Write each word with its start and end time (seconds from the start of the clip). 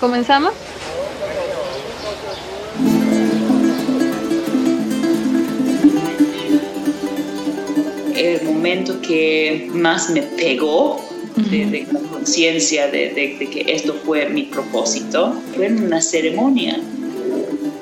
¿Comenzamos? 0.00 0.54
El 8.16 8.42
momento 8.44 8.98
que 9.02 9.68
más 9.74 10.08
me 10.08 10.22
pegó 10.22 11.04
de, 11.36 11.86
la 11.92 12.00
conciencia 12.00 12.86
de, 12.90 13.10
de, 13.10 13.50
que 13.50 13.70
esto 13.70 13.94
fue 14.06 14.26
mi 14.30 14.44
propósito 14.44 15.34
fue 15.54 15.66
en 15.66 15.84
una 15.84 16.00
ceremonia. 16.00 16.80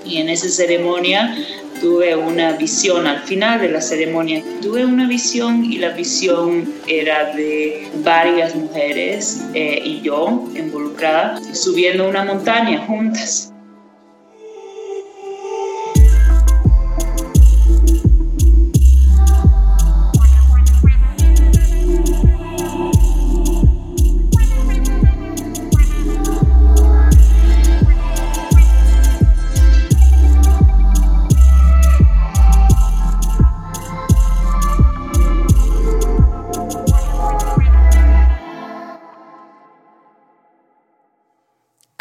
Y 0.05 0.17
en 0.17 0.29
esa 0.29 0.49
ceremonia 0.49 1.37
tuve 1.81 2.17
una 2.17 2.53
visión 2.53 3.07
al 3.07 3.23
final 3.23 3.61
de 3.61 3.69
la 3.69 3.81
ceremonia. 3.81 4.43
Tuve 4.61 4.85
una 4.85 5.07
visión 5.07 5.65
y 5.65 5.79
la 5.79 5.91
visión 5.91 6.75
era 6.89 7.33
de 7.35 7.88
varias 8.09 8.55
mujeres 8.55 9.45
eh, 9.53 9.83
y 9.85 10.01
yo 10.01 10.49
involucrada 10.57 11.43
subiendo 11.53 12.09
una 12.09 12.25
montaña 12.25 12.87
juntas. 12.87 13.53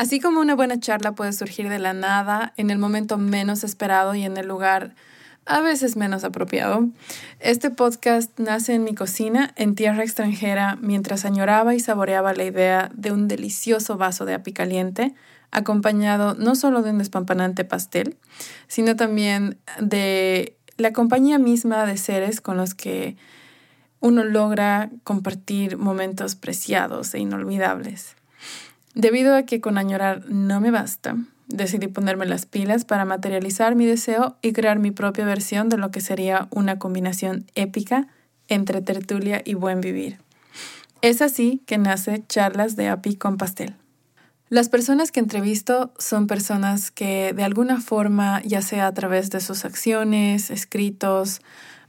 Así 0.08 0.22
como 0.22 0.40
una 0.40 0.56
buena 0.56 0.80
charla 0.80 1.16
puede 1.16 1.34
surgir 1.34 1.68
de 1.68 1.80
la 1.80 1.92
nada, 1.92 2.54
en 2.56 2.70
el 2.70 2.78
momento 2.78 3.18
menos 3.18 3.66
esperado 3.66 4.16
y 4.16 4.24
en 4.24 4.38
el 4.38 4.48
lugar 4.48 4.96
a 5.46 5.60
veces 5.60 5.98
menos 5.98 6.24
apropiado, 6.24 6.88
este 7.42 7.72
podcast 7.72 8.32
nace 8.40 8.74
en 8.74 8.86
mi 8.86 8.96
cocina 8.96 9.52
en 9.58 9.76
tierra 9.76 10.04
extranjera 10.04 10.78
mientras 10.80 11.26
añoraba 11.26 11.76
y 11.76 11.82
saboreaba 11.82 12.34
la 12.34 12.46
idea 12.46 12.90
de 12.94 13.12
un 13.12 13.28
delicioso 13.28 13.98
vaso 13.98 14.24
de 14.24 14.36
api 14.36 14.54
caliente, 14.54 15.14
acompañado 15.52 16.36
no 16.36 16.56
solo 16.56 16.84
de 16.84 16.92
un 16.92 17.00
despampanante 17.00 17.66
pastel, 17.66 18.16
sino 18.70 18.96
también 18.96 19.58
de 19.82 20.56
la 20.78 20.94
compañía 20.94 21.38
misma 21.38 21.86
de 21.86 21.98
seres 21.98 22.40
con 22.40 22.56
los 22.56 22.76
que 22.76 23.18
uno 24.00 24.24
logra 24.24 24.90
compartir 25.04 25.76
momentos 25.76 26.38
preciados 26.38 27.14
e 27.14 27.20
inolvidables. 27.20 28.17
Debido 28.98 29.36
a 29.36 29.44
que 29.44 29.62
con 29.62 29.78
añorar 29.78 30.24
no 30.28 30.60
me 30.60 30.72
basta, 30.72 31.18
decidí 31.46 31.86
ponerme 31.86 32.26
las 32.26 32.48
pilas 32.48 32.84
para 32.84 33.06
materializar 33.06 33.76
mi 33.76 33.86
deseo 33.86 34.38
y 34.42 34.54
crear 34.54 34.80
mi 34.80 34.90
propia 34.90 35.24
versión 35.24 35.70
de 35.70 35.78
lo 35.78 35.92
que 35.92 36.02
sería 36.02 36.48
una 36.50 36.80
combinación 36.80 37.46
épica 37.54 38.08
entre 38.48 38.82
tertulia 38.82 39.44
y 39.46 39.54
buen 39.54 39.82
vivir. 39.82 40.18
Es 41.04 41.22
así 41.22 41.62
que 41.68 41.78
nace 41.78 42.24
Charlas 42.28 42.76
de 42.76 42.88
API 42.88 43.18
con 43.18 43.38
Pastel. 43.38 43.76
Las 44.50 44.68
personas 44.68 45.12
que 45.12 45.20
entrevisto 45.20 45.94
son 46.00 46.26
personas 46.26 46.90
que 46.90 47.34
de 47.34 47.44
alguna 47.44 47.80
forma, 47.80 48.42
ya 48.46 48.64
sea 48.64 48.88
a 48.88 48.94
través 48.96 49.30
de 49.30 49.42
sus 49.42 49.64
acciones, 49.64 50.50
escritos 50.50 51.42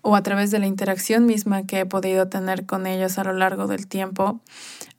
o 0.02 0.16
a 0.16 0.22
través 0.22 0.50
de 0.50 0.58
la 0.58 0.66
interacción 0.66 1.26
misma 1.26 1.66
que 1.66 1.80
he 1.80 1.86
podido 1.86 2.28
tener 2.28 2.66
con 2.66 2.86
ellos 2.86 3.18
a 3.18 3.24
lo 3.24 3.32
largo 3.32 3.66
del 3.66 3.86
tiempo, 3.86 4.40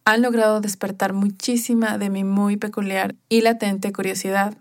han 0.05 0.21
logrado 0.21 0.61
despertar 0.61 1.13
muchísima 1.13 1.97
de 1.97 2.09
mi 2.09 2.23
muy 2.23 2.57
peculiar 2.57 3.15
y 3.29 3.41
latente 3.41 3.93
curiosidad. 3.93 4.55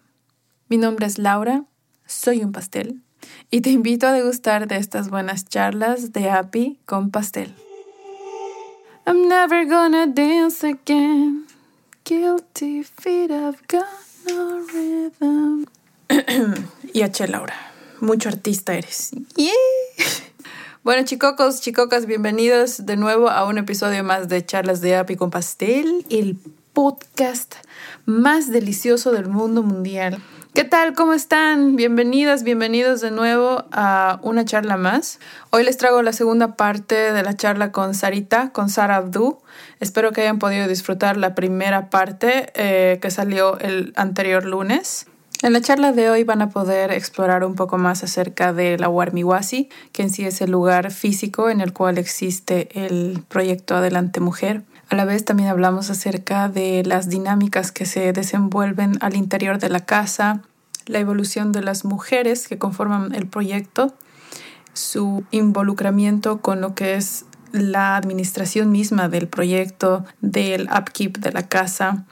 Mi 0.68 0.76
nombre 0.76 1.06
es 1.06 1.18
Laura, 1.18 1.64
soy 2.06 2.42
un 2.42 2.52
pastel, 2.52 3.02
y 3.50 3.60
te 3.62 3.70
invito 3.70 4.06
a 4.06 4.12
degustar 4.12 4.68
de 4.68 4.76
estas 4.76 5.08
buenas 5.10 5.46
charlas 5.46 6.12
de 6.12 6.30
API 6.30 6.78
con 6.84 7.10
pastel. 7.10 7.54
I'm 9.06 9.26
never 9.26 9.64
gonna 9.66 10.06
dance 10.06 10.66
again. 10.66 11.46
Guilty 12.04 12.82
feet 12.82 13.30
have 13.30 13.58
got 13.66 13.86
no 14.26 14.60
rhythm. 14.60 15.66
y 16.92 17.02
H. 17.02 17.26
Laura, 17.26 17.54
mucho 18.00 18.28
artista 18.28 18.74
eres. 18.74 19.12
Bueno, 20.84 21.04
chicocos, 21.04 21.60
chicocas, 21.60 22.06
bienvenidos 22.06 22.86
de 22.86 22.96
nuevo 22.96 23.28
a 23.30 23.44
un 23.46 23.58
episodio 23.58 24.04
más 24.04 24.28
de 24.28 24.46
Charlas 24.46 24.80
de 24.80 24.94
Api 24.94 25.16
con 25.16 25.30
Pastel, 25.30 26.06
el 26.08 26.36
podcast 26.72 27.56
más 28.06 28.52
delicioso 28.52 29.10
del 29.10 29.26
mundo 29.26 29.64
mundial. 29.64 30.22
¿Qué 30.54 30.62
tal? 30.62 30.94
¿Cómo 30.94 31.14
están? 31.14 31.74
Bienvenidas, 31.74 32.44
bienvenidos 32.44 33.00
de 33.00 33.10
nuevo 33.10 33.64
a 33.72 34.20
una 34.22 34.44
charla 34.44 34.76
más. 34.76 35.18
Hoy 35.50 35.64
les 35.64 35.76
traigo 35.78 36.00
la 36.02 36.12
segunda 36.12 36.54
parte 36.54 37.12
de 37.12 37.22
la 37.24 37.34
charla 37.34 37.72
con 37.72 37.94
Sarita, 37.94 38.50
con 38.50 38.70
Sara 38.70 38.96
Abdu. 38.96 39.40
Espero 39.80 40.12
que 40.12 40.20
hayan 40.20 40.38
podido 40.38 40.68
disfrutar 40.68 41.16
la 41.16 41.34
primera 41.34 41.90
parte 41.90 42.52
eh, 42.54 43.00
que 43.02 43.10
salió 43.10 43.58
el 43.58 43.92
anterior 43.96 44.44
lunes. 44.44 45.06
En 45.48 45.54
la 45.54 45.62
charla 45.62 45.92
de 45.92 46.10
hoy 46.10 46.24
van 46.24 46.42
a 46.42 46.50
poder 46.50 46.92
explorar 46.92 47.42
un 47.42 47.54
poco 47.54 47.78
más 47.78 48.04
acerca 48.04 48.52
de 48.52 48.76
la 48.76 48.90
Warmiwasi, 48.90 49.70
que 49.92 50.02
en 50.02 50.10
sí 50.10 50.26
es 50.26 50.42
el 50.42 50.50
lugar 50.50 50.90
físico 50.90 51.48
en 51.48 51.62
el 51.62 51.72
cual 51.72 51.96
existe 51.96 52.68
el 52.84 53.24
proyecto 53.28 53.74
Adelante 53.74 54.20
Mujer. 54.20 54.64
A 54.90 54.94
la 54.94 55.06
vez 55.06 55.24
también 55.24 55.48
hablamos 55.48 55.88
acerca 55.88 56.50
de 56.50 56.82
las 56.84 57.08
dinámicas 57.08 57.72
que 57.72 57.86
se 57.86 58.12
desenvuelven 58.12 58.98
al 59.00 59.16
interior 59.16 59.58
de 59.58 59.70
la 59.70 59.86
casa, 59.86 60.42
la 60.84 60.98
evolución 60.98 61.50
de 61.50 61.62
las 61.62 61.86
mujeres 61.86 62.46
que 62.46 62.58
conforman 62.58 63.14
el 63.14 63.26
proyecto, 63.26 63.94
su 64.74 65.24
involucramiento 65.30 66.42
con 66.42 66.60
lo 66.60 66.74
que 66.74 66.96
es 66.96 67.24
la 67.52 67.96
administración 67.96 68.70
misma 68.70 69.08
del 69.08 69.28
proyecto, 69.28 70.04
del 70.20 70.68
upkeep 70.70 71.16
de 71.16 71.32
la 71.32 71.48
casa, 71.48 72.04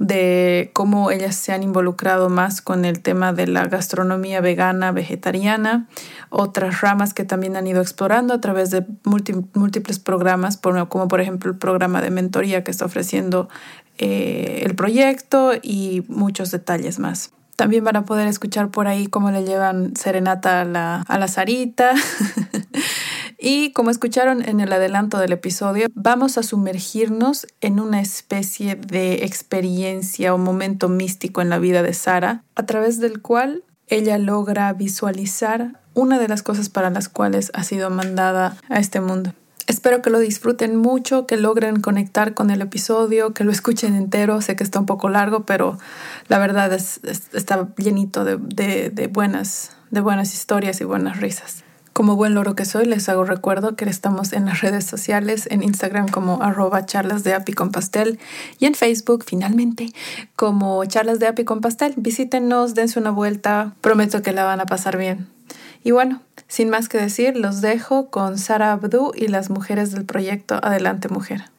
de 0.00 0.70
cómo 0.72 1.10
ellas 1.10 1.36
se 1.36 1.52
han 1.52 1.62
involucrado 1.62 2.30
más 2.30 2.62
con 2.62 2.86
el 2.86 3.00
tema 3.00 3.34
de 3.34 3.46
la 3.46 3.66
gastronomía 3.66 4.40
vegana, 4.40 4.92
vegetariana, 4.92 5.88
otras 6.30 6.80
ramas 6.80 7.12
que 7.12 7.24
también 7.24 7.54
han 7.54 7.66
ido 7.66 7.82
explorando 7.82 8.32
a 8.32 8.40
través 8.40 8.70
de 8.70 8.86
múltiples 9.04 9.98
programas, 9.98 10.56
como 10.56 11.06
por 11.06 11.20
ejemplo 11.20 11.50
el 11.50 11.58
programa 11.58 12.00
de 12.00 12.10
mentoría 12.10 12.64
que 12.64 12.70
está 12.70 12.86
ofreciendo 12.86 13.50
eh, 13.98 14.62
el 14.64 14.74
proyecto 14.74 15.52
y 15.60 16.02
muchos 16.08 16.50
detalles 16.50 16.98
más. 16.98 17.32
También 17.56 17.84
van 17.84 17.96
a 17.96 18.06
poder 18.06 18.26
escuchar 18.26 18.70
por 18.70 18.88
ahí 18.88 19.06
cómo 19.06 19.30
le 19.30 19.44
llevan 19.44 19.94
serenata 19.94 20.62
a 20.62 20.64
la, 20.64 21.02
a 21.02 21.18
la 21.18 21.28
Sarita. 21.28 21.92
Y 23.42 23.72
como 23.72 23.90
escucharon 23.90 24.46
en 24.46 24.60
el 24.60 24.70
adelanto 24.70 25.18
del 25.18 25.32
episodio, 25.32 25.86
vamos 25.94 26.36
a 26.36 26.42
sumergirnos 26.42 27.46
en 27.62 27.80
una 27.80 28.02
especie 28.02 28.74
de 28.74 29.24
experiencia 29.24 30.34
o 30.34 30.38
momento 30.38 30.90
místico 30.90 31.40
en 31.40 31.48
la 31.48 31.58
vida 31.58 31.82
de 31.82 31.94
Sara, 31.94 32.44
a 32.54 32.66
través 32.66 33.00
del 33.00 33.22
cual 33.22 33.64
ella 33.88 34.18
logra 34.18 34.70
visualizar 34.74 35.80
una 35.94 36.18
de 36.18 36.28
las 36.28 36.42
cosas 36.42 36.68
para 36.68 36.90
las 36.90 37.08
cuales 37.08 37.50
ha 37.54 37.64
sido 37.64 37.88
mandada 37.88 38.58
a 38.68 38.78
este 38.78 39.00
mundo. 39.00 39.32
Espero 39.66 40.02
que 40.02 40.10
lo 40.10 40.18
disfruten 40.18 40.76
mucho, 40.76 41.26
que 41.26 41.38
logren 41.38 41.80
conectar 41.80 42.34
con 42.34 42.50
el 42.50 42.60
episodio, 42.60 43.32
que 43.32 43.44
lo 43.44 43.52
escuchen 43.52 43.94
entero. 43.94 44.42
Sé 44.42 44.54
que 44.56 44.64
está 44.64 44.80
un 44.80 44.86
poco 44.86 45.08
largo, 45.08 45.46
pero 45.46 45.78
la 46.28 46.38
verdad 46.38 46.72
es, 46.72 47.00
está 47.32 47.68
llenito 47.76 48.24
de, 48.24 48.36
de, 48.90 49.06
buenas, 49.06 49.76
de 49.90 50.00
buenas 50.00 50.34
historias 50.34 50.80
y 50.80 50.84
buenas 50.84 51.20
risas. 51.20 51.64
Como 52.00 52.16
buen 52.16 52.32
loro 52.32 52.54
que 52.54 52.64
soy, 52.64 52.86
les 52.86 53.10
hago 53.10 53.24
recuerdo 53.24 53.76
que 53.76 53.84
estamos 53.84 54.32
en 54.32 54.46
las 54.46 54.62
redes 54.62 54.86
sociales, 54.86 55.46
en 55.50 55.62
Instagram 55.62 56.08
como 56.08 56.42
arroba 56.42 56.86
charlas 56.86 57.24
de 57.24 57.34
api 57.34 57.52
con 57.52 57.72
pastel 57.72 58.18
y 58.58 58.64
en 58.64 58.74
Facebook 58.74 59.22
finalmente 59.26 59.90
como 60.34 60.82
charlas 60.86 61.18
de 61.18 61.26
api 61.26 61.44
con 61.44 61.60
pastel. 61.60 61.92
Visítenos, 61.98 62.74
dense 62.74 62.98
una 62.98 63.10
vuelta, 63.10 63.74
prometo 63.82 64.22
que 64.22 64.32
la 64.32 64.44
van 64.44 64.60
a 64.60 64.64
pasar 64.64 64.96
bien. 64.96 65.28
Y 65.84 65.90
bueno, 65.90 66.22
sin 66.48 66.70
más 66.70 66.88
que 66.88 66.96
decir, 66.96 67.36
los 67.36 67.60
dejo 67.60 68.08
con 68.08 68.38
Sara 68.38 68.72
Abdu 68.72 69.12
y 69.14 69.28
las 69.28 69.50
mujeres 69.50 69.92
del 69.92 70.06
proyecto 70.06 70.58
Adelante 70.62 71.10
Mujer. 71.10 71.50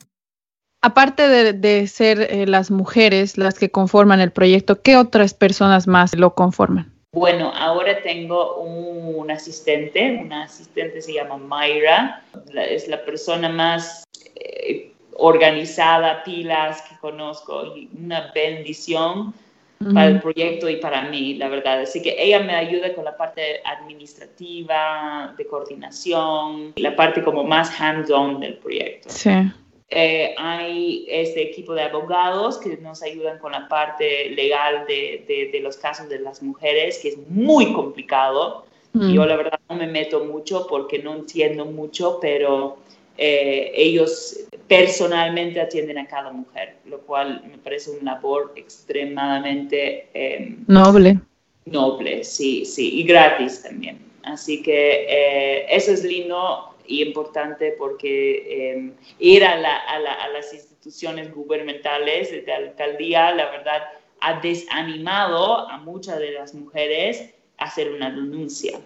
Aparte 0.82 1.54
de, 1.54 1.88
ser 1.88 2.20
eh, 2.20 2.48
las 2.48 2.72
mujeres 2.72 3.38
las 3.38 3.60
que 3.60 3.70
conforman 3.70 4.20
el 4.20 4.32
proyecto, 4.32 4.82
¿qué 4.82 4.98
otras 4.98 5.36
personas 5.36 5.86
más 5.86 6.16
lo 6.16 6.34
conforman? 6.34 6.91
Bueno, 7.14 7.52
ahora 7.54 8.02
tengo 8.02 8.56
un, 8.62 9.30
asistente, 9.30 10.18
una 10.24 10.44
asistente 10.44 11.02
se 11.02 11.14
llama 11.14 11.36
Mayra, 11.36 12.24
es 12.56 12.88
la 12.88 13.04
persona 13.04 13.50
más 13.50 14.06
eh, 14.36 14.94
organizada, 15.18 16.24
pilas 16.24 16.82
que 16.84 16.96
conozco 17.00 17.76
y 17.76 17.90
una 18.02 18.32
bendición 18.34 19.34
para 19.94 20.08
el 20.08 20.22
proyecto 20.22 20.70
y 20.70 20.78
para 20.78 21.02
mí, 21.10 21.34
la 21.34 21.50
verdad. 21.50 21.82
Así 21.82 22.02
que 22.02 22.16
ella 22.18 22.40
me 22.40 22.56
ayuda 22.56 22.94
con 22.94 23.04
la 23.04 23.18
parte 23.18 23.62
administrativa, 23.66 25.36
de 25.38 25.46
coordinación, 25.48 26.72
la 26.78 26.96
parte 26.96 27.22
como 27.24 27.44
más 27.44 27.78
hands-on 27.78 28.40
del 28.40 28.56
proyecto. 28.56 29.10
Sí. 29.10 29.32
Eh, 29.94 30.34
hay 30.38 31.06
este 31.10 31.42
equipo 31.42 31.74
de 31.74 31.82
abogados 31.82 32.58
que 32.58 32.78
nos 32.78 33.04
ayudan 33.04 33.40
con 33.40 33.52
la 33.52 33.68
parte 33.68 34.30
legal 34.30 34.86
de, 34.88 35.50
de, 35.52 35.60
los 35.60 35.76
casos 35.76 36.08
de 36.08 36.20
las 36.20 36.42
mujeres, 36.42 37.00
que 37.00 37.10
es 37.10 37.18
muy 37.28 37.74
complicado. 37.74 38.66
Mm. 38.94 39.12
Yo 39.12 39.26
la 39.26 39.36
verdad 39.36 39.60
no 39.70 39.76
me 39.76 39.88
meto 39.88 40.24
mucho 40.24 40.66
porque 40.68 41.00
no 41.00 41.14
entiendo 41.14 41.66
mucho, 41.66 42.20
pero 42.22 42.78
eh, 43.18 43.74
ellos 43.76 44.40
personalmente 44.70 45.60
atienden 45.60 45.98
a 45.98 46.08
cada 46.08 46.32
mujer, 46.32 46.78
lo 46.86 47.00
cual 47.02 47.44
me 47.50 47.58
parece 47.58 47.92
una 47.92 48.14
labor 48.14 48.54
extremadamente... 48.56 50.08
Em, 50.14 50.64
noble. 50.68 51.20
Noble, 51.66 52.24
sí, 52.24 52.64
sí, 52.66 53.00
y 53.00 53.04
gratis 53.04 53.62
también. 53.62 54.00
Así 54.24 54.64
que 54.64 55.06
eh, 55.10 55.66
eso 55.70 55.92
es 55.92 56.04
lindo 56.06 56.71
importante 57.00 57.76
porque 57.78 58.72
em, 58.72 58.94
ir 59.20 59.46
a, 59.46 59.56
las 59.56 60.54
instituciones 60.54 61.34
gubernamentales 61.34 62.32
de 62.32 62.52
alcaldía, 62.52 63.34
la 63.34 63.50
verdad, 63.52 63.84
ha 64.20 64.40
desanimado 64.42 65.70
a 65.70 65.78
muchas 65.78 66.20
de 66.20 66.32
las 66.32 66.54
mujeres 66.54 67.34
a 67.58 67.66
hacer 67.66 67.92
una 67.92 68.10
denuncia, 68.10 68.80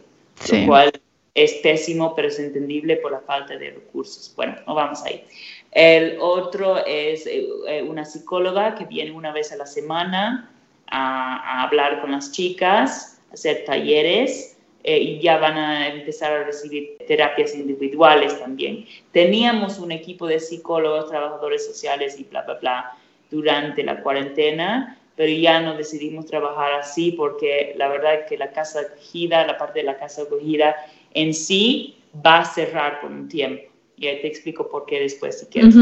lo 0.52 0.68
cual 0.68 0.92
es 1.34 1.54
pésimo, 1.56 2.14
pero 2.16 2.28
es 2.28 2.40
entendible 2.40 2.98
por 2.98 3.12
la 3.12 3.22
falta 3.22 3.58
de 3.58 3.72
recursos. 3.72 4.34
Bueno, 4.36 4.56
no 4.68 4.76
vamos 4.76 5.04
ahí. 5.04 5.24
El 5.72 6.18
otro 6.20 6.86
es 6.86 7.26
eh, 7.26 7.48
eh, 7.68 7.82
una 7.82 8.06
psicóloga 8.06 8.76
que 8.76 8.86
viene 8.86 9.12
una 9.12 9.34
vez 9.34 9.52
a 9.52 9.58
la 9.58 9.66
semana 9.66 10.52
a, 10.88 11.38
a 11.38 11.64
hablar 11.64 12.02
con 12.02 12.12
las 12.12 12.32
chicas, 12.32 13.20
hacer 13.32 13.66
talleres 13.66 14.55
eh, 14.88 15.00
y 15.00 15.20
ya 15.20 15.40
van 15.40 15.58
a 15.58 15.88
empezar 15.88 16.32
a 16.32 16.44
recibir 16.44 16.96
terapias 17.08 17.56
individuales 17.56 18.40
también. 18.40 18.86
Teníamos 19.12 19.80
un 19.80 19.92
equipo 19.92 20.28
de 20.28 20.40
psicólogos, 20.40 21.10
trabajadores 21.10 21.66
sociales 21.66 22.20
y 22.20 22.26
bla, 22.26 22.44
bla, 22.44 22.54
bla 22.62 22.98
durante 23.32 23.84
la 23.84 24.04
cuarentena, 24.04 25.00
pero 25.16 25.32
ya 25.32 25.60
no 25.60 25.76
decidimos 25.76 26.28
trabajar 26.28 26.74
así 26.74 27.14
porque 27.14 27.74
la 27.78 27.88
verdad 27.88 28.14
es 28.14 28.30
que 28.30 28.38
la 28.38 28.52
casa 28.52 28.82
acogida, 28.82 29.48
la 29.48 29.58
parte 29.58 29.80
de 29.80 29.86
la 29.86 29.98
casa 29.98 30.22
acogida 30.22 30.76
en 31.16 31.34
sí 31.34 31.98
va 32.24 32.42
a 32.42 32.46
cerrar 32.46 33.02
por 33.02 33.12
un 33.12 33.28
tiempo. 33.28 33.64
Y 33.98 34.06
ahí 34.06 34.22
te 34.22 34.28
explico 34.28 34.70
por 34.70 34.86
qué 34.86 35.00
después 35.00 35.40
si 35.40 35.48
quieres. 35.48 35.76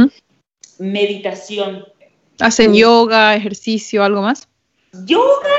Meditación. 0.80 1.86
¿Hacen 2.40 2.74
yoga, 2.74 3.36
ejercicio, 3.36 4.02
algo 4.02 4.22
más? 4.22 4.48
Yoga 5.06 5.50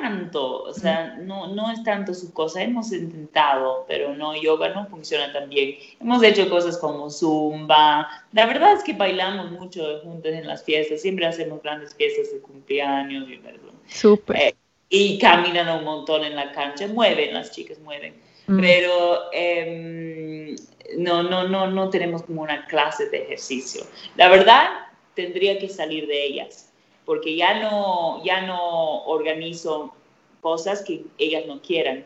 tanto, 0.00 0.62
o 0.62 0.72
sea, 0.72 1.16
no, 1.20 1.48
no 1.48 1.70
es 1.70 1.82
tanto 1.82 2.14
su 2.14 2.32
cosa. 2.32 2.62
Hemos 2.62 2.92
intentado, 2.92 3.84
pero 3.86 4.14
no, 4.14 4.34
yoga 4.40 4.70
no 4.70 4.86
funciona 4.86 5.32
tan 5.32 5.48
bien. 5.48 5.76
Hemos 6.00 6.22
hecho 6.22 6.48
cosas 6.48 6.78
como 6.78 7.10
zumba. 7.10 8.08
La 8.32 8.46
verdad 8.46 8.72
es 8.72 8.82
que 8.82 8.94
bailamos 8.94 9.50
mucho 9.50 10.00
juntos 10.02 10.32
en 10.32 10.46
las 10.46 10.64
fiestas. 10.64 11.02
Siempre 11.02 11.26
hacemos 11.26 11.62
grandes 11.62 11.94
fiestas 11.94 12.32
de 12.32 12.40
cumpleaños. 12.40 13.28
Y, 13.28 13.40
Súper. 13.86 14.36
Eh, 14.36 14.54
y 14.88 15.18
caminan 15.18 15.68
un 15.78 15.84
montón 15.84 16.24
en 16.24 16.36
la 16.36 16.52
cancha. 16.52 16.86
Mueven, 16.88 17.34
las 17.34 17.50
chicas 17.52 17.78
mueven. 17.80 18.14
Mm. 18.46 18.60
Pero 18.60 19.20
em, 19.32 20.56
no, 20.96 21.22
no, 21.22 21.46
no, 21.46 21.70
no 21.70 21.90
tenemos 21.90 22.22
como 22.22 22.42
una 22.42 22.66
clase 22.66 23.08
de 23.10 23.24
ejercicio. 23.24 23.84
La 24.16 24.28
verdad, 24.28 24.68
tendría 25.14 25.58
que 25.58 25.68
salir 25.68 26.06
de 26.06 26.24
ellas 26.24 26.71
porque 27.04 27.36
ya 27.36 27.60
no, 27.60 28.22
ya 28.24 28.42
no 28.42 29.04
organizo 29.04 29.94
cosas 30.40 30.82
que 30.82 31.04
ellas 31.18 31.44
no 31.46 31.60
quieran. 31.60 32.04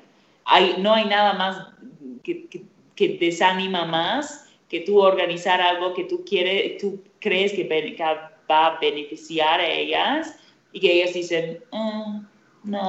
No 0.79 0.95
hay 0.95 1.05
nada 1.07 1.35
más 1.35 1.67
que, 2.23 3.19
desanima 3.21 3.85
más 3.85 4.49
que 4.69 4.81
tú 4.81 5.01
organizar 5.01 5.61
algo 5.61 5.95
que 5.95 6.05
tú 6.05 6.25
quieres, 6.25 6.79
tú 6.79 7.03
crees 7.21 7.53
que 7.53 7.65
va 8.51 8.67
a 8.67 8.79
beneficiar 8.79 9.61
a 9.61 9.69
ellas 9.69 10.37
y 10.73 10.81
que 10.81 10.93
ellas 10.93 11.15
dicen, 11.15 11.63
oh, 11.71 12.21
no. 12.65 12.89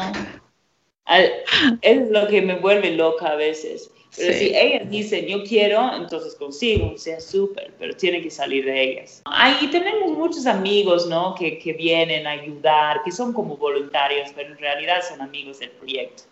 Es 1.82 2.10
lo 2.10 2.28
que 2.28 2.42
me 2.42 2.58
vuelve 2.60 2.92
loca 2.92 3.28
a 3.28 3.36
veces. 3.36 3.92
Pero 4.16 4.34
si 4.34 4.56
ellas 4.56 4.90
dicen, 4.90 5.26
yo 5.28 5.44
quiero, 5.44 5.96
entonces 5.96 6.36
consigo, 6.36 6.94
o 6.96 6.98
sea, 6.98 7.20
súper, 7.20 7.74
pero 7.78 7.96
tiene 7.96 8.22
que 8.22 8.32
salir 8.32 8.66
de 8.66 8.82
ellas. 8.82 9.22
Ahí 9.26 9.68
tenemos 9.70 10.18
muchos 10.18 10.46
amigos, 10.46 11.08
¿no? 11.08 11.36
Que, 11.36 11.60
que, 11.60 11.74
vienen 11.74 12.26
a 12.26 12.32
ayudar, 12.32 13.04
que 13.04 13.12
son 13.12 13.34
como 13.34 13.58
voluntarios, 13.58 14.32
pero 14.36 14.50
en 14.50 14.58
realidad 14.58 15.02
son 15.08 15.22
amigos 15.22 15.60
del 15.60 15.72
proyecto, 15.72 16.24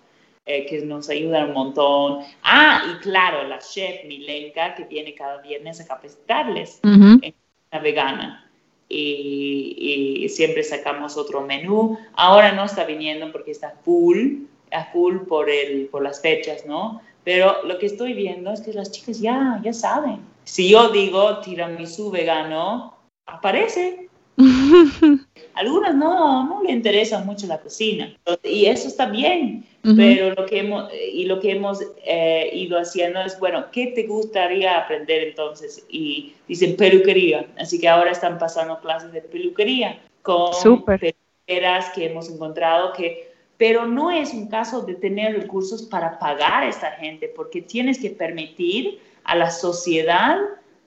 eh, 0.46 0.66
que 0.66 0.82
nos 0.82 1.10
ayudan 1.10 1.50
un 1.50 1.54
montón. 1.54 2.20
Ah, 2.44 2.82
y 2.92 3.00
claro, 3.02 3.48
la 3.48 3.60
chef 3.60 4.06
Milenka, 4.06 4.74
que 4.76 4.86
viene 4.86 5.14
cada 5.14 5.42
viernes 5.42 5.80
a 5.82 5.88
capacitarles 5.88 6.80
en 6.84 7.36
la 7.72 7.80
vegana. 7.80 8.42
Y, 8.88 10.24
y, 10.24 10.30
siempre 10.30 10.64
sacamos 10.64 11.18
otro 11.18 11.42
menú. 11.42 11.98
Ahora 12.14 12.52
no 12.52 12.66
está 12.66 12.86
viniendo 12.86 13.32
porque 13.32 13.52
está 13.52 13.72
full, 13.84 14.46
a 14.72 14.86
full 14.86 15.18
por, 15.28 15.50
el, 15.50 15.88
por 15.88 16.04
las 16.04 16.22
fechas, 16.22 16.66
¿no? 16.66 17.02
Pero 17.26 17.64
lo 17.64 17.78
que 17.80 17.88
estoy 17.88 18.14
viendo 18.14 18.52
es 18.52 18.62
que 18.62 18.72
las 18.72 18.92
chicas 18.92 19.20
ya, 19.20 19.60
ya 19.64 19.74
saben. 19.74 20.20
Si 20.46 20.70
yo 20.70 20.90
digo 20.90 21.40
tiramisú 21.40 22.12
vegano, 22.12 22.96
aparece. 23.26 24.08
Algunas 25.56 25.96
no, 25.96 26.46
no 26.48 26.62
le 26.62 26.72
interesa 26.72 27.20
mucho 27.20 27.48
la 27.48 27.60
cocina. 27.60 28.16
Y 28.44 28.68
eso 28.68 28.88
está 28.88 29.08
bien. 29.08 29.66
Pero 29.96 30.34
lo 30.34 30.46
que 30.48 30.60
hemos, 30.60 30.92
y 31.14 31.26
lo 31.26 31.40
que 31.40 31.52
hemos 31.52 31.80
eh, 32.06 32.50
ido 32.54 32.80
haciendo 32.80 33.22
es, 33.22 33.40
bueno, 33.40 33.66
¿qué 33.72 33.88
te 33.88 34.04
gustaría 34.04 34.80
aprender 34.80 35.30
entonces? 35.30 35.86
Y 35.90 36.34
dicen 36.48 36.76
peluquería. 36.76 37.48
Así 37.58 37.80
que 37.80 37.88
ahora 37.88 38.12
están 38.12 38.40
pasando 38.40 38.80
clases 38.80 39.12
de 39.12 39.22
peluquería 39.22 40.00
con 40.24 40.52
peluqueras 40.86 41.92
que 41.92 42.06
hemos 42.06 42.30
encontrado 42.30 42.94
que 42.94 43.35
pero 43.58 43.86
no 43.86 44.12
es 44.12 44.34
un 44.34 44.48
caso 44.48 44.82
de 44.82 44.96
tener 44.96 45.40
recursos 45.40 45.84
para 45.84 46.20
pagar 46.20 46.64
a 46.64 46.70
esta 46.70 46.92
gente, 46.92 47.32
porque 47.36 47.62
tienes 47.62 48.00
que 48.00 48.10
permitir 48.10 49.00
a 49.24 49.36
la 49.36 49.50
sociedad 49.50 50.38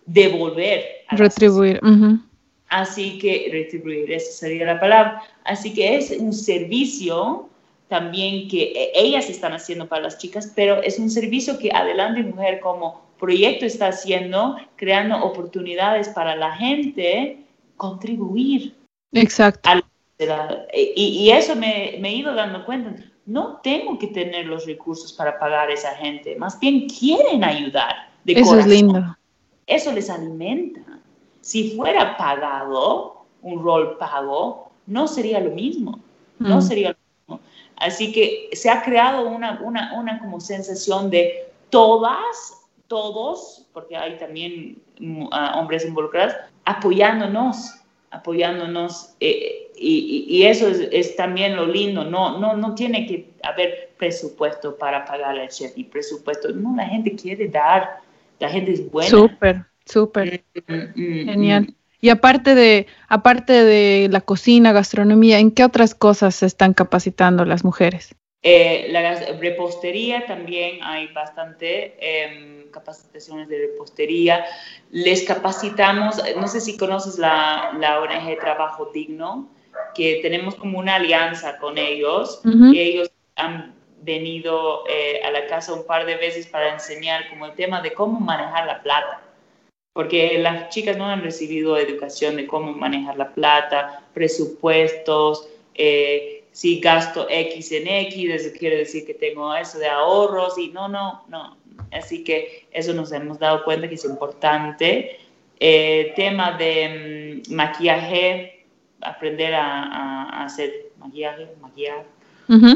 devolver. 0.07 0.85
retribuir. 1.11 1.81
Así 2.69 3.19
que, 3.19 3.49
retribuir, 3.51 4.13
esa 4.13 4.33
sería 4.33 4.67
la 4.67 4.81
palabra. 4.81 5.23
Así 5.45 5.73
que 5.73 5.97
es 5.97 6.11
un 6.11 6.33
servicio 6.33 7.49
también 7.89 8.49
que 8.49 8.73
e, 8.75 8.93
ellas 8.95 9.31
están 9.31 9.55
haciendo 9.55 9.89
para 9.89 10.03
las 10.03 10.19
chicas, 10.19 10.53
pero 10.55 10.83
es 10.83 10.99
un 10.99 11.11
servicio 11.11 11.59
que 11.59 11.71
Adelante 11.73 12.23
Mujer 12.23 12.61
como 12.61 13.09
proyecto 13.19 13.65
está 13.65 13.89
haciendo, 13.89 14.57
creando 14.77 15.17
oportunidades 15.25 16.09
para 16.11 16.37
la 16.37 16.55
gente 16.57 17.39
contribuir. 17.77 18.75
Exacto. 19.13 19.88
Y, 20.75 21.31
eso 21.31 21.55
me, 21.55 21.97
he 21.97 22.13
ido 22.13 22.35
dando 22.35 22.65
cuenta. 22.65 23.03
No 23.27 23.61
tengo 23.63 23.99
que 23.99 24.09
tener 24.09 24.47
los 24.47 24.67
recursos 24.67 25.13
para 25.13 25.39
pagar 25.39 25.69
a 25.69 25.73
esa 25.73 25.91
gente, 25.97 26.35
más 26.37 26.59
bien 26.59 26.89
quieren 26.89 27.45
ayudar. 27.45 28.11
De 28.25 28.33
eso 28.33 28.59
es 28.59 28.67
lindo. 28.67 29.17
Eso 29.67 29.93
les 29.93 30.11
alimenta. 30.11 30.81
Si 31.41 31.77
fuera 31.77 32.17
pagado, 32.17 33.27
un 33.43 33.63
rol 33.63 33.97
pago, 33.99 34.71
no 34.87 35.07
sería 35.07 35.41
lo 35.41 35.51
mismo. 35.51 36.01
No 36.39 36.59
mm. 36.59 36.63
sería 36.63 36.89
lo 36.91 36.97
mismo. 37.27 37.41
Así 37.77 38.13
que 38.13 38.49
se 38.53 38.71
ha 38.71 38.83
creado 38.83 39.29
una, 39.29 39.61
una, 39.63 39.93
una 39.95 40.19
como 40.19 40.41
sensación 40.41 41.11
de 41.11 41.49
todas, 41.71 42.67
todos, 42.89 43.67
porque 43.73 43.97
hay 43.97 44.17
también 44.17 44.83
mm, 44.99 45.29
hombres 45.55 45.85
involucrados, 45.85 46.35
apoyándonos, 46.65 47.75
apoyándonos. 48.11 49.15
Eh, 49.21 49.71
y, 49.77 50.43
eso 50.43 50.69
es, 50.69 51.17
también 51.17 51.55
lo 51.55 51.67
lindo, 51.67 52.05
no, 52.05 52.39
no, 52.39 52.57
no 52.57 52.75
tiene 52.75 53.07
que 53.07 53.31
haber 53.43 53.91
presupuesto 53.97 54.77
para 54.77 55.05
pagar 55.05 55.39
al 55.39 55.49
chef 55.49 55.73
y 55.77 55.85
presupuesto, 55.85 56.51
no, 56.51 56.75
la 56.77 56.87
gente 56.87 57.15
quiere 57.15 57.49
dar, 57.49 57.99
la 58.41 58.49
gente 58.49 58.73
es 58.73 58.91
buena. 58.91 59.09
Súper, 59.09 59.65
súper, 59.85 60.45
mm, 60.67 60.73
mm, 60.73 60.93
mm, 60.95 61.25
genial. 61.27 61.75
Y 62.01 62.11
aparte 62.11 62.55
de, 62.55 62.87
aparte 63.09 63.53
de 63.53 64.09
la 64.09 64.21
cocina, 64.21 64.73
gastronomía, 64.73 65.39
¿en 65.41 65.51
qué 65.51 65.65
otras 65.65 65.95
cosas 65.95 66.37
se 66.37 66.47
están 66.47 66.75
capacitando 66.75 67.45
las 67.45 67.65
mujeres? 67.65 68.15
Eh, 68.43 68.87
la 68.91 69.15
repostería 69.41 70.25
también 70.27 70.79
hay 70.83 71.09
bastante 71.09 71.97
em, 71.99 72.71
capacitaciones 72.71 73.49
de 73.49 73.59
repostería. 73.59 74.45
Les 74.91 75.25
capacitamos, 75.25 76.23
no 76.37 76.47
sé 76.47 76.61
si 76.61 76.77
conoces 76.77 77.19
la, 77.19 77.73
la 77.79 78.01
ONG 78.01 78.39
Trabajo 78.39 78.91
Digno, 78.93 79.49
que 79.95 80.21
tenemos 80.23 80.55
como 80.55 80.79
una 80.79 80.97
alianza 80.97 81.59
con 81.59 81.79
ellos, 81.79 82.41
y 82.45 82.79
ellos 82.79 83.11
han 83.37 83.75
venido 84.03 84.85
eh, 84.89 85.21
a 85.25 85.31
la 85.31 85.47
casa 85.47 85.75
un 85.75 85.85
par 85.85 86.07
de 86.07 86.17
veces 86.17 86.47
para 86.47 86.73
enseñar 86.73 87.29
como 87.29 87.47
el 87.47 87.55
tema 87.55 87.81
de 87.81 87.93
cómo 87.93 88.21
manejar 88.21 88.67
la 88.67 88.83
plata, 88.83 89.23
porque 89.93 90.39
las 90.39 90.69
chicas 90.69 90.97
no 90.97 91.07
han 91.07 91.23
recibido 91.23 91.77
educación 91.77 92.37
de 92.37 92.47
cómo 92.47 92.73
manejar 92.73 93.17
la 93.17 93.35
plata, 93.35 94.05
presupuestos, 94.15 95.49
eh, 95.75 96.38
si 96.59 96.81
gasto 96.81 97.29
X 97.31 97.71
en 97.71 97.87
X, 97.87 98.31
eso 98.31 98.59
quiere 98.59 98.79
decir 98.79 99.07
que 99.07 99.15
tengo 99.15 99.55
eso 99.55 99.79
de 99.79 99.87
ahorros 99.87 100.59
y 100.59 100.71
no, 100.71 100.89
no, 100.89 101.23
no. 101.29 101.57
Así 101.93 102.25
que 102.25 102.67
eso 102.73 102.93
nos 102.95 103.13
hemos 103.13 103.39
dado 103.39 103.63
cuenta 103.63 103.89
que 103.89 103.95
es 103.95 104.05
importante 104.05 105.21
Eh, 105.61 106.13
tema 106.17 106.57
de 106.59 107.43
mm, 107.47 107.55
maquillaje, 107.55 108.65
aprender 109.01 109.55
a, 109.55 110.45
hacer 110.45 110.91
maquillaje, 110.99 111.47
maquillar. 111.61 112.05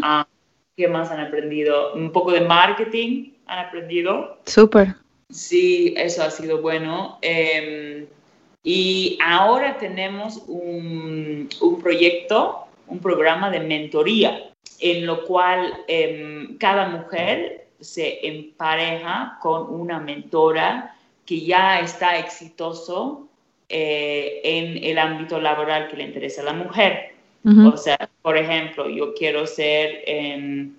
Ah, 0.03 0.29
¿Qué 0.77 0.87
más 0.87 1.11
han 1.11 1.19
aprendido? 1.19 1.95
Un 1.95 2.13
poco 2.13 2.31
de 2.31 2.43
marketing 2.43 3.33
han 3.47 3.67
aprendido. 3.67 4.39
Súper. 4.47 4.95
Sí, 5.31 5.93
eso 5.97 6.23
ha 6.23 6.31
sido 6.31 6.63
bueno. 6.63 7.19
Em, 7.21 8.07
y 8.63 9.19
ahora 9.25 9.77
tenemos 9.79 10.41
un, 10.47 11.49
un, 11.61 11.83
proyecto, 11.83 12.67
un 12.87 12.99
programa 13.01 13.51
de 13.51 13.61
mentoría, 13.61 14.51
en 14.81 15.07
lo 15.07 15.25
cual 15.25 15.73
em, 15.89 16.57
cada 16.59 16.89
mujer 16.89 17.69
se 17.81 18.27
empareja 18.27 19.39
con 19.41 19.73
una 19.73 19.99
mentora 19.99 20.95
que 21.27 21.41
ya 21.41 21.81
está 21.81 22.19
exitoso 22.19 23.29
eh, 23.69 24.41
en 24.45 24.85
el 24.85 24.99
ámbito 24.99 25.41
laboral 25.41 25.89
que 25.89 25.97
le 25.97 26.05
interesa 26.05 26.43
a 26.43 26.45
la 26.45 26.53
mujer. 26.53 27.13
O 27.45 27.77
sea, 27.77 28.09
por 28.23 28.37
ejemplo, 28.37 28.89
yo 28.89 29.15
quiero 29.15 29.49
ser, 29.49 30.05
em, 30.07 30.73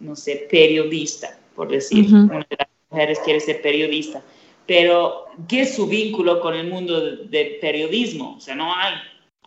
no 0.00 0.14
sé, 0.14 0.46
periodista, 0.50 1.38
por 1.54 1.68
decir, 1.68 2.12
una 2.12 2.40
de 2.40 2.56
las 2.58 2.68
mujeres 2.90 3.18
quiere 3.20 3.40
ser 3.40 3.62
periodista, 3.62 4.22
pero 4.66 5.26
¿qué 5.48 5.62
es 5.62 5.74
su 5.74 5.86
vínculo 5.86 6.40
con 6.40 6.54
el 6.54 6.68
mundo 6.68 7.00
del 7.00 7.56
periodismo? 7.60 8.36
O 8.36 8.40
sea, 8.40 8.54
no 8.54 8.74
hay. 8.74 8.94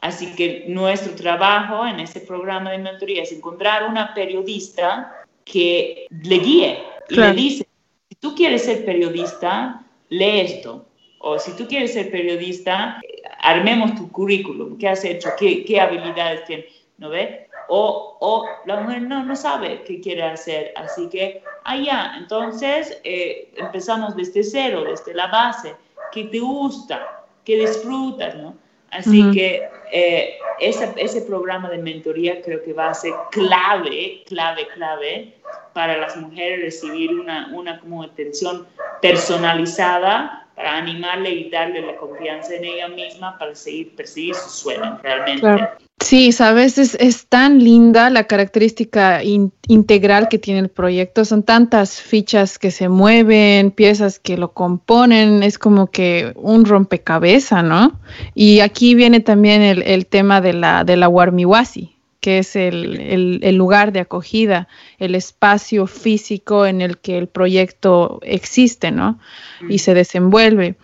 Así 0.04 0.36
que 0.36 0.66
nuestro 0.68 1.16
trabajo 1.16 1.88
en 1.88 2.02
este 2.02 2.20
programa 2.20 2.72
de 2.72 2.78
mentoría 2.78 3.24
es 3.24 3.32
encontrar 3.32 3.88
una 3.88 4.14
periodista 4.14 5.24
que 5.46 6.08
le 6.10 6.40
guíe 6.40 6.84
y 7.08 7.16
le 7.16 7.32
dice, 7.32 7.68
si 8.10 8.16
tú 8.16 8.36
quieres 8.36 8.66
ser 8.66 8.84
periodista, 8.84 9.82
lee 10.10 10.42
esto. 10.42 10.86
O 11.20 11.40
si 11.40 11.56
tú 11.56 11.70
quieres 11.70 11.94
ser 11.94 12.12
periodista, 12.12 13.00
armemos 13.40 13.96
tu 13.96 14.12
currículum, 14.12 14.78
qué 14.78 14.90
has 14.90 15.06
hecho, 15.06 15.30
qué, 15.40 15.64
qué 15.64 15.80
habilidades 15.80 16.44
tienes, 16.44 16.66
¿no 16.98 17.08
ve? 17.08 17.48
O, 17.70 18.18
o, 18.20 18.46
la 18.66 18.82
mujer 18.82 19.04
no, 19.04 19.24
no 19.24 19.38
sabe 19.38 19.86
qué 19.86 20.02
quiere 20.02 20.24
hacer, 20.24 20.74
así 20.76 21.08
que 21.08 21.42
allá, 21.64 22.12
ah, 22.12 22.18
entonces 22.18 23.00
eh, 23.06 23.54
empezamos 23.56 24.18
desde 24.18 24.44
cero, 24.44 24.84
desde 24.84 25.14
la 25.14 25.28
base, 25.28 25.74
qué 26.12 26.26
te 26.26 26.42
gusta, 26.42 27.24
qué 27.46 27.58
disfrutas, 27.58 28.36
¿no? 28.36 28.63
Así 28.94 29.32
que 29.32 29.68
eh, 29.92 30.36
ese, 30.60 30.94
ese 30.98 31.22
programa 31.22 31.70
de 31.70 31.80
mentoría 31.80 32.42
creo 32.42 32.64
que 32.64 32.74
va 32.74 32.90
a 32.90 32.94
ser 32.94 33.14
clave, 33.32 34.24
clave, 34.28 34.68
clave 34.74 35.34
para 35.74 35.98
las 35.98 36.16
mujeres 36.16 36.62
recibir 36.62 37.12
una, 37.12 37.50
una 37.54 37.80
como 37.80 38.04
atención 38.04 38.68
personalizada 39.02 40.43
para 40.56 40.78
animarle 40.78 41.32
y 41.32 41.50
darle 41.50 41.82
la 41.82 41.96
confianza 41.96 42.56
en 42.56 42.66
ella 42.66 42.88
misma 42.88 43.38
para 43.38 43.56
seguir 43.56 43.96
perseguir 43.96 44.36
sus 44.36 44.52
sueños 44.52 45.02
realmente. 45.02 45.70
Sí, 46.00 46.34
sabes, 46.34 46.78
es, 46.78 46.96
es, 46.96 47.28
tan 47.28 47.64
linda 47.64 48.10
la 48.10 48.26
característica 48.26 49.22
integral 49.24 50.28
que 50.28 50.38
tiene 50.38 50.60
el 50.60 50.70
proyecto. 50.70 51.24
Son 51.24 51.44
tantas 51.44 52.02
fichas 52.02 52.60
que 52.60 52.72
se 52.72 52.90
mueven, 52.90 53.72
piezas 53.72 54.20
que 54.20 54.38
lo 54.38 54.52
componen, 54.52 55.44
es 55.44 55.58
como 55.58 55.88
que 55.88 56.34
un 56.36 56.66
rompecabezas, 56.66 57.64
¿no? 57.64 58.02
Y 58.36 58.60
aquí 58.60 58.96
viene 58.96 59.22
también 59.22 59.62
el, 59.62 59.82
el 59.84 60.06
tema 60.06 60.42
de 60.42 60.54
la, 60.54 60.84
de 60.84 60.98
la 60.98 61.08
Warmiwasi, 61.08 61.93
que 62.24 62.38
es 62.38 62.56
el, 62.56 63.42
el, 63.44 63.56
lugar 63.58 63.92
de 63.92 64.00
acogida, 64.00 64.70
el 64.98 65.14
espacio 65.14 65.88
físico 65.88 66.66
en 66.66 66.80
el 66.80 66.98
que 66.98 67.18
el 67.18 67.28
proyecto 67.28 68.22
existe, 68.24 68.92
¿no? 68.92 69.20
Y 69.68 69.80
se 69.80 69.94
desenvuelve. 69.94 70.78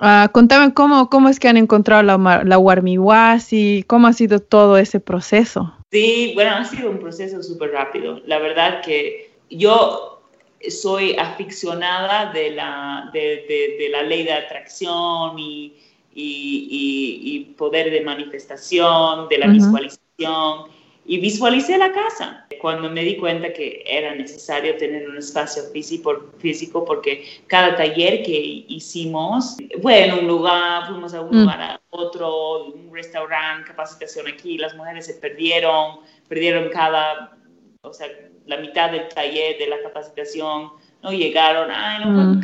Uh, 0.00 0.32
contame 0.32 0.72
cómo, 0.72 1.10
cómo 1.10 1.28
es 1.28 1.38
que 1.38 1.48
han 1.48 1.58
encontrado 1.58 2.02
la, 2.02 2.42
la 2.44 2.58
Warmiwasi, 2.58 3.84
cómo 3.86 4.06
ha 4.06 4.14
sido 4.14 4.40
todo 4.40 4.78
ese 4.78 4.98
proceso. 4.98 5.74
Sí, 5.90 6.32
bueno, 6.34 6.52
ha 6.56 6.64
sido 6.64 6.90
un 6.90 6.98
proceso 6.98 7.42
súper 7.42 7.72
rápido. 7.72 8.22
La 8.24 8.38
verdad 8.38 8.80
que 8.80 9.32
yo 9.50 10.22
soy 10.70 11.14
aficionada 11.18 12.32
de 12.32 12.52
la, 12.52 13.10
de, 13.12 13.76
de, 13.78 13.88
la 13.90 14.02
ley 14.02 14.24
de 14.24 14.32
atracción 14.32 15.38
y, 15.38 15.76
y, 16.14 17.20
y, 17.22 17.40
poder 17.54 17.90
de 17.90 18.00
manifestación, 18.00 19.28
de 19.28 19.36
la 19.36 19.48
visualización 19.48 20.75
y 21.06 21.18
visualicé 21.18 21.78
la 21.78 21.92
casa. 21.92 22.46
Cuando 22.60 22.90
me 22.90 23.02
di 23.02 23.16
cuenta 23.16 23.52
que 23.52 23.84
era 23.86 24.14
necesario 24.14 24.76
tener 24.76 25.08
un 25.08 25.18
espacio 25.18 25.62
físico, 25.72 26.30
físico 26.38 26.84
porque 26.84 27.24
cada 27.46 27.76
taller 27.76 28.22
que 28.22 28.64
hicimos 28.68 29.56
fue 29.82 30.06
en 30.06 30.14
un 30.14 30.26
lugar, 30.26 30.88
fuimos 30.88 31.14
a 31.14 31.20
un 31.20 31.30
mm. 31.30 31.40
lugar 31.40 31.60
a 31.60 31.80
otro, 31.90 32.64
un 32.66 32.92
restaurante, 32.92 33.68
capacitación 33.68 34.26
aquí, 34.26 34.58
las 34.58 34.74
mujeres 34.74 35.06
se 35.06 35.14
perdieron, 35.14 36.00
perdieron 36.28 36.70
cada, 36.70 37.36
o 37.82 37.92
sea, 37.92 38.08
la 38.46 38.56
mitad 38.58 38.90
del 38.90 39.08
taller 39.08 39.58
de 39.58 39.68
la 39.68 39.80
capacitación, 39.82 40.70
no 41.02 41.12
llegaron, 41.12 41.70
ay, 41.70 42.04
no, 42.04 42.10
mm. 42.10 42.42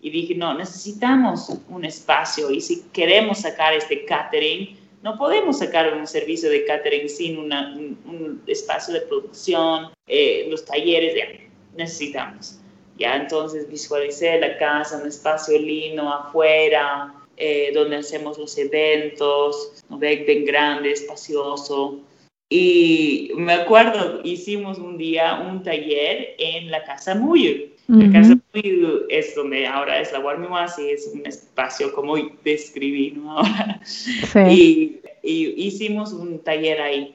Y 0.00 0.10
dije, 0.10 0.34
no, 0.34 0.52
necesitamos 0.54 1.56
un 1.68 1.84
espacio 1.84 2.50
y 2.50 2.60
si 2.60 2.82
queremos 2.92 3.42
sacar 3.42 3.72
este 3.72 4.04
catering, 4.04 4.81
no 5.02 5.18
podemos 5.18 5.58
sacar 5.58 5.92
un 5.94 6.06
servicio 6.06 6.48
de 6.48 6.64
catering 6.64 7.08
sin 7.08 7.38
un, 7.38 8.42
espacio 8.46 8.94
de 8.94 9.00
producción, 9.02 9.90
eh, 10.06 10.46
los 10.48 10.64
talleres, 10.64 11.40
necesitamos. 11.76 12.58
Ya 12.96 13.16
entonces 13.16 13.68
visualicé 13.68 14.38
la 14.38 14.58
casa, 14.58 14.98
un 14.98 15.08
espacio 15.08 15.58
lindo 15.58 16.08
afuera, 16.08 17.14
eh, 17.36 17.72
donde 17.74 17.96
hacemos 17.96 18.38
los 18.38 18.56
eventos, 18.58 19.82
¿no? 19.88 19.98
bien 19.98 20.44
grande, 20.44 20.92
espacioso. 20.92 22.00
Y 22.48 23.30
me 23.34 23.54
acuerdo, 23.54 24.20
hicimos 24.22 24.78
un 24.78 24.98
día 24.98 25.42
un 25.50 25.62
taller 25.62 26.34
en 26.38 26.70
la 26.70 26.84
Casa 26.84 27.14
Muyo. 27.14 27.71
Casa 28.12 28.38
Muyo 28.54 29.08
es 29.08 29.34
donde 29.34 29.66
ahora 29.66 30.00
es 30.00 30.12
la 30.12 30.20
Warmiwasi, 30.20 30.90
es 30.90 31.10
un 31.12 31.26
espacio 31.26 31.92
como 31.92 32.16
describí 32.42 33.10
¿no? 33.10 33.32
ahora. 33.38 33.80
Sí. 33.84 34.38
Y, 34.48 35.00
y, 35.22 35.66
hicimos 35.66 36.12
un 36.12 36.38
taller 36.38 36.80
ahí. 36.80 37.14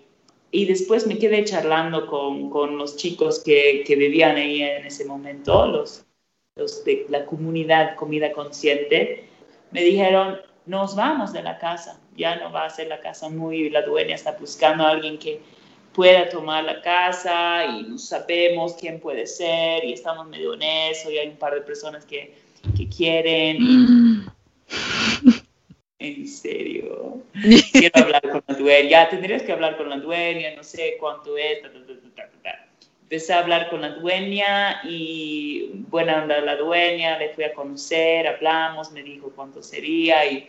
Y 0.52 0.66
después 0.66 1.08
me 1.08 1.18
quedé 1.18 1.44
charlando 1.46 2.08
con, 2.08 2.50
con 2.50 2.78
los 2.78 2.96
chicos 2.96 3.44
que, 3.44 3.84
que, 3.86 3.96
vivían 3.96 4.36
ahí 4.36 4.62
en 4.62 4.86
ese 4.86 5.06
momento, 5.06 5.68
los, 5.68 6.06
los 6.56 6.86
de 6.86 7.06
la 7.10 7.26
comunidad 7.26 7.96
Comida 7.96 8.32
Consciente. 8.32 9.26
Me 9.72 9.84
dijeron, 9.84 10.38
nos 10.68 10.96
vamos 10.96 11.34
de 11.34 11.44
la 11.44 11.58
casa, 11.58 12.00
ya 12.16 12.36
no 12.38 12.52
va 12.52 12.66
a 12.66 12.70
ser 12.70 12.88
la 12.88 13.00
casa 13.00 13.30
muy, 13.30 13.70
la 13.70 13.82
dueña 13.82 14.16
está 14.16 14.34
buscando 14.34 14.86
a 14.86 14.92
alguien 14.92 15.18
que 15.18 15.42
pueda 15.98 16.30
tomar 16.30 16.64
la 16.64 16.80
casa 16.80 17.66
y 17.66 17.82
no 17.82 17.98
sabemos 17.98 18.76
quién 18.80 19.00
puede 19.00 19.26
ser 19.26 19.84
y 19.84 19.94
estamos 19.94 20.28
medio 20.28 20.54
en 20.54 20.62
eso 20.62 21.10
y 21.10 21.18
hay 21.18 21.28
un 21.28 21.38
par 21.38 21.56
de 21.56 21.62
personas 21.62 22.06
que, 22.06 22.36
que 22.78 22.88
quieren. 22.88 24.24
en 26.00 26.28
serio, 26.28 27.24
quiero 27.72 28.04
hablar 28.04 28.22
con 28.22 28.44
la 28.48 28.56
dueña, 28.56 28.90
ya 28.90 29.10
tendrías 29.10 29.42
que 29.42 29.52
hablar 29.52 29.76
con 29.76 29.90
la 29.90 29.98
dueña, 29.98 30.56
no 30.56 30.64
sé 30.64 30.98
cuánto 31.00 31.36
es. 31.36 31.64
Empecé 33.02 33.34
a 33.34 33.40
hablar 33.40 33.72
con 33.72 33.82
la 33.82 33.96
dueña 33.96 34.82
y 34.84 35.72
buena 35.90 36.22
onda 36.22 36.40
la 36.42 36.58
dueña, 36.58 37.18
le 37.18 37.30
fui 37.30 37.44
a 37.44 37.56
conocer, 37.56 38.28
hablamos, 38.28 38.92
me 38.92 39.02
dijo 39.02 39.32
cuánto 39.36 39.64
sería 39.64 40.32
y 40.32 40.48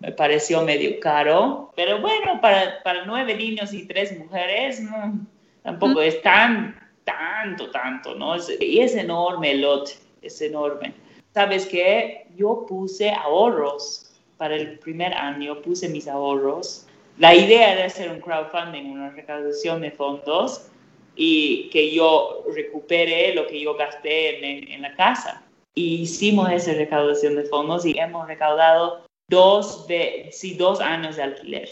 me 0.00 0.12
pareció 0.12 0.62
medio 0.62 0.98
caro, 0.98 1.70
pero 1.76 2.00
bueno, 2.00 2.40
para, 2.40 2.82
para 2.82 3.04
nueve 3.04 3.34
niños 3.34 3.72
y 3.72 3.86
tres 3.86 4.18
mujeres, 4.18 4.80
no, 4.80 5.26
tampoco 5.62 6.00
es 6.00 6.20
tan, 6.22 6.74
tanto, 7.04 7.70
tanto, 7.70 8.14
¿no? 8.14 8.34
y 8.60 8.80
es 8.80 8.94
enorme 8.94 9.52
el 9.52 9.60
lote, 9.60 9.92
es 10.22 10.40
enorme. 10.40 10.94
¿Sabes 11.34 11.66
qué? 11.66 12.26
Yo 12.36 12.64
puse 12.66 13.10
ahorros 13.10 14.10
para 14.38 14.56
el 14.56 14.78
primer 14.78 15.12
año, 15.14 15.60
puse 15.60 15.88
mis 15.88 16.08
ahorros. 16.08 16.86
La 17.18 17.34
idea 17.34 17.74
era 17.74 17.84
hacer 17.84 18.10
un 18.10 18.20
crowdfunding, 18.20 18.90
una 18.90 19.10
recaudación 19.10 19.82
de 19.82 19.90
fondos 19.90 20.66
y 21.14 21.68
que 21.70 21.94
yo 21.94 22.44
recupere 22.54 23.34
lo 23.34 23.46
que 23.46 23.60
yo 23.60 23.74
gasté 23.74 24.38
en, 24.38 24.72
en 24.72 24.82
la 24.82 24.94
casa. 24.96 25.42
Y 25.74 26.02
hicimos 26.02 26.50
esa 26.50 26.72
recaudación 26.72 27.36
de 27.36 27.44
fondos 27.44 27.84
y 27.84 27.96
hemos 27.98 28.26
recaudado 28.26 29.04
dos, 29.30 29.86
de, 29.86 30.28
sí, 30.32 30.54
dos 30.54 30.80
años 30.80 31.16
de 31.16 31.22
alquiler 31.22 31.68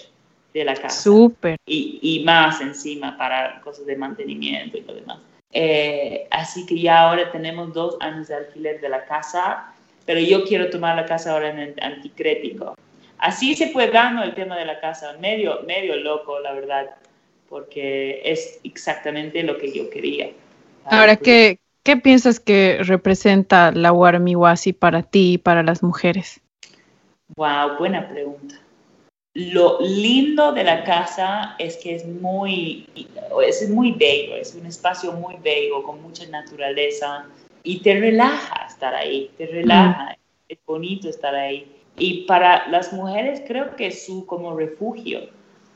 de 0.54 0.64
la 0.64 0.74
casa. 0.74 1.02
Súper. 1.02 1.58
Y, 1.66 1.98
y, 2.00 2.24
más 2.24 2.60
encima 2.62 3.18
para 3.18 3.60
cosas 3.60 3.84
de 3.84 3.96
mantenimiento 3.96 4.78
y 4.78 4.82
lo 4.82 4.94
demás. 4.94 5.18
Eh, 5.52 6.26
así 6.30 6.64
que 6.64 6.78
ya 6.78 7.00
ahora 7.00 7.30
tenemos 7.30 7.74
dos 7.74 7.96
años 8.00 8.28
de 8.28 8.36
alquiler 8.36 8.80
de 8.80 8.88
la 8.88 9.04
casa, 9.04 9.74
pero 10.06 10.20
yo 10.20 10.44
quiero 10.44 10.70
tomar 10.70 10.96
la 10.96 11.04
casa 11.04 11.32
ahora 11.32 11.50
en 11.50 11.58
el 11.58 11.74
anticrético. 11.82 12.74
Así 13.18 13.56
se 13.56 13.70
fue 13.70 13.90
dando 13.90 14.22
el 14.22 14.34
tema 14.34 14.56
de 14.56 14.64
la 14.64 14.80
casa, 14.80 15.16
medio, 15.20 15.62
medio 15.66 15.96
loco, 15.96 16.38
la 16.38 16.52
verdad, 16.52 16.86
porque 17.48 18.22
es 18.24 18.60
exactamente 18.62 19.42
lo 19.42 19.58
que 19.58 19.72
yo 19.72 19.90
quería. 19.90 20.30
Ahora, 20.84 21.16
¿qué, 21.16 21.58
¿qué 21.82 21.96
piensas 21.96 22.38
que 22.38 22.78
representa 22.82 23.72
la 23.72 23.92
Warmiwasi 23.92 24.72
para 24.72 25.02
ti 25.02 25.32
y 25.32 25.38
para 25.38 25.62
las 25.62 25.82
mujeres? 25.82 26.40
Wow, 27.36 27.78
buena 27.78 28.08
pregunta. 28.08 28.56
Lo 29.34 29.78
lindo 29.80 30.52
de 30.52 30.64
la 30.64 30.82
casa 30.84 31.54
es 31.58 31.76
que 31.76 31.94
es 31.94 32.06
muy, 32.06 32.88
es 33.46 33.68
muy 33.68 33.92
bello, 33.92 34.36
es 34.36 34.54
un 34.54 34.66
espacio 34.66 35.12
muy 35.12 35.36
bello, 35.36 35.82
con 35.82 36.02
mucha 36.02 36.26
naturaleza 36.26 37.26
y 37.62 37.80
te 37.80 37.94
relaja 37.94 38.66
estar 38.66 38.94
ahí, 38.94 39.30
te 39.36 39.46
relaja, 39.46 40.16
es 40.48 40.58
bonito 40.66 41.08
estar 41.08 41.34
ahí. 41.34 41.70
Y 41.98 42.22
para 42.22 42.66
las 42.68 42.92
mujeres 42.92 43.42
creo 43.46 43.76
que 43.76 43.88
es 43.88 44.06
su 44.06 44.24
como 44.26 44.56
refugio, 44.56 45.28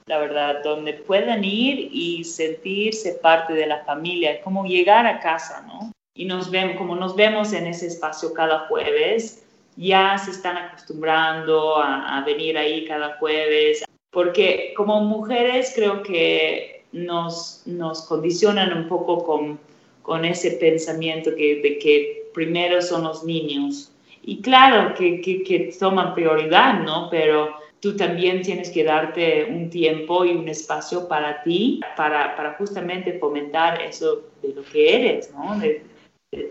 la 0.06 0.18
verdad, 0.18 0.62
donde 0.64 0.94
puedan 0.94 1.44
ir 1.44 1.90
y 1.92 2.24
sentirse 2.24 3.14
parte 3.14 3.52
de 3.52 3.66
la 3.66 3.84
familia, 3.84 4.40
como 4.42 4.64
llegar 4.64 5.06
a 5.06 5.20
casa, 5.20 5.62
¿no? 5.66 5.92
Y 6.14 6.24
nos 6.24 6.50
vemos, 6.50 6.76
como 6.76 6.96
nos 6.96 7.14
vemos 7.14 7.52
en 7.52 7.66
ese 7.66 7.86
espacio 7.86 8.32
cada 8.34 8.66
jueves, 8.68 9.41
ya 9.76 10.18
se 10.18 10.30
están 10.30 10.56
acostumbrando 10.56 11.76
a, 11.76 12.22
venir 12.24 12.58
ahí 12.58 12.84
cada 12.84 13.16
jueves, 13.18 13.84
porque 14.10 14.74
como 14.76 15.00
mujeres 15.00 15.72
creo 15.74 16.02
que 16.02 16.84
nos, 16.92 17.62
nos 17.66 18.02
condicionan 18.02 18.76
un 18.76 18.88
poco 18.88 19.24
con, 19.24 19.58
con 20.02 20.24
ese 20.24 20.52
pensamiento 20.52 21.34
que, 21.34 21.60
de 21.62 21.78
que 21.78 22.30
primero 22.34 22.82
son 22.82 23.04
los 23.04 23.24
niños. 23.24 23.92
Y 24.22 24.40
claro 24.40 24.94
que, 24.94 25.20
que, 25.20 25.74
toman 25.78 26.14
prioridad, 26.14 26.80
¿no? 26.80 27.08
Pero 27.10 27.54
tú 27.80 27.96
también 27.96 28.42
tienes 28.42 28.70
que 28.70 28.84
darte 28.84 29.46
un 29.46 29.68
tiempo 29.68 30.24
y 30.24 30.30
un 30.30 30.48
espacio 30.48 31.08
para 31.08 31.42
ti, 31.42 31.80
para, 31.96 32.36
para 32.36 32.54
justamente 32.54 33.18
fomentar 33.18 33.82
eso 33.82 34.22
de 34.42 34.54
lo 34.54 34.62
que 34.62 34.94
eres, 34.94 35.32
¿no? 35.32 35.58
De 35.58 35.82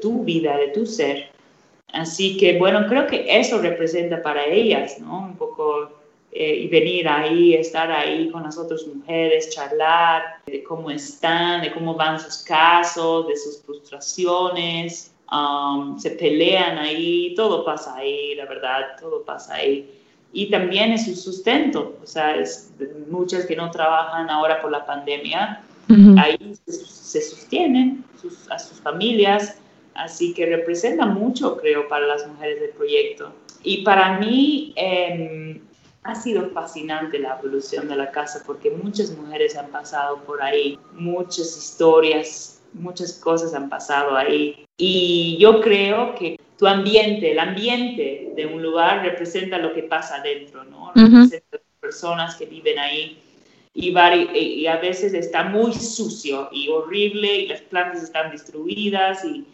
tu 0.02 0.24
vida, 0.24 0.58
de 0.58 0.70
tu 0.70 0.86
ser. 0.86 1.30
Así 1.94 2.38
que 2.38 2.58
bueno, 2.58 2.88
creo 2.88 3.08
que 3.08 3.26
eso 3.28 3.62
representa 3.62 4.22
para 4.22 4.46
ellas, 4.46 5.00
¿no? 5.00 5.20
Un 5.20 5.36
poco 5.36 5.92
eh, 6.34 6.62
y 6.64 6.68
venir 6.68 7.10
ahí, 7.10 7.54
estar 7.56 7.92
ahí 7.92 8.30
con 8.30 8.44
las 8.44 8.58
otras 8.58 8.88
mujeres, 8.88 9.50
charlar 9.50 10.24
de 10.46 10.64
cómo 10.64 10.90
están, 10.90 11.62
de 11.62 11.74
cómo 11.74 11.96
van 11.96 12.22
sus 12.22 12.38
casos, 12.38 13.28
de 13.28 13.36
sus 13.36 13.62
frustraciones, 13.62 15.14
um, 15.30 16.00
se 16.00 16.12
pelean 16.12 16.78
ahí, 16.78 17.34
todo 17.36 17.66
pasa 17.66 17.98
ahí, 17.98 18.34
la 18.36 18.46
verdad, 18.46 18.96
todo 18.98 19.24
pasa 19.24 19.56
ahí. 19.56 19.92
Y 20.32 20.50
también 20.50 20.94
es 20.94 21.04
su 21.04 21.16
sustento, 21.16 21.98
o 22.02 22.08
sea, 22.08 22.38
es, 22.38 22.74
muchas 23.10 23.46
que 23.46 23.58
no 23.58 23.70
trabajan 23.70 24.30
ahora 24.30 24.62
por 24.62 24.72
la 24.72 24.86
pandemia, 24.86 25.62
ahí 26.18 26.56
se, 26.66 27.22
sostienen 27.22 28.06
a 28.50 28.58
sus 28.58 28.80
familias, 28.80 29.58
Así 29.94 30.34
que 30.34 30.46
representa 30.46 31.06
mucho, 31.06 31.58
creo, 31.58 31.88
para 31.88 32.08
las 32.08 32.28
mujeres 32.28 32.62
del 32.62 32.70
proyecto. 32.72 33.34
Y 33.64 33.84
para 33.84 34.20
mí 34.20 34.74
em, 34.76 35.62
ha 36.04 36.16
sido 36.16 36.50
fascinante 36.50 37.20
la 37.20 37.38
evolución 37.38 37.88
de 37.88 37.96
la 37.96 38.12
casa 38.12 38.42
porque 38.46 38.72
muchas 38.72 39.16
mujeres 39.16 39.56
han 39.56 39.68
pasado 39.68 40.24
por 40.24 40.42
ahí, 40.42 40.80
muchas 40.94 41.58
historias, 41.58 42.62
muchas 42.74 43.14
cosas 43.14 43.54
han 43.54 43.70
pasado 43.70 44.16
ahí. 44.16 44.66
Y 44.78 45.38
yo 45.40 45.62
creo 45.62 46.16
que 46.16 46.38
tu 46.58 46.68
ambiente, 46.68 47.32
el 47.32 47.40
ambiente 47.40 48.34
de 48.36 48.46
un 48.46 48.64
lugar 48.64 49.04
representa 49.04 49.58
lo 49.58 49.74
que 49.74 49.84
pasa 49.84 50.16
adentro, 50.16 50.64
¿no? 50.64 50.92
Representa 50.96 51.58
las 51.58 51.80
personas 51.80 52.36
que 52.36 52.46
viven 52.46 52.80
ahí. 52.80 53.22
Y, 53.74 53.90
y, 53.90 54.68
a 54.68 54.78
veces 54.78 55.14
está 55.14 55.46
muy 55.46 55.74
sucio 55.74 56.50
y 56.52 56.68
horrible 56.68 57.38
y 57.38 57.48
las 57.48 57.62
plantas 57.62 58.04
están 58.04 58.30
destruidas 58.30 59.24
y, 59.24 59.46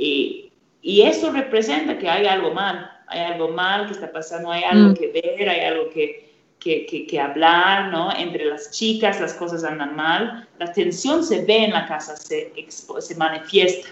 y, 0.00 0.46
eso 0.82 1.30
representa 1.30 1.98
que 1.98 2.08
hay 2.08 2.26
algo 2.26 2.54
mal, 2.54 2.90
hay 3.06 3.20
algo 3.20 3.48
mal 3.48 3.86
que 3.86 3.92
está 3.92 4.10
pasando, 4.10 4.50
hay 4.50 4.64
algo 4.64 4.90
mm. 4.90 4.94
que 4.94 5.08
ver, 5.08 5.48
hay 5.48 5.60
algo 5.60 5.90
que, 5.90 6.30
que, 6.58 7.06
que, 7.06 7.20
hablar, 7.20 7.90
¿no? 7.90 8.10
Entre 8.16 8.46
las 8.46 8.70
chicas 8.70 9.20
las 9.20 9.34
cosas 9.34 9.62
andan 9.62 9.94
mal, 9.94 10.48
la 10.58 10.72
tensión 10.72 11.22
se 11.22 11.44
ve 11.44 11.64
en 11.64 11.72
la 11.72 11.86
casa, 11.86 12.16
se, 12.16 12.52
se 12.66 13.14
manifiesta 13.16 13.88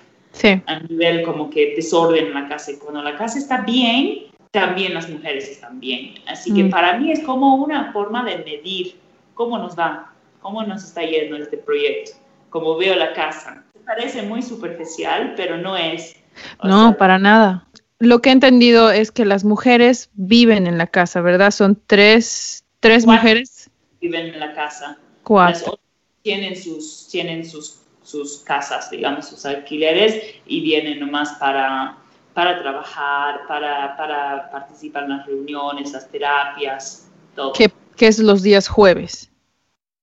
a 0.67 0.81
nivel 0.81 1.23
como 1.25 1.51
que 1.51 1.75
desorden 1.75 2.29
en 2.29 2.35
la 2.35 2.49
casa. 2.49 2.73
Y 2.73 2.77
cuando 2.77 3.03
la 3.03 3.17
casa 3.17 3.39
está 3.39 3.63
bien, 3.63 4.29
también 4.51 4.95
las 4.95 5.09
mujeres 5.11 5.49
están 5.49 5.79
bien. 5.81 6.15
Así 6.27 6.53
que 6.55 6.65
mm. 6.65 6.71
para 6.71 6.99
mí 6.99 7.13
es 7.13 7.21
como 7.21 7.57
una 7.57 7.93
forma 7.93 8.25
de 8.25 8.39
medir 8.39 8.97
cómo 9.35 9.59
nos 9.59 9.79
va, 9.79 10.15
cómo 10.41 10.63
nos 10.63 10.85
está 10.85 11.03
yendo 11.03 11.37
este 11.37 11.59
proyecto, 11.59 12.13
cómo 12.51 12.77
veo 12.77 12.95
la 12.95 13.13
casa 13.13 13.65
parece 13.89 14.21
muy 14.21 14.43
superficial, 14.43 15.33
pero 15.35 15.57
no 15.57 15.77
es. 15.77 16.15
no, 16.63 16.97
para 16.99 17.19
nada. 17.19 17.67
Lo 17.99 18.21
que 18.21 18.29
he 18.29 18.33
entendido 18.33 18.91
es 18.91 19.11
que 19.11 19.25
las 19.25 19.45
mujeres 19.45 20.11
viven 20.13 20.67
en 20.67 20.77
la 20.77 20.87
casa, 20.87 21.23
¿verdad? 21.23 21.51
Son 21.51 21.81
tres, 21.87 22.65
tres 22.81 23.07
mujeres. 23.07 23.71
Viven 24.01 24.27
en 24.27 24.39
la 24.39 24.55
casa. 24.55 24.99
Cuatro. 25.25 25.81
tienen 26.23 26.55
sus, 26.55 27.09
tienen 27.11 27.49
sus, 27.49 27.81
sus 28.03 28.41
casas, 28.41 28.91
digamos, 28.91 29.27
sus 29.27 29.45
alquileres 29.47 30.23
y 30.47 30.61
vienen 30.61 31.01
nomás 31.01 31.33
para, 31.41 31.97
para 32.35 32.61
trabajar, 32.61 33.47
para, 33.49 33.97
para 33.97 34.51
participar 34.51 35.05
en 35.05 35.11
las 35.11 35.27
reuniones, 35.27 35.93
las 35.93 36.09
terapias, 36.09 37.09
todo. 37.35 37.53
¿Qué, 37.55 37.71
qué 37.97 38.07
es 38.07 38.19
los 38.19 38.43
días 38.43 38.69
jueves? 38.69 39.31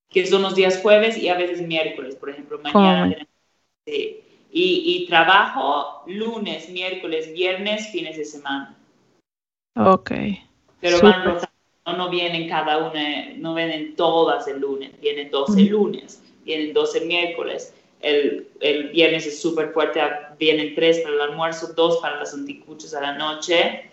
Que 0.10 0.26
son 0.26 0.42
los 0.42 0.56
días 0.56 0.80
jueves 0.82 1.18
y 1.18 1.30
a 1.30 1.36
veces 1.36 1.62
miércoles, 1.62 2.16
por 2.16 2.30
ejemplo, 2.32 2.60
mañana 2.60 3.28
y, 3.86 4.24
y, 4.52 5.06
trabajo 5.08 6.04
lunes, 6.08 6.70
miércoles, 6.70 7.32
viernes, 7.34 7.90
fines 7.90 8.18
de 8.18 8.26
semana. 8.26 8.76
Ok. 9.76 10.12
Pero 10.80 11.00
van 11.02 11.26
rotando, 11.26 11.50
no 11.98 12.10
vienen 12.10 12.50
cada 12.50 12.78
una, 12.78 13.34
no 13.38 13.54
vienen 13.54 13.96
todas 13.96 14.48
el 14.48 14.60
lunes, 14.60 14.92
vienen 15.02 15.30
12 15.30 15.62
lunes, 15.66 16.24
vienen 16.44 16.74
12 16.74 17.06
miércoles. 17.06 17.74
El, 18.02 18.48
el 18.60 18.90
viernes 18.90 19.26
es 19.26 19.42
súper 19.42 19.72
fuerte, 19.72 20.02
vienen 20.38 20.76
tres 20.76 21.00
para 21.00 21.16
el 21.16 21.22
almuerzo, 21.22 21.74
dos 21.74 21.98
para 21.98 22.18
las 22.18 22.34
anticuchas 22.34 22.94
a 22.94 23.02
la 23.02 23.18
noche. 23.18 23.90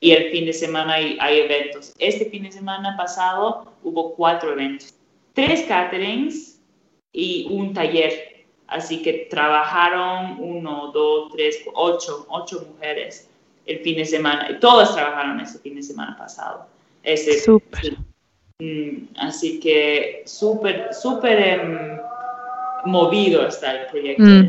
Y 0.00 0.10
el 0.10 0.30
fin 0.32 0.46
de 0.46 0.52
semana 0.52 0.94
hay, 0.94 1.16
hay, 1.20 1.38
eventos. 1.40 1.94
Este 1.98 2.26
fin 2.26 2.42
de 2.42 2.50
semana 2.50 2.96
pasado 2.96 3.72
hubo 3.84 4.14
cuatro 4.14 4.52
eventos. 4.52 4.94
Tres 5.34 5.62
caterings 5.62 6.60
y 7.12 7.46
un 7.50 7.72
taller 7.72 8.31
Así 8.72 9.02
que 9.02 9.28
trabajaron 9.30 10.36
uno, 10.38 10.90
dos, 10.92 11.30
tres, 11.32 11.58
ocho, 11.74 12.26
ocho 12.30 12.66
mujeres 12.72 13.28
el 13.66 13.80
fin 13.80 13.96
de 13.96 14.06
semana. 14.06 14.58
Todas 14.60 14.94
trabajaron 14.94 15.40
ese 15.40 15.58
fin 15.58 15.74
de 15.74 15.82
semana 15.82 16.16
pasado. 16.16 16.66
Ese, 17.02 17.38
súper. 17.40 17.98
Mm, 18.58 19.08
así 19.16 19.60
que 19.60 20.22
súper, 20.24 20.94
súper 20.94 21.38
em, 21.38 21.98
movido 22.86 23.46
está 23.46 23.72
el 23.72 23.86
proyecto. 23.88 24.22
Mm. 24.22 24.48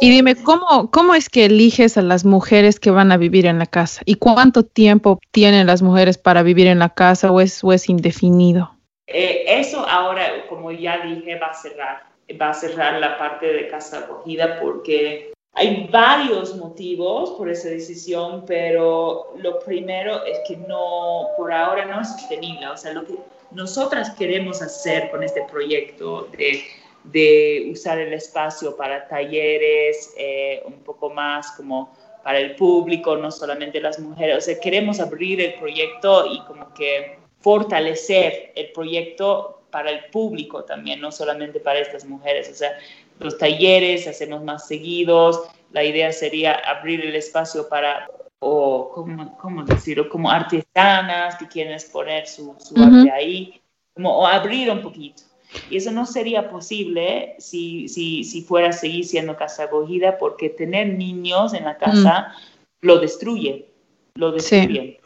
Y 0.00 0.10
dime, 0.10 0.34
¿cómo, 0.34 0.90
¿cómo 0.90 1.14
es 1.14 1.28
que 1.28 1.44
eliges 1.44 1.96
a 1.96 2.02
las 2.02 2.24
mujeres 2.24 2.80
que 2.80 2.90
van 2.90 3.12
a 3.12 3.16
vivir 3.16 3.46
en 3.46 3.58
la 3.58 3.66
casa? 3.66 4.02
¿Y 4.04 4.16
cuánto 4.16 4.64
tiempo 4.64 5.20
tienen 5.30 5.66
las 5.66 5.82
mujeres 5.82 6.18
para 6.18 6.42
vivir 6.42 6.66
en 6.66 6.80
la 6.80 6.88
casa 6.88 7.30
o 7.30 7.40
es, 7.40 7.62
o 7.62 7.72
es 7.72 7.88
indefinido? 7.88 8.74
Eh, 9.06 9.44
eso 9.46 9.86
ahora, 9.88 10.46
como 10.48 10.72
ya 10.72 11.04
dije, 11.04 11.38
va 11.38 11.48
a 11.48 11.54
cerrar 11.54 12.13
va 12.40 12.50
a 12.50 12.54
cerrar 12.54 13.00
la 13.00 13.18
parte 13.18 13.46
de 13.52 13.68
casa 13.68 14.00
acogida 14.00 14.58
porque 14.60 15.32
hay 15.54 15.88
varios 15.90 16.56
motivos 16.56 17.30
por 17.32 17.48
esa 17.48 17.68
decisión, 17.68 18.44
pero 18.44 19.34
lo 19.38 19.60
primero 19.60 20.24
es 20.24 20.40
que 20.48 20.56
no, 20.56 21.28
por 21.36 21.52
ahora 21.52 21.84
no 21.84 22.00
es 22.00 22.08
sostenible. 22.08 22.66
O 22.66 22.76
sea, 22.76 22.92
lo 22.92 23.04
que 23.04 23.14
nosotras 23.52 24.10
queremos 24.10 24.60
hacer 24.62 25.10
con 25.10 25.22
este 25.22 25.42
proyecto 25.50 26.28
de, 26.36 26.64
de 27.04 27.68
usar 27.70 27.98
el 27.98 28.12
espacio 28.12 28.76
para 28.76 29.06
talleres, 29.06 30.12
eh, 30.16 30.60
un 30.66 30.82
poco 30.82 31.10
más 31.10 31.52
como 31.52 31.94
para 32.24 32.40
el 32.40 32.56
público, 32.56 33.16
no 33.16 33.30
solamente 33.30 33.80
las 33.80 34.00
mujeres. 34.00 34.38
O 34.38 34.40
sea, 34.40 34.58
queremos 34.58 34.98
abrir 34.98 35.40
el 35.40 35.54
proyecto 35.54 36.26
y 36.26 36.40
como 36.46 36.74
que 36.74 37.18
fortalecer 37.38 38.52
el 38.56 38.72
proyecto 38.72 39.60
para 39.74 39.90
el 39.90 40.04
público 40.04 40.62
también, 40.62 41.00
no 41.00 41.10
solamente 41.10 41.58
para 41.58 41.80
estas 41.80 42.04
mujeres. 42.04 42.48
O 42.48 42.54
sea, 42.54 42.78
los 43.18 43.36
talleres 43.36 44.06
hacemos 44.06 44.44
más 44.44 44.68
seguidos. 44.68 45.48
La 45.72 45.82
idea 45.82 46.12
sería 46.12 46.52
abrir 46.52 47.04
el 47.04 47.16
espacio 47.16 47.68
para, 47.68 48.08
o 48.38 48.92
¿cómo, 48.94 49.36
cómo 49.36 49.64
decirlo? 49.64 50.08
Como 50.08 50.30
artesanas 50.30 51.34
que 51.38 51.48
quieren 51.48 51.72
exponer 51.72 52.28
su, 52.28 52.54
su 52.60 52.80
arte 52.80 53.10
ahí, 53.10 53.60
como 53.94 54.16
o 54.16 54.24
abrir 54.24 54.70
un 54.70 54.80
poquito. 54.80 55.24
Y 55.68 55.78
eso 55.78 55.90
no 55.90 56.06
sería 56.06 56.48
posible 56.48 57.34
si, 57.40 57.88
si, 57.88 58.22
si 58.22 58.42
fuera 58.42 58.68
a 58.68 58.72
seguir 58.72 59.04
siendo 59.04 59.36
casa 59.36 59.64
acogida, 59.64 60.18
porque 60.18 60.50
tener 60.50 60.86
niños 60.94 61.52
en 61.52 61.64
la 61.64 61.76
casa 61.78 62.32
lo 62.80 63.00
destruye, 63.00 63.66
lo 64.14 64.30
destruye 64.30 65.00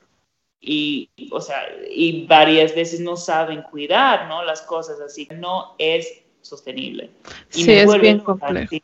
y, 0.60 1.10
o 1.30 1.40
sea, 1.40 1.62
y 1.90 2.26
varias 2.26 2.74
veces 2.74 3.00
no 3.00 3.16
saben 3.16 3.62
cuidar, 3.62 4.28
¿no? 4.28 4.44
Las 4.44 4.62
cosas 4.62 5.00
así. 5.00 5.28
No 5.34 5.74
es 5.78 6.22
sostenible. 6.40 7.10
Y 7.54 7.64
sí, 7.64 7.72
es 7.72 8.00
bien 8.00 8.20
complejo. 8.20 8.76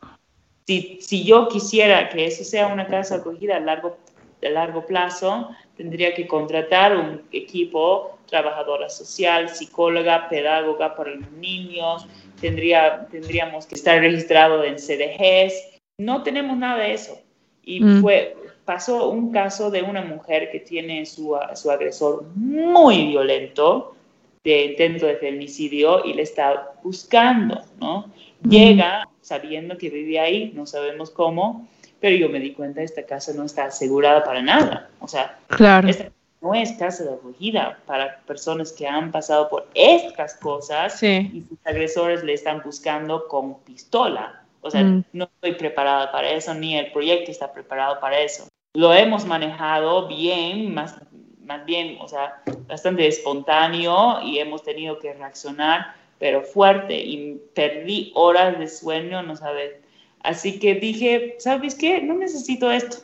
Si, 0.65 0.97
si, 1.01 1.23
yo 1.23 1.47
quisiera 1.47 2.09
que 2.09 2.25
eso 2.25 2.43
sea 2.43 2.67
una 2.67 2.87
casa 2.87 3.15
acogida 3.15 3.57
a 3.57 3.59
largo, 3.59 3.97
de 4.41 4.49
largo 4.49 4.85
plazo, 4.85 5.49
tendría 5.77 6.13
que 6.15 6.27
contratar 6.27 6.97
un 6.97 7.21
equipo, 7.31 8.17
trabajadora 8.27 8.89
social, 8.89 9.49
psicóloga, 9.49 10.27
pedagoga 10.29 10.95
para 10.95 11.15
los 11.15 11.31
niños, 11.31 12.07
tendría, 12.41 13.07
tendríamos 13.11 13.65
que 13.65 13.75
estar 13.75 13.99
registrado 13.99 14.63
en 14.63 14.77
CDGs. 14.77 15.53
No 15.99 16.23
tenemos 16.23 16.57
nada 16.57 16.79
de 16.79 16.93
eso. 16.93 17.19
Y 17.63 17.79
mm. 17.83 18.01
fue, 18.01 18.35
pasó 18.65 19.09
un 19.09 19.31
caso 19.31 19.71
de 19.71 19.83
una 19.83 20.01
mujer 20.01 20.51
que 20.51 20.59
tiene 20.59 21.05
su, 21.05 21.37
su 21.53 21.71
agresor 21.71 22.25
muy 22.35 23.07
violento, 23.07 23.95
de 24.43 24.65
intento 24.65 25.05
de 25.05 25.15
femicidio, 25.15 26.05
y 26.05 26.13
le 26.13 26.23
está 26.23 26.73
buscando, 26.83 27.63
¿no? 27.79 28.11
Llega 28.47 29.07
sabiendo 29.21 29.77
que 29.77 29.89
vive 29.89 30.19
ahí, 30.19 30.51
no 30.53 30.65
sabemos 30.65 31.09
cómo, 31.09 31.67
pero 31.99 32.15
yo 32.15 32.29
me 32.29 32.39
di 32.39 32.53
cuenta 32.53 32.83
esta 32.83 33.03
casa 33.03 33.33
no 33.33 33.43
está 33.43 33.65
asegurada 33.65 34.23
para 34.23 34.41
nada. 34.41 34.89
O 34.99 35.07
sea, 35.07 35.39
claro. 35.47 35.87
esta 35.87 36.11
no 36.45 36.53
es 36.53 36.73
casa 36.73 37.03
de 37.03 37.13
acogida 37.13 37.79
para 37.87 38.19
personas 38.27 38.71
que 38.71 38.87
han 38.87 39.11
pasado 39.11 39.49
por 39.49 39.67
estas 39.73 40.35
cosas 40.35 41.01
y 41.01 41.43
sus 41.49 41.57
agresores 41.65 42.23
le 42.23 42.33
están 42.33 42.61
buscando 42.63 43.27
con 43.27 43.59
pistola. 43.61 44.43
O 44.61 44.69
sea, 44.69 44.83
mm. 44.83 45.05
no 45.13 45.25
estoy 45.25 45.55
preparada 45.55 46.11
para 46.11 46.29
eso, 46.29 46.53
ni 46.53 46.77
el 46.77 46.91
proyecto 46.91 47.31
está 47.31 47.51
preparado 47.51 47.99
para 47.99 48.19
eso. 48.19 48.47
Lo 48.75 48.93
hemos 48.93 49.25
manejado 49.25 50.07
bien, 50.07 50.73
más, 50.73 50.97
más 51.45 51.65
bien, 51.65 51.97
o 52.01 52.07
sea, 52.09 52.41
bastante 52.67 53.07
espontáneo 53.07 54.21
y 54.21 54.39
hemos 54.39 54.63
tenido 54.63 54.99
que 54.99 55.13
reaccionar, 55.13 55.95
pero 56.19 56.43
fuerte 56.43 57.01
y 57.01 57.39
perdí 57.53 58.11
horas 58.15 58.59
de 58.59 58.67
sueño, 58.67 59.23
no 59.23 59.37
sabes. 59.37 59.75
Así 60.19 60.59
que 60.59 60.75
dije, 60.75 61.35
¿sabes 61.39 61.75
qué? 61.75 62.01
No 62.01 62.15
necesito 62.15 62.69
esto. 62.69 62.97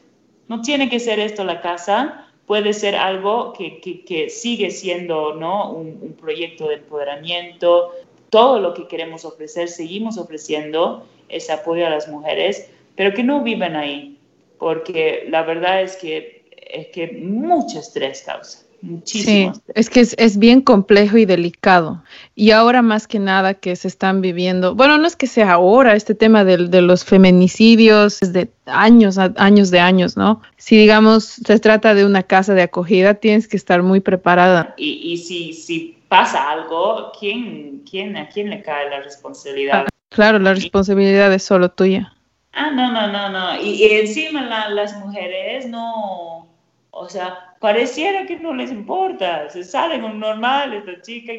No 0.49 0.61
tiene 0.61 0.89
que 0.89 0.99
ser 0.99 1.19
esto 1.19 1.45
la 1.45 1.61
casa 1.61 2.27
puede 2.45 2.73
ser 2.73 2.97
algo 2.97 3.53
que, 3.53 3.79
que, 3.79 4.29
sigue 4.29 4.71
siendo 4.71 5.35
¿no? 5.35 5.71
Un, 5.71 5.99
un, 6.01 6.13
proyecto 6.19 6.67
de 6.67 6.75
empoderamiento. 6.75 7.93
Todo 8.29 8.59
lo 8.59 8.73
que 8.73 8.89
queremos 8.89 9.23
ofrecer, 9.23 9.69
seguimos 9.69 10.17
ofreciendo 10.17 11.05
ese 11.29 11.53
apoyo 11.53 11.87
a 11.87 11.89
las 11.89 12.09
mujeres, 12.09 12.69
pero 12.97 13.13
que 13.13 13.23
no 13.23 13.41
vivan 13.41 13.77
ahí, 13.77 14.17
porque 14.61 15.25
la 15.27 15.41
verdad 15.41 15.81
es 15.81 15.95
que, 15.95 16.45
es 16.55 16.89
que 16.89 17.19
mucho 17.19 17.79
estrés 17.79 18.21
causa. 18.23 18.59
Muchísimo. 18.83 19.55
Sí, 19.55 19.61
es 19.73 19.89
que 19.89 20.01
es, 20.01 20.15
es, 20.19 20.37
bien 20.37 20.61
complejo 20.61 21.17
y 21.17 21.25
delicado. 21.25 22.03
Y 22.35 22.51
ahora 22.51 22.83
más 22.83 23.07
que 23.07 23.17
nada 23.17 23.55
que 23.55 23.75
se 23.75 23.87
están 23.87 24.21
viviendo, 24.21 24.75
bueno, 24.75 24.99
no 24.99 25.07
es 25.07 25.15
que 25.15 25.25
sea 25.25 25.53
ahora 25.53 25.95
este 25.95 26.13
tema 26.13 26.43
de, 26.43 26.67
de 26.67 26.81
los 26.83 27.03
feminicidios, 27.03 28.19
de 28.19 28.51
años, 28.67 29.17
años 29.17 29.71
de 29.71 29.79
años, 29.79 30.15
¿no? 30.15 30.43
Si 30.57 30.77
digamos 30.77 31.23
se 31.23 31.59
trata 31.59 31.95
de 31.95 32.05
una 32.05 32.21
casa 32.21 32.53
de 32.53 32.61
acogida, 32.61 33.15
tienes 33.15 33.47
que 33.47 33.57
estar 33.57 33.81
muy 33.81 33.99
preparada. 33.99 34.75
Y, 34.77 35.11
y 35.11 35.17
si, 35.17 35.53
si 35.53 35.97
pasa 36.07 36.51
algo, 36.51 37.11
¿quién, 37.19 37.81
quién, 37.89 38.15
¿a 38.15 38.29
quién 38.29 38.51
le 38.51 38.61
cae 38.61 38.91
la 38.91 39.01
responsabilidad? 39.01 39.87
Claro, 40.09 40.37
la 40.37 40.53
responsabilidad 40.53 41.33
es 41.33 41.41
solo 41.41 41.71
tuya. 41.71 42.13
Ah, 42.53 42.71
no, 42.71 42.91
no, 42.91 43.07
no, 43.07 43.29
no. 43.29 43.61
Y, 43.61 43.83
y 43.83 43.99
encima 43.99 44.41
la, 44.43 44.69
las 44.69 44.97
mujeres 44.99 45.67
no, 45.67 46.47
o 46.91 47.09
sea, 47.09 47.55
pareciera 47.59 48.25
que 48.25 48.37
no 48.37 48.53
les 48.53 48.71
importa, 48.71 49.49
se 49.49 49.63
salen 49.63 50.03
un 50.03 50.19
normal, 50.19 50.73
esta 50.73 51.01
chica 51.01 51.33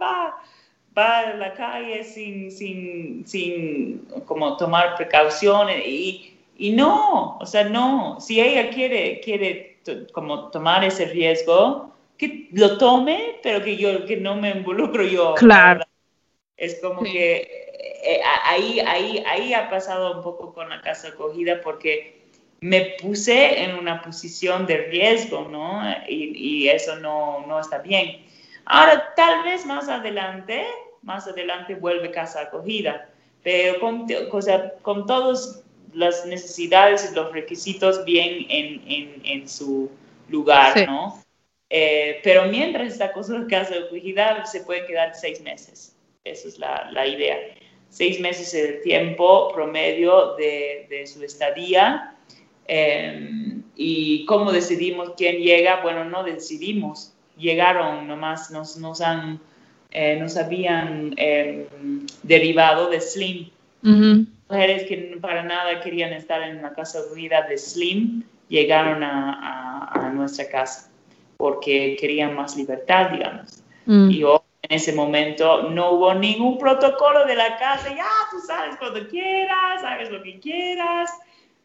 va, 0.00 0.36
va 0.96 1.18
a 1.18 1.34
la 1.34 1.52
calle 1.54 2.04
sin, 2.04 2.50
sin, 2.50 3.26
sin 3.26 4.06
como 4.24 4.56
tomar 4.56 4.94
precauciones 4.96 5.82
y, 5.86 6.38
y 6.56 6.70
no, 6.70 7.38
o 7.38 7.46
sea, 7.46 7.64
no, 7.64 8.20
si 8.20 8.40
ella 8.40 8.70
quiere, 8.70 9.20
quiere 9.20 9.78
como 10.12 10.50
tomar 10.50 10.84
ese 10.84 11.06
riesgo, 11.06 11.92
que 12.16 12.48
lo 12.52 12.78
tome, 12.78 13.40
pero 13.42 13.64
que 13.64 13.76
yo 13.76 14.06
que 14.06 14.16
no 14.16 14.36
me 14.36 14.50
involucro 14.50 15.02
yo. 15.02 15.34
Claro. 15.34 15.84
Es 16.56 16.80
como 16.80 17.02
que 17.02 17.71
eh, 17.82 18.20
ahí, 18.44 18.80
ahí, 18.80 19.24
ahí 19.26 19.54
ha 19.54 19.68
pasado 19.68 20.16
un 20.16 20.22
poco 20.22 20.54
con 20.54 20.68
la 20.68 20.80
casa 20.80 21.08
acogida 21.08 21.60
porque 21.62 22.22
me 22.60 22.94
puse 23.00 23.64
en 23.64 23.74
una 23.74 24.00
posición 24.02 24.66
de 24.66 24.76
riesgo, 24.86 25.48
¿no? 25.48 25.82
Y, 26.08 26.68
eso 26.68 26.96
no, 26.96 27.44
no, 27.46 27.58
está 27.58 27.78
bien. 27.78 28.24
Ahora, 28.66 29.12
tal 29.16 29.42
vez 29.42 29.66
más 29.66 29.88
adelante, 29.88 30.64
más 31.02 31.26
adelante 31.26 31.74
vuelve 31.74 32.12
casa 32.12 32.42
acogida, 32.42 33.08
pero 33.42 33.80
con, 33.80 34.06
o 34.30 34.42
sea, 34.42 34.74
con 34.82 35.06
todas 35.06 35.64
las 35.92 36.24
necesidades 36.24 37.10
y 37.10 37.14
los 37.16 37.32
requisitos 37.32 38.04
bien 38.04 38.46
en, 38.48 38.80
en, 38.86 39.22
en 39.24 39.48
su 39.48 39.90
lugar, 40.28 40.86
¿no? 40.86 41.20
Eh, 41.68 42.20
pero 42.22 42.44
mientras 42.44 42.92
está 42.92 43.12
con 43.12 43.24
su 43.24 43.46
casa 43.48 43.74
acogida, 43.74 44.46
se 44.46 44.60
pueden 44.60 44.86
quedar 44.86 45.16
seis 45.16 45.40
meses. 45.40 45.96
Esa 46.22 46.48
es 46.48 46.58
la, 46.58 46.90
la 46.92 47.06
idea. 47.06 47.36
Seis 47.92 48.18
meses 48.18 48.52
es 48.54 48.68
el 48.68 48.82
tiempo 48.82 49.52
promedio 49.52 50.34
de, 50.34 50.86
de 50.90 51.06
su 51.06 51.22
estadía 51.22 52.12
Em, 52.66 53.62
y 53.74 54.24
cómo 54.26 54.52
decidimos 54.52 55.12
quién 55.16 55.38
llega, 55.42 55.82
bueno, 55.82 56.04
no 56.04 56.22
decidimos, 56.22 57.12
llegaron 57.36 58.06
nomás, 58.06 58.50
nos, 58.50 58.76
nos, 58.76 59.00
han, 59.00 59.40
eh, 59.90 60.16
nos 60.20 60.36
habían 60.36 61.14
em, 61.16 61.66
derivado 62.22 62.88
de 62.88 63.00
Slim. 63.00 63.50
Mujeres 64.48 64.84
que 64.84 65.18
para 65.20 65.42
nada 65.42 65.80
querían 65.80 66.12
estar 66.12 66.42
en 66.42 66.62
la 66.62 66.72
casa 66.72 67.00
vida 67.14 67.42
de 67.48 67.58
Slim 67.58 68.22
llegaron 68.48 69.02
a, 69.02 69.90
a, 69.92 70.10
nuestra 70.10 70.48
casa 70.48 70.90
porque 71.38 71.96
querían 71.98 72.36
más 72.36 72.56
libertad, 72.56 73.10
digamos. 73.10 73.62
Mm. 73.86 74.10
Y 74.10 74.22
en 74.22 74.41
ese 74.72 74.92
momento 74.92 75.70
no 75.70 75.92
hubo 75.92 76.14
ningún 76.14 76.58
protocolo 76.58 77.24
de 77.24 77.36
la 77.36 77.56
casa, 77.58 77.88
ya 77.94 78.08
tú 78.30 78.38
sabes 78.46 78.76
cuando 78.76 79.06
quieras, 79.08 79.80
sabes 79.80 80.10
lo 80.10 80.22
que 80.22 80.38
quieras 80.40 81.10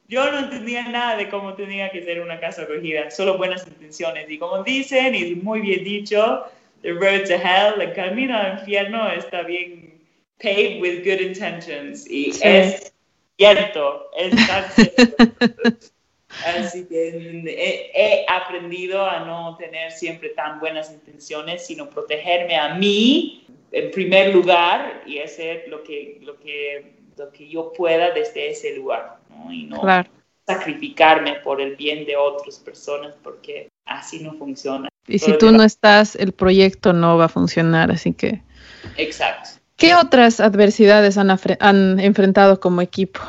yo 0.07 0.31
no 0.31 0.39
entendía 0.39 0.87
nada 0.87 1.17
de 1.17 1.29
cómo 1.29 1.53
tenía 1.53 1.91
que 1.91 2.01
ser 2.03 2.21
una 2.21 2.39
casa 2.39 2.63
acogida, 2.63 3.11
solo 3.11 3.37
buenas 3.37 3.67
intenciones. 3.67 4.29
Y 4.29 4.37
como 4.37 4.63
dicen, 4.63 5.13
y 5.15 5.35
muy 5.35 5.61
bien 5.61 5.83
dicho, 5.83 6.45
the 6.81 6.93
road 6.93 7.25
to 7.27 7.33
hell, 7.33 7.81
el 7.81 7.93
camino 7.93 8.37
al 8.37 8.59
infierno 8.59 9.09
está 9.11 9.41
bien 9.41 9.99
paved 10.41 10.81
with 10.81 11.03
good 11.03 11.19
intentions. 11.19 12.09
Y 12.09 12.29
es 12.41 12.93
cierto, 13.37 14.09
es 14.17 14.47
tan 14.47 14.71
cierto. 14.71 15.25
Así 16.45 16.85
que 16.85 17.09
he, 17.93 18.25
aprendido 18.27 19.05
a 19.05 19.21
no 19.21 19.55
tener 19.57 19.91
siempre 19.91 20.29
tan 20.29 20.59
buenas 20.59 20.91
intenciones, 20.91 21.65
sino 21.65 21.89
protegerme 21.89 22.55
a 22.57 22.75
mí 22.75 23.45
en 23.71 23.91
primer 23.91 24.33
lugar 24.33 25.03
y 25.05 25.19
hacer 25.19 25.65
lo 25.67 25.83
que, 25.83 26.19
lo 26.21 26.37
que, 26.39 26.93
lo 27.17 27.31
que 27.31 27.49
yo 27.49 27.73
pueda 27.73 28.11
desde 28.11 28.51
ese 28.51 28.75
lugar 28.75 29.17
y 29.51 29.63
no 29.63 29.81
sacrificarme 30.47 31.35
por 31.43 31.59
el 31.59 31.75
bien 31.75 32.05
de 32.05 32.15
otras 32.15 32.57
personas 32.59 33.13
porque 33.21 33.67
así 33.85 34.19
no 34.19 34.33
funciona. 34.33 34.87
Y 35.05 35.19
si 35.19 35.37
tú 35.37 35.51
no 35.51 35.63
estás, 35.63 36.15
el 36.15 36.31
proyecto 36.31 36.93
no 36.93 37.17
va 37.17 37.25
a 37.25 37.29
funcionar, 37.29 37.91
así 37.91 38.13
que... 38.13 38.41
Exacto. 38.97 39.49
¿Qué 39.75 39.93
otras 39.93 40.39
adversidades 40.39 41.17
han, 41.17 41.29
han 41.59 41.99
enfrentado 41.99 42.59
como 42.59 42.81
equipo? 42.81 43.19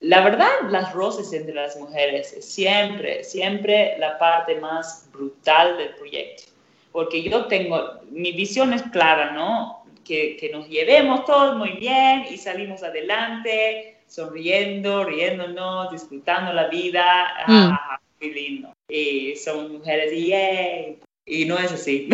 La 0.00 0.20
verdad, 0.22 0.48
las 0.70 0.92
roces 0.92 1.32
entre 1.32 1.54
las 1.54 1.76
mujeres 1.76 2.32
es 2.32 2.44
siempre, 2.44 3.24
siempre 3.24 3.96
la 3.98 4.16
parte 4.18 4.54
más 4.60 5.08
brutal 5.12 5.76
del 5.76 5.90
proyecto. 5.96 6.44
Porque 6.92 7.22
yo 7.22 7.46
tengo, 7.46 8.00
mi 8.10 8.32
visión 8.32 8.72
es 8.72 8.82
clara, 8.82 9.32
¿no? 9.32 9.84
Que, 10.04 10.36
que 10.36 10.50
nos 10.50 10.68
llevemos 10.68 11.24
todos 11.24 11.56
muy 11.56 11.72
bien 11.72 12.26
y 12.30 12.36
salimos 12.36 12.82
adelante, 12.82 13.98
sonriendo, 14.06 15.04
riéndonos, 15.04 15.90
disfrutando 15.90 16.52
la 16.52 16.68
vida. 16.68 17.26
Mm. 17.46 17.70
Ah, 17.72 18.00
muy 18.20 18.32
lindo. 18.32 18.72
Y 18.88 19.34
son 19.36 19.72
mujeres 19.72 20.12
y 20.12 20.32
Y 21.26 21.44
no 21.44 21.58
es 21.58 21.72
así. 21.72 22.08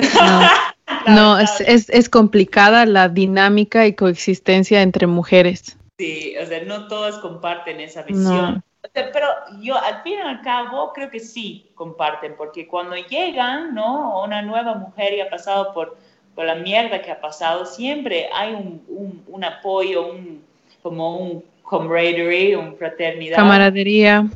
No, 1.07 1.39
es, 1.39 1.61
es, 1.61 1.91
es, 1.91 2.09
complicada 2.09 2.87
la 2.87 3.09
dinámica 3.09 3.87
y 3.87 3.95
coexistencia 3.95 4.83
entre 4.83 5.07
mujeres. 5.07 5.77
Sí, 5.99 6.35
o 6.43 6.47
sea, 6.47 6.63
no 6.65 6.89
todas 6.89 7.19
comparten 7.19 7.81
esa 7.81 8.03
visión. 8.03 8.63
pero 8.93 9.29
yo 9.61 9.77
al 9.77 10.03
fin 10.03 10.15
y 10.15 10.23
al 10.23 10.43
cabo 10.43 10.93
creo 10.93 11.09
que 11.09 11.21
sí 11.21 11.71
comparten, 11.75 12.35
porque 12.37 12.67
cuando 12.67 12.97
llegan, 12.97 13.75
¿no? 13.75 14.23
Una 14.25 14.43
nueva 14.43 14.75
mujer 14.75 15.15
y 15.15 15.21
ha 15.21 15.31
pasado 15.31 15.73
por, 15.73 15.97
por 16.35 16.47
la 16.47 16.57
mierda 16.57 17.01
que 17.01 17.13
ha 17.13 17.21
pasado, 17.21 17.65
siempre 17.65 18.29
hay 18.35 18.55
un, 18.55 18.83
un, 18.89 19.25
un 19.29 19.45
apoyo, 19.45 20.11
un, 20.11 20.45
como 20.83 21.17
un 21.17 21.45
camaraderie, 21.69 22.57
una 22.57 22.73
fraternidad. 22.73 23.37
Camaradería. 23.37 24.27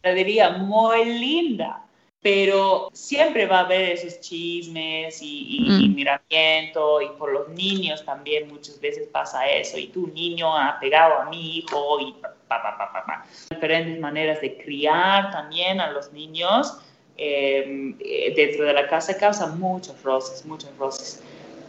Camaradería 0.00 0.50
muy 0.50 1.04
linda, 1.04 1.82
pero 2.20 2.90
siempre 2.92 3.46
va 3.46 3.58
a 3.60 3.64
haber 3.64 3.92
esos 3.92 4.20
chismes 4.20 5.22
y, 5.22 5.56
y, 5.56 5.88
mm. 5.88 5.94
miramiento 5.94 7.00
y 7.00 7.08
por 7.18 7.32
los 7.32 7.48
niños 7.50 8.04
también 8.04 8.48
muchas 8.48 8.80
veces 8.80 9.06
pasa 9.06 9.48
eso 9.48 9.78
y 9.78 9.86
tu 9.88 10.08
niño 10.08 10.56
ha 10.56 10.78
pegado 10.80 11.18
a 11.18 11.30
mi 11.30 11.58
hijo 11.58 12.00
y 12.00 12.12
pa, 12.20 12.34
pa, 12.48 12.76
pa, 12.76 12.92
pa, 12.92 13.26
Diferentes 13.50 14.00
maneras 14.00 14.40
de 14.40 14.56
criar 14.58 15.30
también 15.30 15.80
a 15.80 15.92
los 15.92 16.12
niños 16.12 16.78
em, 17.16 17.96
eh, 18.00 18.32
dentro 18.34 18.64
de 18.64 18.72
la 18.72 18.88
casa 18.88 19.16
causa 19.16 19.46
muchos 19.46 20.02
roces, 20.02 20.44
muchos 20.44 20.76
roces. 20.76 21.22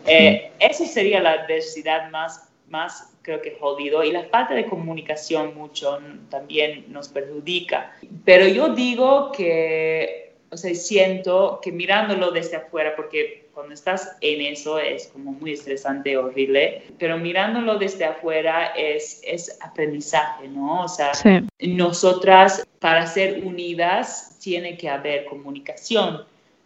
Eh, 0.07 0.51
Esa 0.59 0.85
sería 0.85 1.19
la 1.19 1.31
adversidad 1.33 2.09
más, 2.09 2.49
más, 2.69 3.13
creo 3.21 3.41
que 3.41 3.57
jodido. 3.59 4.03
Y 4.03 4.11
la 4.11 4.23
falta 4.25 4.53
de 4.53 4.65
comunicación 4.65 5.55
mucho 5.55 5.99
también 6.29 6.85
nos 6.87 7.09
perjudica. 7.09 7.93
Pero 8.25 8.47
yo 8.47 8.69
digo 8.69 9.31
que, 9.31 10.28
o 10.51 10.57
sea, 10.57 10.73
siento 10.73 11.59
que 11.61 11.71
mirándolo 11.71 12.31
desde 12.31 12.57
afuera, 12.57 12.95
porque 12.95 13.49
cuando 13.53 13.73
estás 13.73 14.15
en 14.21 14.41
eso 14.41 14.79
es 14.79 15.07
como 15.07 15.31
muy 15.33 15.53
estresante, 15.53 16.17
horrible, 16.17 16.83
pero 16.97 17.17
mirándolo 17.17 17.77
desde 17.77 18.05
afuera 18.05 18.67
es, 18.67 19.21
es 19.23 19.57
aprendizaje, 19.61 20.47
¿no? 20.47 20.83
O 20.83 20.87
sea, 20.87 21.11
nosotras 21.59 22.65
para 22.79 23.05
ser 23.05 23.43
unidas 23.43 24.37
tiene 24.41 24.77
que 24.77 24.89
haber 24.89 25.25
comunicación. 25.25 26.23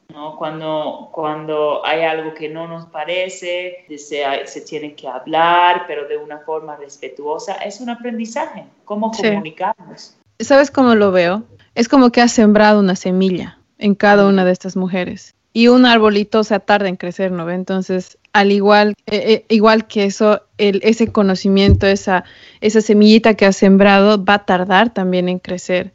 ¿no? 0.10 0.36
Cuando, 0.38 1.10
cuando 1.12 1.84
hay 1.84 2.04
algo 2.04 2.36
que 2.36 2.48
no 2.48 2.68
nos 2.68 2.86
parece, 2.86 3.86
se, 3.98 4.24
se 4.46 4.62
tiene 4.62 4.94
que 4.94 5.08
hablar, 5.08 5.86
pero 5.88 6.08
de 6.08 6.18
una 6.18 6.40
forma 6.40 6.76
respetuosa, 6.76 7.54
es 7.56 7.82
un 7.82 7.90
aprendizaje, 7.90 8.66
cómo 8.86 9.12
comunicarnos. 9.12 10.16
¿Sabes 10.40 10.70
cómo 10.70 10.94
lo 10.94 11.12
veo? 11.12 11.44
Es 11.74 11.90
como 11.90 12.12
que 12.12 12.22
has 12.22 12.32
sembrado 12.32 12.80
una 12.80 12.96
semilla 12.96 13.58
en 13.84 13.96
cada 13.96 14.26
una 14.28 14.46
de 14.46 14.52
estas 14.52 14.76
mujeres 14.76 15.36
y 15.54 15.68
un 15.68 15.86
arbolito 15.86 16.44
se 16.44 16.60
tarda 16.60 16.90
en 16.90 16.96
crecer, 16.96 17.32
¿no? 17.32 17.50
Entonces, 17.50 18.18
al 18.34 18.52
igual, 18.52 18.96
eh, 19.06 19.24
eh, 19.28 19.46
igual 19.50 19.86
que 19.86 20.06
eso, 20.06 20.42
el, 20.58 20.82
ese 20.84 21.12
conocimiento, 21.12 21.86
esa, 21.86 22.24
esa 22.60 22.82
semillita 22.82 23.36
que 23.36 23.46
has 23.46 23.56
sembrado 23.56 24.24
va 24.24 24.36
a 24.36 24.46
tardar 24.46 24.92
también 24.92 25.30
en 25.30 25.38
crecer. 25.38 25.94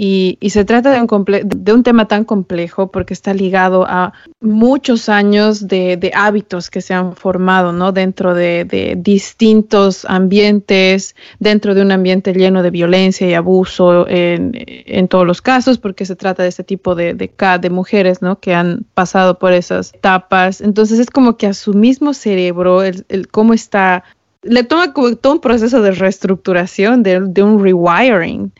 Y, 0.00 0.38
se 0.50 0.64
trata 0.64 0.92
de 0.92 1.00
un, 1.00 1.24
de 1.44 1.72
un 1.72 1.82
tema 1.82 2.06
tan 2.06 2.24
complejo 2.24 2.92
porque 2.92 3.14
está 3.14 3.34
ligado 3.34 3.84
a 3.84 4.12
muchos 4.40 5.08
años 5.08 5.66
de, 5.66 6.12
hábitos 6.14 6.70
que 6.70 6.80
se 6.80 6.94
han 6.94 7.16
formado 7.16 7.72
¿no? 7.72 7.90
dentro 7.90 8.32
de, 8.32 8.96
distintos 8.96 10.04
ambientes, 10.04 11.16
dentro 11.40 11.74
de 11.74 11.82
un 11.82 11.90
ambiente 11.90 12.32
lleno 12.32 12.62
de 12.62 12.70
violencia 12.70 13.28
y 13.28 13.34
abuso 13.34 14.06
en, 14.08 15.08
todos 15.08 15.26
los 15.26 15.42
casos, 15.42 15.78
porque 15.78 16.06
se 16.06 16.14
trata 16.14 16.44
de 16.44 16.50
ese 16.50 16.62
tipo 16.62 16.94
de, 16.94 17.68
mujeres 17.68 18.22
¿no? 18.22 18.38
que 18.38 18.54
han 18.54 18.84
pasado 18.94 19.40
por 19.40 19.52
esas 19.52 19.92
etapas. 19.94 20.60
Entonces 20.60 21.00
es 21.00 21.10
como 21.10 21.36
que 21.36 21.48
a 21.48 21.54
su 21.54 21.74
mismo 21.74 22.14
cerebro, 22.14 22.84
el, 22.84 23.04
cómo 23.32 23.52
está 23.52 24.04
le 24.42 24.62
toma 24.62 24.92
como 24.92 25.16
todo 25.16 25.32
un 25.32 25.40
proceso 25.40 25.82
de 25.82 25.90
reestructuración, 25.90 27.02
de 27.02 27.42
un 27.42 27.60
rewiring, 27.60 28.52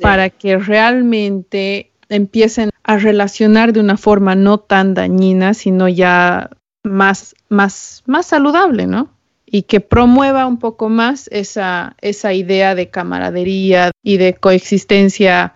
para 0.00 0.30
que 0.30 0.58
realmente 0.58 1.90
empiecen 2.08 2.70
a 2.84 2.98
relacionar 2.98 3.72
de 3.72 3.80
una 3.80 3.96
forma 3.96 4.34
no 4.34 4.58
tan 4.58 4.94
dañina, 4.94 5.54
sino 5.54 5.88
ya 5.88 6.50
más, 6.82 7.34
más, 7.48 8.02
más 8.06 8.26
saludable, 8.26 8.86
¿no? 8.86 9.10
Y 9.44 9.62
que 9.62 9.80
promueva 9.80 10.46
un 10.46 10.58
poco 10.58 10.88
más 10.88 11.28
esa, 11.32 11.96
esa 12.00 12.32
idea 12.32 12.74
de 12.74 12.90
camaradería 12.90 13.90
y 14.02 14.16
de 14.18 14.34
coexistencia 14.34 15.54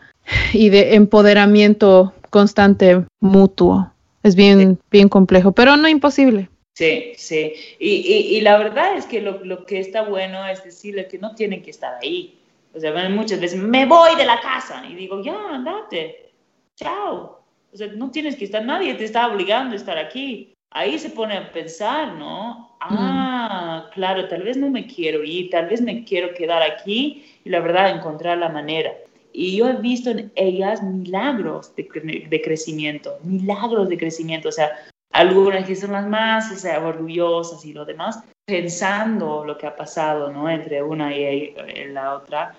y 0.52 0.70
de 0.70 0.94
empoderamiento 0.94 2.12
constante 2.30 3.04
mutuo. 3.20 3.92
Es 4.22 4.34
bien, 4.36 4.78
bien 4.90 5.08
complejo, 5.08 5.52
pero 5.52 5.76
no 5.76 5.88
imposible. 5.88 6.48
Sí, 6.74 7.12
sí. 7.16 7.52
Y, 7.78 8.36
y, 8.36 8.40
la 8.40 8.56
verdad 8.56 8.96
es 8.96 9.06
que 9.06 9.20
lo, 9.20 9.44
lo, 9.44 9.66
que 9.66 9.80
está 9.80 10.02
bueno 10.02 10.46
es 10.46 10.64
decirle 10.64 11.08
que 11.08 11.18
no 11.18 11.34
tienen 11.34 11.62
que 11.62 11.70
estar 11.70 11.94
ahí. 12.00 12.39
O 12.74 12.80
sea, 12.80 13.08
muchas 13.08 13.40
veces, 13.40 13.60
me 13.60 13.86
voy 13.86 14.16
de 14.16 14.24
la 14.24 14.40
casa. 14.40 14.84
Y 14.88 14.94
digo, 14.94 15.22
ya, 15.22 15.54
andate. 15.54 16.32
Chao. 16.76 17.40
O 17.72 17.76
sea, 17.76 17.88
no 17.88 18.10
tienes 18.10 18.36
que 18.36 18.44
estar, 18.44 18.64
nadie 18.64 18.94
te 18.94 19.04
está 19.04 19.28
obligando 19.28 19.74
a 19.74 19.76
estar 19.76 19.98
aquí. 19.98 20.54
Ahí 20.72 20.98
se 20.98 21.10
pone 21.10 21.36
a 21.36 21.52
pensar, 21.52 22.14
¿no? 22.14 22.76
Ah, 22.80 23.90
claro, 23.92 24.28
tal 24.28 24.42
vez 24.42 24.56
no 24.56 24.70
me 24.70 24.86
quiero 24.86 25.22
ir, 25.24 25.50
tal 25.50 25.66
vez 25.66 25.80
me 25.80 26.04
quiero 26.04 26.32
quedar 26.32 26.62
aquí 26.62 27.24
y 27.44 27.50
la 27.50 27.60
verdad 27.60 27.90
encontrar 27.90 28.38
la 28.38 28.48
manera. 28.48 28.92
Y 29.32 29.56
yo 29.56 29.68
he 29.68 29.74
visto 29.74 30.10
en 30.10 30.32
ellas 30.34 30.82
milagros 30.82 31.74
de, 31.76 32.26
de 32.28 32.42
crecimiento, 32.42 33.18
milagros 33.22 33.88
de 33.88 33.98
crecimiento. 33.98 34.48
O 34.48 34.52
sea, 34.52 34.70
algunas 35.12 35.66
que 35.66 35.76
son 35.76 35.92
las 35.92 36.06
más 36.06 36.50
o 36.52 36.56
sea, 36.56 36.84
orgullosas 36.84 37.64
y 37.64 37.72
lo 37.72 37.84
demás, 37.84 38.22
pensando 38.44 39.44
lo 39.44 39.56
que 39.58 39.66
ha 39.66 39.76
pasado 39.76 40.32
¿no? 40.32 40.48
entre 40.48 40.82
una 40.82 41.14
y 41.14 41.54
la 41.92 42.14
otra, 42.14 42.54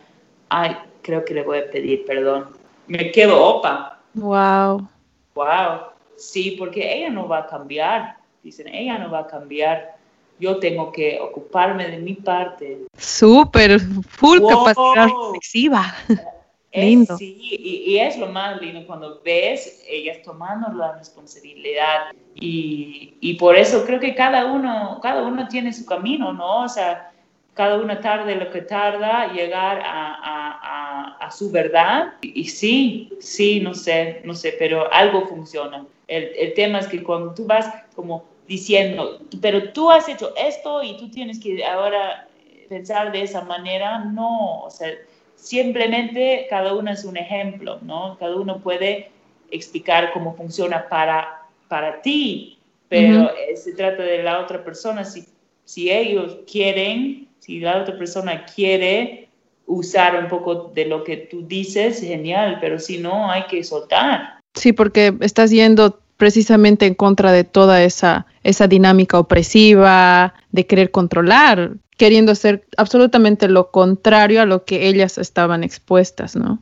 ay, 0.50 0.76
creo 1.02 1.24
que 1.26 1.34
le 1.34 1.44
voy 1.44 1.60
a 1.60 1.70
pedir 1.70 2.06
perdón. 2.06 2.48
Me 2.88 3.12
quedo 3.12 3.42
opa. 3.42 4.00
Wow. 4.14 4.88
Wow. 5.34 5.80
Sí, 6.18 6.56
porque 6.60 6.98
ella 6.98 7.10
no 7.10 7.28
va 7.28 7.40
a 7.40 7.48
cambiar. 7.48 8.18
Dicen, 8.44 8.68
ella 8.68 8.98
no 8.98 9.10
va 9.10 9.20
a 9.20 9.28
cambiar. 9.28 9.96
Yo 10.40 10.58
tengo 10.58 10.92
que 10.92 11.20
ocuparme 11.22 11.88
de 11.88 12.00
mi 12.00 12.16
parte. 12.16 12.80
Súper, 12.98 13.80
full 13.80 14.40
capacidad 14.48 15.08
reflexiva. 15.08 15.96
lindo. 16.74 17.18
sí, 17.18 17.38
y, 17.40 17.98
es 17.98 18.18
lo 18.18 18.28
más 18.28 18.62
lindo 18.62 18.86
cuando 18.88 19.22
ves 19.24 19.84
ellas 19.88 20.22
tomando 20.24 20.72
la 20.74 20.98
responsabilidad 20.98 22.12
y, 22.36 23.14
y, 23.20 23.34
por 23.36 23.56
eso 23.56 23.86
creo 23.86 24.00
que 24.00 24.16
cada 24.16 24.46
uno, 24.46 25.00
cada 25.02 25.24
uno 25.24 25.48
tiene 25.48 25.74
su 25.74 25.86
camino, 25.86 26.32
¿no? 26.34 26.64
O 26.64 26.70
sea, 26.70 27.12
cada 27.54 27.78
uno 27.78 27.98
tarde 28.00 28.36
lo 28.36 28.50
que 28.50 28.62
tarda 28.62 29.34
llegar 29.34 29.82
a, 29.82 30.16
a, 30.24 31.18
a, 31.20 31.32
su 31.32 31.52
verdad 31.52 32.14
y, 32.22 32.46
sí, 32.46 33.12
sí, 33.20 33.60
no 33.60 33.74
sé, 33.74 34.22
no 34.24 34.34
sé, 34.34 34.56
pero 34.58 34.92
algo 34.94 35.28
funciona. 35.28 35.86
El, 36.08 36.32
el 36.38 36.54
tema 36.54 36.80
es 36.80 36.88
que 36.88 37.04
cuando 37.04 37.34
tú 37.34 37.46
vas 37.46 37.74
como 37.96 38.24
diciendo, 38.48 39.20
pero 39.42 39.72
tú 39.72 39.90
has 39.90 40.08
hecho 40.10 40.34
esto 40.36 40.84
y 40.84 40.98
tú 40.98 41.10
tienes 41.10 41.40
que 41.40 41.64
ahora 41.66 42.28
pensar 42.68 43.12
de 43.12 43.24
esa 43.24 43.42
manera, 43.44 44.00
no, 44.00 44.62
o 44.62 44.70
sea, 44.70 44.90
simplemente 45.42 46.46
cada 46.50 46.74
uno 46.74 46.92
es 46.92 47.04
un 47.04 47.18
ejemplo, 47.18 47.80
¿no? 47.82 48.16
Cada 48.20 48.36
uno 48.36 48.60
puede 48.60 49.10
explicar 49.50 50.12
cómo 50.14 50.36
funciona 50.36 50.88
para, 50.88 51.42
para 51.68 52.02
ti, 52.02 52.58
pero 52.88 53.32
eh, 53.32 53.58
se 53.58 53.74
trata 53.74 54.04
de 54.04 54.24
la 54.24 54.40
otra 54.40 54.64
persona, 54.64 55.04
si, 55.04 55.26
si 55.66 55.90
ellos 55.90 56.40
quieren, 56.50 57.28
si 57.40 57.60
la 57.60 57.82
otra 57.82 57.98
persona 57.98 58.46
quiere 58.46 59.30
usar 59.66 60.22
un 60.22 60.28
poco 60.28 60.72
de 60.76 60.86
lo 60.86 61.04
que 61.04 61.18
tú 61.18 61.48
dices, 61.48 62.02
genial, 62.02 62.58
pero 62.62 62.78
si 62.78 62.98
no, 62.98 63.32
hay 63.32 63.44
que 63.48 63.64
soltar. 63.64 64.40
Sí, 64.54 64.74
porque 64.74 65.14
estás 65.22 65.50
yendo 65.50 66.00
precisamente 66.18 66.86
en 66.86 66.94
contra 66.94 67.32
de 67.32 67.44
toda 67.44 67.84
esa, 67.84 68.28
esa 68.44 68.68
dinámica 68.68 69.18
opresiva, 69.18 70.34
de 70.52 70.68
querer 70.68 70.92
controlar 70.92 71.72
queriendo 72.02 72.32
hacer 72.32 72.66
absolutamente 72.78 73.48
lo 73.48 73.70
contrario 73.70 74.42
a 74.42 74.48
lo 74.48 74.66
que 74.66 74.88
ellas 74.88 75.20
estaban 75.20 75.64
expuestas, 75.64 76.36
¿no? 76.36 76.58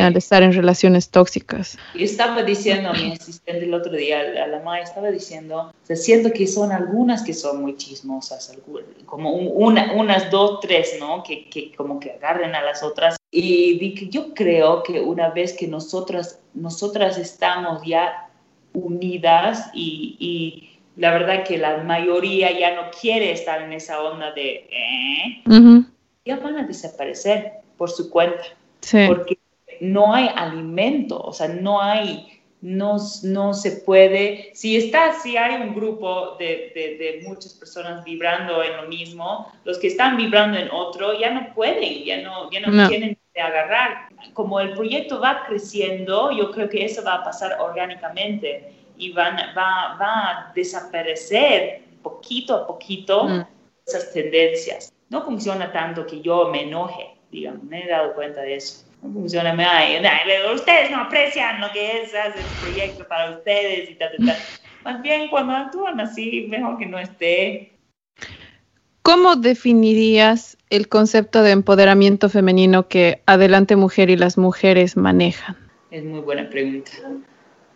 Al 0.00 0.16
estar 0.16 0.44
en 0.44 0.52
relaciones 0.52 1.10
tóxicas. 1.10 1.76
Y 1.96 2.04
estaba 2.04 2.44
diciendo 2.44 2.90
a 2.90 2.92
mi 2.92 3.10
asistente 3.10 3.64
el 3.64 3.74
otro 3.74 3.90
día, 3.90 4.20
a 4.20 4.46
la 4.46 4.60
madre, 4.60 4.84
estaba 4.84 5.10
diciendo, 5.10 5.72
o 5.90 5.96
siento 5.96 6.30
que 6.30 6.46
son 6.46 6.70
algunas 6.70 7.24
que 7.24 7.34
son 7.34 7.60
muy 7.60 7.76
chismosas, 7.76 8.56
como 9.04 9.32
una, 9.32 9.92
unas 9.94 10.30
dos, 10.30 10.60
tres, 10.60 10.94
¿no? 11.00 11.24
Que, 11.24 11.50
que 11.50 11.72
como 11.74 11.98
que 11.98 12.12
agarren 12.12 12.54
a 12.54 12.62
las 12.62 12.84
otras. 12.84 13.16
Y 13.32 13.76
dije, 13.80 14.08
yo 14.08 14.32
creo 14.32 14.84
que 14.84 15.00
una 15.00 15.30
vez 15.30 15.54
que 15.54 15.66
nosotras, 15.66 16.38
nosotras 16.54 17.18
estamos 17.18 17.82
ya 17.84 18.30
unidas 18.72 19.70
y, 19.74 20.16
y 20.20 20.73
la 20.96 21.12
verdad 21.12 21.44
que 21.44 21.58
la 21.58 21.78
mayoría 21.78 22.56
ya 22.56 22.74
no 22.74 22.90
quiere 22.90 23.32
estar 23.32 23.62
en 23.62 23.72
esa 23.72 24.02
onda 24.02 24.32
de, 24.32 24.66
¿eh? 24.70 25.42
ya 26.24 26.36
van 26.36 26.56
a 26.56 26.66
desaparecer 26.66 27.52
por 27.76 27.90
su 27.90 28.10
cuenta. 28.10 28.42
Porque 29.06 29.38
no 29.80 30.14
hay 30.14 30.28
alimento, 30.34 31.20
o 31.20 31.32
sea, 31.32 31.48
no 31.48 31.80
hay, 31.80 32.40
no, 32.60 32.96
no 33.24 33.54
se 33.54 33.72
puede, 33.72 34.50
si 34.54 34.76
está, 34.76 35.14
si 35.14 35.36
hay 35.36 35.60
un 35.62 35.74
grupo 35.74 36.36
de, 36.38 36.72
de, 36.74 37.22
muchas 37.26 37.54
personas 37.54 38.04
vibrando 38.04 38.62
en 38.62 38.76
lo 38.76 38.88
mismo, 38.88 39.52
los 39.64 39.78
que 39.78 39.88
están 39.88 40.16
vibrando 40.16 40.58
en 40.58 40.70
otro 40.70 41.18
ya 41.18 41.30
no 41.30 41.52
pueden, 41.54 42.04
ya 42.04 42.22
no, 42.22 42.50
ya 42.50 42.60
no, 42.60 42.88
tienen 42.88 43.18
de 43.34 43.40
agarrar. 43.40 44.08
Como 44.32 44.60
el 44.60 44.74
proyecto 44.74 45.20
va 45.20 45.44
creciendo, 45.46 46.30
yo 46.30 46.50
creo 46.52 46.68
que 46.68 46.84
eso 46.84 47.02
va 47.02 47.14
a 47.14 47.24
pasar 47.24 47.58
orgánicamente 47.58 48.83
y 48.96 49.12
van, 49.12 49.36
va, 49.56 49.96
va 50.00 50.30
a 50.30 50.52
desaparecer 50.54 51.82
poquito 52.02 52.54
a 52.56 52.66
poquito 52.66 53.24
mm. 53.24 53.46
esas 53.86 54.12
tendencias. 54.12 54.92
No 55.08 55.24
funciona 55.24 55.72
tanto 55.72 56.06
que 56.06 56.20
yo 56.20 56.48
me 56.50 56.62
enoje, 56.62 57.16
digamos, 57.30 57.64
me 57.64 57.84
he 57.84 57.88
dado 57.88 58.14
cuenta 58.14 58.42
de 58.42 58.56
eso. 58.56 58.84
No 59.02 59.12
funciona, 59.12 59.52
me 59.52 59.64
ay, 59.64 60.00
ustedes 60.54 60.90
no 60.90 61.02
aprecian 61.02 61.60
lo 61.60 61.70
que 61.72 62.02
es 62.02 62.14
hacer 62.14 62.36
el 62.38 62.66
proyecto 62.66 63.06
para 63.06 63.32
ustedes 63.32 63.90
y 63.90 63.94
tal, 63.96 64.12
tal, 64.24 64.36
Más 64.82 65.02
bien, 65.02 65.28
cuando 65.28 65.52
actúan 65.52 66.00
así, 66.00 66.46
mejor 66.48 66.78
que 66.78 66.86
no 66.86 66.98
esté. 66.98 67.72
¿Cómo 69.02 69.36
definirías 69.36 70.56
el 70.70 70.88
concepto 70.88 71.42
de 71.42 71.50
empoderamiento 71.50 72.30
femenino 72.30 72.88
que 72.88 73.20
Adelante 73.26 73.76
Mujer 73.76 74.08
y 74.08 74.16
las 74.16 74.38
mujeres 74.38 74.96
manejan? 74.96 75.56
Es 75.90 76.02
muy 76.02 76.20
buena 76.20 76.48
pregunta. 76.48 76.90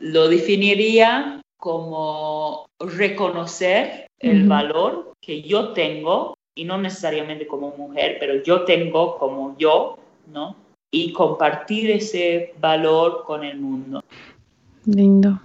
Lo 0.01 0.29
definiría 0.29 1.41
como 1.59 2.67
reconocer 2.79 4.07
el 4.21 4.47
valor 4.49 5.13
que 5.21 5.43
yo 5.43 5.73
tengo, 5.73 6.35
y 6.55 6.65
no 6.65 6.79
necesariamente 6.79 7.47
como 7.47 7.75
mujer, 7.77 8.17
pero 8.19 8.43
yo 8.43 8.65
tengo 8.65 9.17
como 9.19 9.57
yo, 9.59 9.99
¿no? 10.33 10.57
Y 10.91 11.13
compartir 11.13 11.91
ese 11.91 12.55
valor 12.61 13.23
con 13.25 13.45
el 13.45 13.61
mundo. 13.61 14.03
Lindo. 14.85 15.41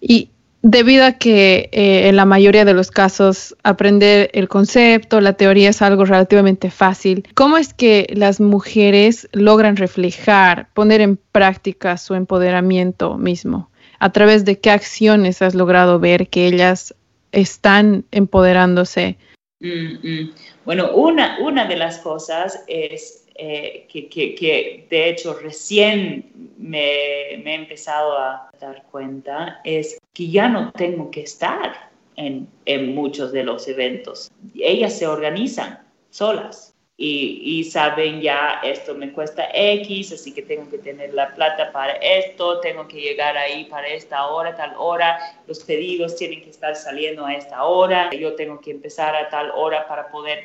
Y 0.00 0.30
debido 0.70 1.06
a 1.06 1.12
que 1.12 1.70
eh, 1.72 2.08
en 2.08 2.16
la 2.16 2.26
mayoría 2.26 2.66
de 2.66 2.74
los 2.74 2.90
casos 2.90 3.56
aprender 3.62 4.30
el 4.34 4.48
concepto, 4.48 5.22
la 5.22 5.32
teoría 5.32 5.70
es 5.70 5.80
algo 5.80 6.04
relativamente 6.04 6.70
fácil, 6.70 7.26
¿cómo 7.34 7.56
es 7.56 7.72
que 7.72 8.06
las 8.14 8.38
mujeres 8.38 9.30
logran 9.32 9.76
reflejar, 9.76 10.68
poner 10.74 11.00
en 11.00 11.16
práctica 11.16 11.96
su 11.96 12.14
empoderamiento 12.14 13.16
mismo? 13.16 13.70
¿A 13.98 14.12
través 14.12 14.44
de 14.44 14.58
qué 14.60 14.70
acciones 14.70 15.40
has 15.40 15.54
logrado 15.54 16.00
ver 16.00 16.28
que 16.28 16.46
ellas 16.46 16.94
están 17.32 18.04
empoderándose? 18.10 19.16
Mm, 19.60 20.06
mm. 20.06 20.32
Bueno, 20.66 20.92
una, 20.92 21.38
una 21.40 21.64
de 21.64 21.76
las 21.76 21.98
cosas 21.98 22.62
es 22.66 23.24
eh, 23.40 23.86
que, 23.88 24.08
que, 24.08 24.34
que, 24.34 24.86
de 24.90 25.08
hecho 25.10 25.32
recién 25.32 26.54
me, 26.58 27.34
he 27.34 27.54
empezado 27.54 28.18
a 28.18 28.50
dar 28.60 28.82
cuenta 28.90 29.60
es 29.62 30.00
que 30.12 30.28
ya 30.28 30.48
no 30.48 30.72
tengo 30.72 31.08
que 31.12 31.22
estar 31.22 31.90
en, 32.16 32.48
en 32.64 32.94
muchos 32.96 33.30
de 33.30 33.44
los 33.44 33.68
eventos. 33.68 34.30
Ellas 34.56 34.98
se 34.98 35.06
organizan 35.06 35.86
solas 36.10 36.74
y, 37.00 37.62
saben 37.62 38.20
ya 38.20 38.60
esto 38.64 38.92
me 38.92 39.12
cuesta 39.12 39.48
X, 39.54 40.12
así 40.12 40.34
que 40.34 40.42
tengo 40.42 40.68
que 40.68 40.78
tener 40.78 41.14
la 41.14 41.32
plata 41.32 41.70
para 41.70 41.92
esto, 41.92 42.58
tengo 42.58 42.88
que 42.88 43.00
llegar 43.00 43.36
ahí 43.36 43.66
para 43.66 43.86
esta 43.86 44.26
hora, 44.26 44.56
tal 44.56 44.74
hora, 44.76 45.16
los 45.46 45.60
pedidos 45.60 46.16
tienen 46.16 46.42
que 46.42 46.50
estar 46.50 46.74
saliendo 46.74 47.24
a 47.24 47.34
esta 47.34 47.62
hora, 47.62 48.10
yo 48.10 48.34
tengo 48.34 48.60
que 48.60 48.72
empezar 48.72 49.14
a 49.14 49.28
tal 49.28 49.52
hora 49.52 49.86
para 49.86 50.08
poder, 50.08 50.42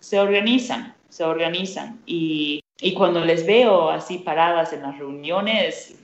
se 0.00 0.18
organizan, 0.18 0.94
se 1.08 1.24
organizan. 1.24 2.00
Y, 2.06 2.62
y, 2.80 2.94
cuando 2.94 3.24
les 3.24 3.46
veo 3.46 3.90
así 3.90 4.18
paradas 4.18 4.72
en 4.72 4.82
las 4.82 4.98
reuniones 4.98 5.96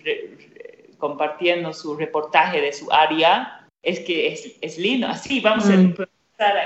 compartiendo 0.99 1.73
su 1.73 1.97
reportaje 1.97 2.61
de 2.61 2.73
su 2.73 2.91
área, 2.93 3.67
es 3.83 4.01
que 4.01 4.33
es, 4.33 4.57
es 4.61 4.79
lindo, 4.79 5.09
así 5.09 5.41
vamos 5.41 5.69
a 5.69 5.77
mm. 5.77 5.95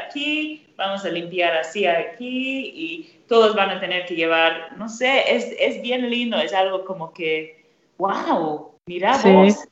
aquí, 0.06 0.66
vamos 0.76 1.04
a 1.04 1.08
limpiar 1.08 1.56
así 1.56 1.86
aquí 1.86 2.72
y 2.74 3.18
todos 3.28 3.56
van 3.56 3.70
a 3.70 3.80
tener 3.80 4.06
que 4.06 4.14
llevar, 4.14 4.76
no 4.76 4.88
sé, 4.88 5.34
es, 5.34 5.54
es 5.58 5.82
bien 5.82 6.10
lindo, 6.10 6.36
es 6.38 6.52
algo 6.52 6.84
como 6.84 7.12
que, 7.12 7.64
wow, 7.98 8.72
mira 8.86 9.16
vos, 9.24 9.66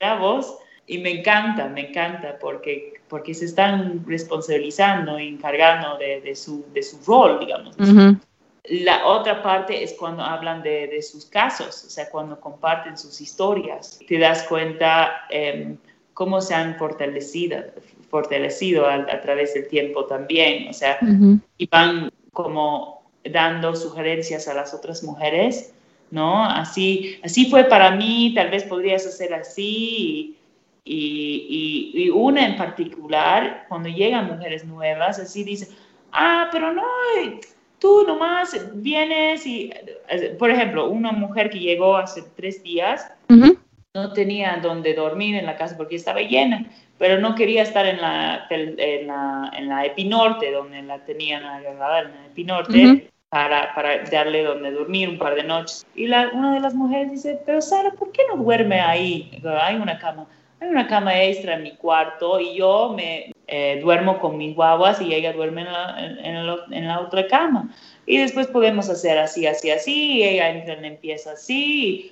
mira 0.00 0.14
vos. 0.16 0.58
Y 0.88 0.98
me 0.98 1.20
encanta, 1.20 1.68
me 1.68 1.90
encanta 1.90 2.38
porque, 2.40 2.94
porque 3.08 3.34
se 3.34 3.44
están 3.44 4.04
responsabilizando 4.06 5.20
y 5.20 5.28
encargando 5.28 5.98
de, 5.98 6.22
de, 6.22 6.34
su, 6.34 6.64
de 6.72 6.82
su 6.82 6.98
rol, 7.06 7.40
digamos. 7.40 7.76
La 8.64 9.06
otra 9.06 9.42
parte 9.42 9.82
es 9.82 9.94
cuando 9.94 10.22
hablan 10.22 10.62
de, 10.62 10.88
de, 10.88 11.02
sus 11.02 11.26
casos, 11.26 11.84
o 11.86 11.90
sea, 11.90 12.10
cuando 12.10 12.40
comparten 12.40 12.98
sus 12.98 13.20
historias. 13.20 13.98
Te 14.06 14.18
das 14.18 14.42
cuenta 14.44 15.26
eh, 15.30 15.76
cómo 16.14 16.40
se 16.40 16.54
han 16.54 16.76
fortalecido, 16.76 17.58
fortalecido 18.10 18.86
a, 18.88 19.20
través 19.20 19.54
del 19.54 19.68
tiempo 19.68 20.06
también, 20.06 20.68
o 20.68 20.72
sea, 20.72 20.98
y 21.56 21.66
van 21.66 22.10
como 22.32 23.02
dando 23.24 23.76
sugerencias 23.76 24.48
a 24.48 24.54
las 24.54 24.74
otras 24.74 25.02
mujeres, 25.02 25.72
¿no? 26.10 26.44
Así, 26.44 27.20
así 27.22 27.48
fue 27.50 27.64
para 27.64 27.92
mí, 27.92 28.32
tal 28.34 28.50
vez 28.50 28.64
podrías 28.64 29.06
hacer 29.06 29.34
así, 29.34 30.36
y, 30.36 30.37
y, 30.88 32.10
una 32.10 32.46
en 32.46 32.56
particular, 32.56 33.66
cuando 33.68 33.88
llegan 33.88 34.26
mujeres 34.26 34.64
nuevas, 34.64 35.18
así 35.18 35.44
dice, 35.44 35.68
ah, 36.12 36.48
pero 36.50 36.72
no, 36.72 36.82
tú 37.78 38.04
nomás 38.06 38.56
vienes 38.74 39.46
y, 39.46 39.70
por 40.38 40.50
ejemplo, 40.50 40.88
una 40.88 41.12
mujer 41.12 41.50
que 41.50 41.58
llegó 41.58 41.96
hace 41.96 42.22
tres 42.36 42.62
días, 42.62 43.12
no 43.94 44.12
tenía 44.12 44.58
donde 44.62 44.94
dormir 44.94 45.36
en 45.36 45.46
la 45.46 45.56
casa 45.56 45.76
porque 45.76 45.96
estaba 45.96 46.20
llena, 46.20 46.66
pero 46.98 47.20
no 47.20 47.34
quería 47.34 47.62
estar 47.62 47.86
en 47.86 48.00
la, 48.00 48.46
en 48.50 49.06
la, 49.06 49.50
en 49.56 49.68
la 49.68 49.84
Epinorte, 49.86 50.50
donde 50.50 50.82
la 50.82 51.04
tenían 51.04 51.44
agarrada 51.44 52.00
en 52.00 52.10
la 52.10 52.26
Epinorte, 52.26 53.10
para, 53.30 53.74
para, 53.74 54.04
darle 54.04 54.42
donde 54.42 54.70
dormir 54.70 55.08
un 55.08 55.18
par 55.18 55.34
de 55.34 55.42
noches. 55.42 55.86
Y 55.94 56.06
la, 56.06 56.30
una 56.32 56.54
de 56.54 56.60
las 56.60 56.74
mujeres 56.74 57.10
dice, 57.10 57.40
pero 57.44 57.60
Sara, 57.60 57.90
¿por 57.90 58.10
qué 58.12 58.22
no 58.28 58.42
duerme 58.42 58.80
ahí? 58.80 59.30
Hay 59.60 59.76
una 59.76 59.98
cama. 59.98 60.26
Hay 60.60 60.68
una 60.68 60.88
cama 60.88 61.22
extra 61.22 61.54
en 61.54 61.62
mi 61.62 61.76
cuarto 61.76 62.40
y 62.40 62.56
yo 62.56 62.92
me 62.96 63.32
eh, 63.46 63.78
duermo 63.80 64.18
con 64.18 64.36
mis 64.36 64.54
guaguas 64.56 65.00
y 65.00 65.14
ella 65.14 65.32
duerme 65.32 65.62
en 65.62 65.72
la, 65.72 65.96
en, 65.98 66.72
en 66.74 66.88
la 66.88 67.00
otra 67.00 67.26
cama. 67.28 67.72
Y 68.06 68.18
después 68.18 68.46
podemos 68.46 68.88
hacer 68.88 69.18
así, 69.18 69.46
así, 69.46 69.70
así, 69.70 70.12
y 70.14 70.24
ella 70.24 70.50
entra, 70.50 70.74
empieza 70.74 71.32
así, 71.32 72.10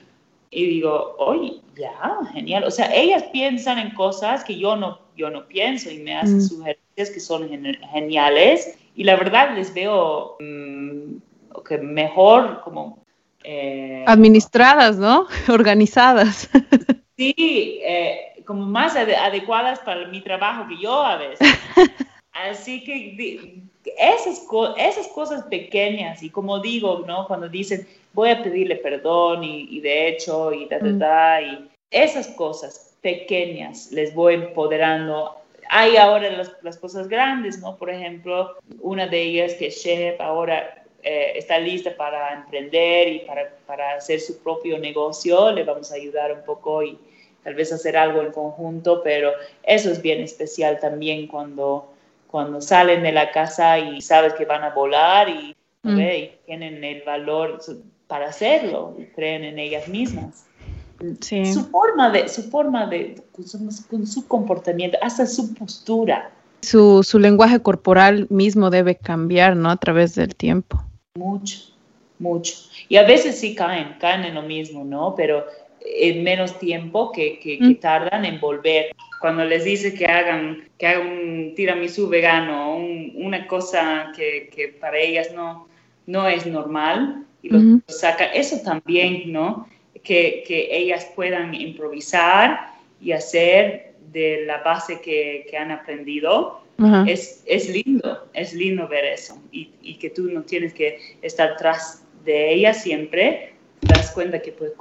y 0.50 0.66
digo, 0.66 1.16
oye, 1.18 1.60
ya, 1.76 2.18
genial. 2.32 2.64
O 2.64 2.70
sea, 2.70 2.94
ellas 2.94 3.24
piensan 3.32 3.78
en 3.78 3.90
cosas 3.90 4.44
que 4.44 4.58
yo 4.58 4.76
no, 4.76 5.00
yo 5.16 5.30
no 5.30 5.46
pienso 5.46 5.90
y 5.90 5.98
me 5.98 6.16
hacen 6.16 6.38
mm. 6.38 6.40
sugerencias 6.40 7.10
que 7.10 7.20
son 7.20 7.48
geniales. 7.92 8.78
Y 8.94 9.04
la 9.04 9.16
verdad 9.16 9.54
les 9.54 9.74
veo 9.74 10.36
mm, 10.40 11.16
que 11.66 11.78
mejor 11.78 12.60
como... 12.62 13.04
Eh, 13.44 14.04
Administradas, 14.06 14.96
¿no? 14.96 15.26
Organizadas. 15.48 16.48
Sí, 17.16 17.80
eh, 17.84 18.35
como 18.46 18.64
más 18.64 18.96
adecuadas 18.96 19.80
para 19.80 20.06
mi 20.06 20.20
trabajo 20.20 20.66
que 20.68 20.78
yo 20.78 21.02
a 21.02 21.16
veces. 21.16 21.48
Así 22.32 22.84
que 22.84 23.62
esas, 23.98 24.46
esas 24.76 25.08
cosas 25.08 25.44
pequeñas, 25.44 26.22
y 26.22 26.30
como 26.30 26.60
digo, 26.60 27.04
¿no? 27.06 27.26
Cuando 27.26 27.48
dicen, 27.48 27.86
voy 28.12 28.30
a 28.30 28.42
pedirle 28.42 28.76
perdón 28.76 29.42
y, 29.44 29.80
de 29.80 30.08
hecho, 30.08 30.52
y 30.52 30.66
ta, 30.66 30.78
ta, 30.78 30.86
mm. 30.86 30.98
ta, 30.98 31.42
y 31.42 31.70
esas 31.90 32.28
cosas 32.28 32.94
pequeñas 33.00 33.90
les 33.92 34.14
voy 34.14 34.34
empoderando. 34.34 35.36
Hay 35.68 35.96
ahora 35.96 36.30
las, 36.30 36.52
las 36.62 36.78
cosas 36.78 37.08
grandes, 37.08 37.58
¿no? 37.58 37.76
Por 37.76 37.90
ejemplo, 37.90 38.56
una 38.80 39.06
de 39.06 39.20
ellas 39.22 39.54
que 39.54 39.68
es 39.68 39.82
chef 39.82 40.20
ahora 40.20 40.84
eh, 41.02 41.32
está 41.36 41.58
lista 41.58 41.96
para 41.96 42.34
emprender 42.34 43.08
y 43.08 43.18
para, 43.20 43.48
para 43.66 43.94
hacer 43.94 44.20
su 44.20 44.42
propio 44.42 44.78
negocio, 44.78 45.52
le 45.52 45.64
vamos 45.64 45.90
a 45.92 45.94
ayudar 45.94 46.32
un 46.32 46.44
poco 46.44 46.82
y 46.82 46.98
tal 47.46 47.54
vez 47.54 47.72
hacer 47.72 47.96
algo 47.96 48.22
en 48.22 48.32
conjunto, 48.32 49.02
pero 49.04 49.30
eso 49.62 49.88
es 49.88 50.02
bien 50.02 50.20
especial 50.20 50.80
también 50.80 51.28
cuando, 51.28 51.92
cuando 52.26 52.60
salen 52.60 53.04
de 53.04 53.12
la 53.12 53.30
casa 53.30 53.78
y 53.78 54.00
sabes 54.00 54.34
que 54.34 54.44
van 54.44 54.64
a 54.64 54.70
volar 54.70 55.28
y, 55.28 55.54
mm. 55.84 56.00
y 56.00 56.32
tienen 56.44 56.82
el 56.82 57.02
valor 57.02 57.60
para 58.08 58.30
hacerlo 58.30 58.96
y 58.98 59.04
creen 59.14 59.44
en 59.44 59.60
ellas 59.60 59.86
mismas. 59.86 60.44
Su 61.20 61.66
forma 61.66 62.10
de, 62.10 62.28
su 62.28 62.50
forma 62.50 62.86
de, 62.86 63.22
con 63.88 64.04
su, 64.08 64.26
comportamiento, 64.26 64.98
hasta 65.00 65.24
su 65.24 65.54
postura. 65.54 66.32
Su, 66.62 67.04
su, 67.04 67.20
lenguaje 67.20 67.60
corporal 67.60 68.26
mismo 68.28 68.70
debe 68.70 68.96
cambiar, 68.96 69.54
¿no? 69.54 69.70
A 69.70 69.76
través 69.76 70.16
del 70.16 70.34
tiempo. 70.34 70.82
Mucho, 71.14 71.60
mucho. 72.18 72.56
Y 72.88 72.96
a 72.96 73.04
veces 73.04 73.38
sí 73.38 73.54
caen, 73.54 73.94
caen 74.00 74.24
en 74.24 74.34
lo 74.34 74.42
mismo, 74.42 74.84
¿no? 74.84 75.14
Pero 75.14 75.46
en 75.86 76.22
menos 76.22 76.58
tiempo 76.58 77.12
que, 77.12 77.38
que, 77.38 77.58
mm. 77.60 77.74
tardan 77.76 78.24
en 78.24 78.40
volver. 78.40 78.94
Cuando 79.20 79.44
les 79.44 79.64
dice 79.64 79.94
que 79.94 80.06
hagan, 80.06 80.68
que 80.78 80.86
hagan 80.86 81.06
un 81.06 81.54
tiramisú 81.54 82.08
vegano, 82.08 82.76
una 82.76 83.46
cosa 83.46 84.12
que, 84.14 84.50
que, 84.54 84.68
para 84.68 84.98
ellas 84.98 85.32
no, 85.34 85.68
no 86.06 86.28
es 86.28 86.46
normal, 86.46 87.24
y 87.42 87.48
lo 87.50 87.80
saca, 87.86 88.26
eso 88.26 88.60
también, 88.64 89.32
¿no? 89.32 89.68
Que, 90.02 90.44
que, 90.46 90.68
ellas 90.70 91.10
puedan 91.14 91.54
improvisar 91.54 92.72
y 93.00 93.12
hacer 93.12 93.94
de 94.12 94.44
la 94.46 94.58
base 94.58 95.00
que, 95.00 95.46
que 95.48 95.56
han 95.56 95.70
aprendido. 95.70 96.62
es, 97.06 97.42
es, 97.46 97.70
lindo, 97.70 98.28
es 98.34 98.52
lindo 98.52 98.86
ver 98.86 99.06
eso 99.06 99.40
y, 99.50 99.70
y, 99.80 99.94
que 99.94 100.10
tú 100.10 100.24
no 100.24 100.42
tienes 100.42 100.74
que 100.74 100.98
estar 101.22 101.56
tras 101.56 102.04
de 102.22 102.52
ellas 102.52 102.82
siempre, 102.82 103.54
te 103.80 103.94
das 103.94 104.10
cuenta 104.10 104.42
que 104.42 104.52
puedes 104.52 104.74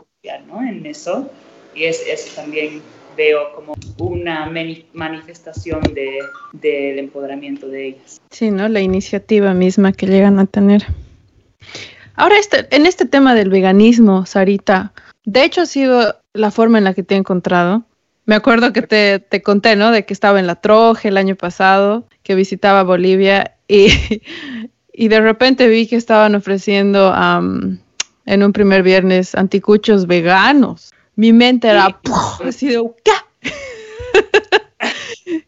¿no? 0.47 0.61
en 0.61 0.85
eso 0.85 1.29
y 1.75 1.83
es, 1.83 2.01
eso 2.07 2.35
también 2.35 2.81
veo 3.15 3.53
como 3.53 3.75
una 3.97 4.49
manifestación 4.93 5.81
de, 5.93 6.19
del 6.53 6.99
empoderamiento 6.99 7.67
de 7.67 7.87
ellas. 7.87 8.21
Sí, 8.29 8.51
¿no? 8.51 8.67
La 8.67 8.81
iniciativa 8.81 9.53
misma 9.53 9.93
que 9.93 10.07
llegan 10.07 10.39
a 10.39 10.45
tener. 10.45 10.85
Ahora, 12.15 12.37
este, 12.37 12.67
en 12.75 12.85
este 12.85 13.05
tema 13.05 13.35
del 13.35 13.49
veganismo, 13.49 14.25
Sarita, 14.25 14.93
de 15.25 15.43
hecho 15.43 15.61
ha 15.61 15.65
sido 15.65 16.15
la 16.33 16.51
forma 16.51 16.77
en 16.77 16.83
la 16.85 16.93
que 16.93 17.03
te 17.03 17.15
he 17.15 17.17
encontrado. 17.17 17.85
Me 18.25 18.35
acuerdo 18.35 18.73
que 18.73 18.81
te, 18.81 19.19
te 19.19 19.41
conté, 19.41 19.75
¿no? 19.75 19.91
De 19.91 20.05
que 20.05 20.13
estaba 20.13 20.39
en 20.39 20.47
la 20.47 20.55
Troje 20.55 21.09
el 21.09 21.17
año 21.17 21.35
pasado, 21.35 22.07
que 22.23 22.35
visitaba 22.35 22.83
Bolivia 22.83 23.55
y, 23.67 23.89
y 24.93 25.07
de 25.07 25.21
repente 25.21 25.67
vi 25.67 25.87
que 25.87 25.95
estaban 25.95 26.35
ofreciendo 26.35 27.13
en 28.25 28.43
un 28.43 28.53
primer 28.53 28.83
viernes 28.83 29.35
anticuchos 29.35 30.07
veganos. 30.07 30.91
mi 31.15 31.33
mente 31.33 31.69
era 31.69 31.99
así 32.45 32.67
de, 32.67 32.83
¿qué? 33.03 33.11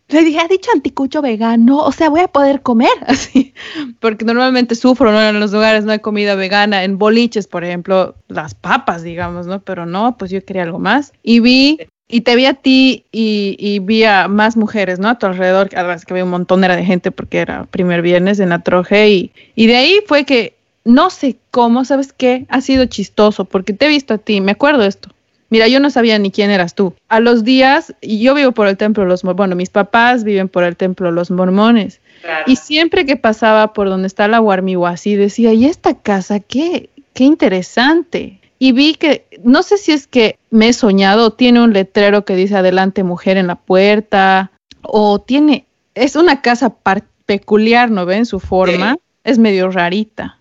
Le 0.10 0.24
dije, 0.24 0.40
¿ha 0.40 0.48
dicho 0.48 0.72
anticucho 0.74 1.22
vegano? 1.22 1.80
O 1.80 1.92
sea, 1.92 2.10
voy 2.10 2.22
a 2.22 2.28
poder 2.28 2.62
comer 2.62 2.90
así. 3.08 3.54
Porque 4.00 4.26
normalmente 4.26 4.76
sufro, 4.76 5.12
¿no? 5.12 5.22
En 5.22 5.40
los 5.40 5.52
lugares 5.52 5.84
no 5.84 5.92
hay 5.92 6.00
comida 6.00 6.36
vegana. 6.36 6.84
En 6.84 6.98
boliches, 6.98 7.48
por 7.48 7.64
ejemplo, 7.64 8.16
las 8.28 8.56
papas, 8.56 9.04
digamos, 9.04 9.48
¿no? 9.48 9.60
Pero 9.62 9.86
no, 9.86 10.18
pues 10.18 10.32
yo 10.32 10.44
quería 10.44 10.64
algo 10.64 10.80
más. 10.80 11.14
Y 11.24 11.42
vi, 11.42 11.80
y 12.08 12.22
te 12.22 12.36
vi 12.36 12.46
a 12.46 12.54
ti 12.54 13.06
y, 13.12 13.80
vi 13.80 14.06
a 14.06 14.28
más 14.30 14.56
mujeres, 14.56 14.98
¿no? 14.98 15.10
A 15.10 15.20
tu 15.20 15.26
alrededor. 15.26 15.70
Además 15.76 16.06
que 16.06 16.14
había 16.14 16.24
un 16.24 16.32
montón 16.32 16.62
de 16.62 16.86
gente 16.86 17.12
porque 17.12 17.40
era 17.40 17.66
primer 17.66 18.02
viernes 18.02 18.40
en 18.40 18.50
la 18.50 18.64
Troje. 18.64 19.10
Y, 19.10 19.32
y 19.56 19.68
de 19.68 19.76
ahí 19.76 20.00
fue 20.08 20.24
que, 20.24 20.57
no 20.88 21.10
sé 21.10 21.38
cómo, 21.52 21.86
¿sabes 21.86 22.14
qué? 22.14 22.46
Ha 22.50 22.62
sido 22.62 22.86
chistoso 22.86 23.46
porque 23.46 23.74
te 23.74 23.86
he 23.86 23.90
visto 23.90 24.16
a 24.16 24.18
ti, 24.18 24.42
me 24.42 24.54
acuerdo 24.54 24.84
esto 24.84 25.10
Mira, 25.50 25.68
yo 25.68 25.80
no 25.80 25.90
sabía 25.90 26.20
ni 26.20 26.32
quién 26.32 26.52
eras 26.52 26.76
tú. 26.76 26.94
A 27.08 27.20
los 27.20 27.44
días, 27.44 27.94
yo 28.02 28.34
vivo 28.34 28.52
por 28.52 28.68
el 28.68 28.76
templo 28.76 29.04
de 29.04 29.10
los 29.10 29.24
bueno, 29.24 29.56
mis 29.56 29.70
papás 29.70 30.24
viven 30.24 30.50
por 30.50 30.64
el 30.64 30.76
templo 30.76 31.08
de 31.08 31.14
los 31.14 31.32
mormones. 31.32 32.02
Y 32.46 32.58
siempre 32.58 33.06
que 33.06 33.16
pasaba 33.16 33.74
por 33.74 33.88
donde 33.88 34.08
está 34.08 34.28
la 34.28 34.42
Warmiwasi, 34.42 35.16
decía, 35.16 35.54
¿y 35.54 35.66
esta 35.66 35.94
casa 35.94 36.40
qué? 36.40 36.90
Qué 37.14 37.24
interesante. 37.24 38.42
Y 38.60 38.72
vi 38.74 38.96
que, 38.96 39.26
no 39.44 39.64
sé 39.64 39.78
si 39.78 39.94
es 39.94 40.08
que 40.08 40.38
me 40.50 40.70
he 40.70 40.74
soñado, 40.74 41.32
tiene 41.32 41.62
un 41.62 41.74
letrero 41.74 42.26
que 42.26 42.36
dice 42.36 42.58
adelante 42.58 43.04
mujer 43.04 43.38
en 43.38 43.48
la 43.48 43.56
puerta, 43.56 44.52
o 44.82 45.22
tiene, 45.22 45.66
es 45.96 46.16
una 46.16 46.42
casa 46.42 46.76
peculiar, 47.26 47.90
¿no 47.90 48.06
ven? 48.06 48.26
Su 48.26 48.40
forma, 48.40 48.98
es 49.24 49.38
medio 49.38 49.70
rarita. 49.70 50.37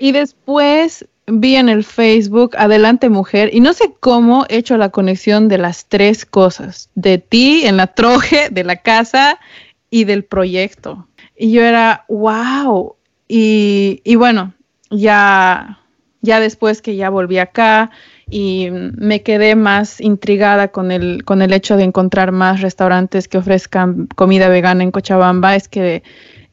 Y 0.00 0.12
después 0.12 1.06
vi 1.26 1.56
en 1.56 1.68
el 1.68 1.84
Facebook 1.84 2.52
Adelante 2.56 3.08
Mujer 3.08 3.50
y 3.52 3.60
no 3.60 3.72
sé 3.72 3.94
cómo 3.98 4.46
he 4.48 4.58
hecho 4.58 4.76
la 4.76 4.90
conexión 4.90 5.48
de 5.48 5.58
las 5.58 5.86
tres 5.86 6.24
cosas, 6.24 6.90
de 6.94 7.18
ti 7.18 7.66
en 7.66 7.76
la 7.76 7.88
troje, 7.88 8.48
de 8.50 8.64
la 8.64 8.76
casa 8.76 9.38
y 9.90 10.04
del 10.04 10.24
proyecto. 10.24 11.08
Y 11.36 11.52
yo 11.52 11.62
era, 11.62 12.04
wow. 12.08 12.94
Y, 13.28 14.00
y 14.04 14.14
bueno, 14.14 14.54
ya, 14.90 15.80
ya 16.20 16.40
después 16.40 16.80
que 16.80 16.96
ya 16.96 17.10
volví 17.10 17.38
acá 17.38 17.90
y 18.28 18.68
me 18.70 19.22
quedé 19.22 19.54
más 19.54 20.00
intrigada 20.00 20.68
con 20.68 20.90
el, 20.90 21.24
con 21.24 21.42
el 21.42 21.52
hecho 21.52 21.76
de 21.76 21.84
encontrar 21.84 22.32
más 22.32 22.60
restaurantes 22.60 23.28
que 23.28 23.38
ofrezcan 23.38 24.06
comida 24.14 24.48
vegana 24.48 24.82
en 24.82 24.90
Cochabamba, 24.90 25.54
es 25.54 25.68
que 25.68 26.02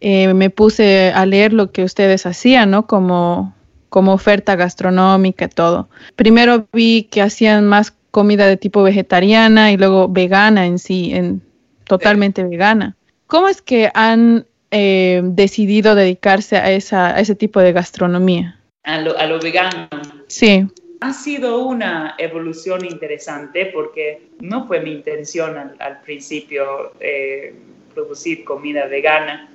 eh, 0.05 0.33
me 0.33 0.49
puse 0.49 1.11
a 1.15 1.25
leer 1.25 1.53
lo 1.53 1.71
que 1.71 1.83
ustedes 1.83 2.25
hacían, 2.25 2.71
¿no? 2.71 2.85
Como 2.87 3.53
como 3.93 4.11
oferta 4.13 4.55
gastronómica 4.55 5.45
y 5.45 5.49
todo. 5.49 5.87
Primero 6.15 6.65
vi 6.73 7.03
que 7.03 7.21
hacían 7.21 7.67
más 7.67 7.93
comida 8.09 8.47
de 8.47 8.57
tipo 8.57 8.81
vegetariana 8.81 9.71
y 9.71 9.77
luego 9.77 10.09
vegana 10.09 10.65
en 10.65 10.79
sí, 10.79 11.13
en, 11.13 11.43
totalmente 11.83 12.43
vegana. 12.43 12.95
¿Cómo 13.27 13.47
es 13.47 13.61
que 13.61 13.91
han 13.93 14.47
eh, 14.71 15.21
decidido 15.23 15.93
dedicarse 15.93 16.57
a, 16.57 16.71
esa, 16.71 17.19
ese 17.19 17.35
tipo 17.35 17.59
de 17.59 17.71
gastronomía? 17.71 18.59
A 18.83 18.99
lo, 18.99 19.15
a 19.15 19.27
lo 19.27 19.39
vegano. 19.39 19.87
Sí. 20.25 20.65
Ha 21.01 21.13
sido 21.13 21.63
una 21.63 22.15
evolución 22.17 22.83
interesante 22.85 23.67
porque 23.67 24.27
no 24.39 24.65
fue 24.65 24.79
mi 24.79 24.91
intención 24.91 25.55
al, 25.77 26.01
principio 26.01 26.93
eh, 26.99 27.53
producir 27.93 28.43
comida 28.43 28.87
vegana, 28.87 29.51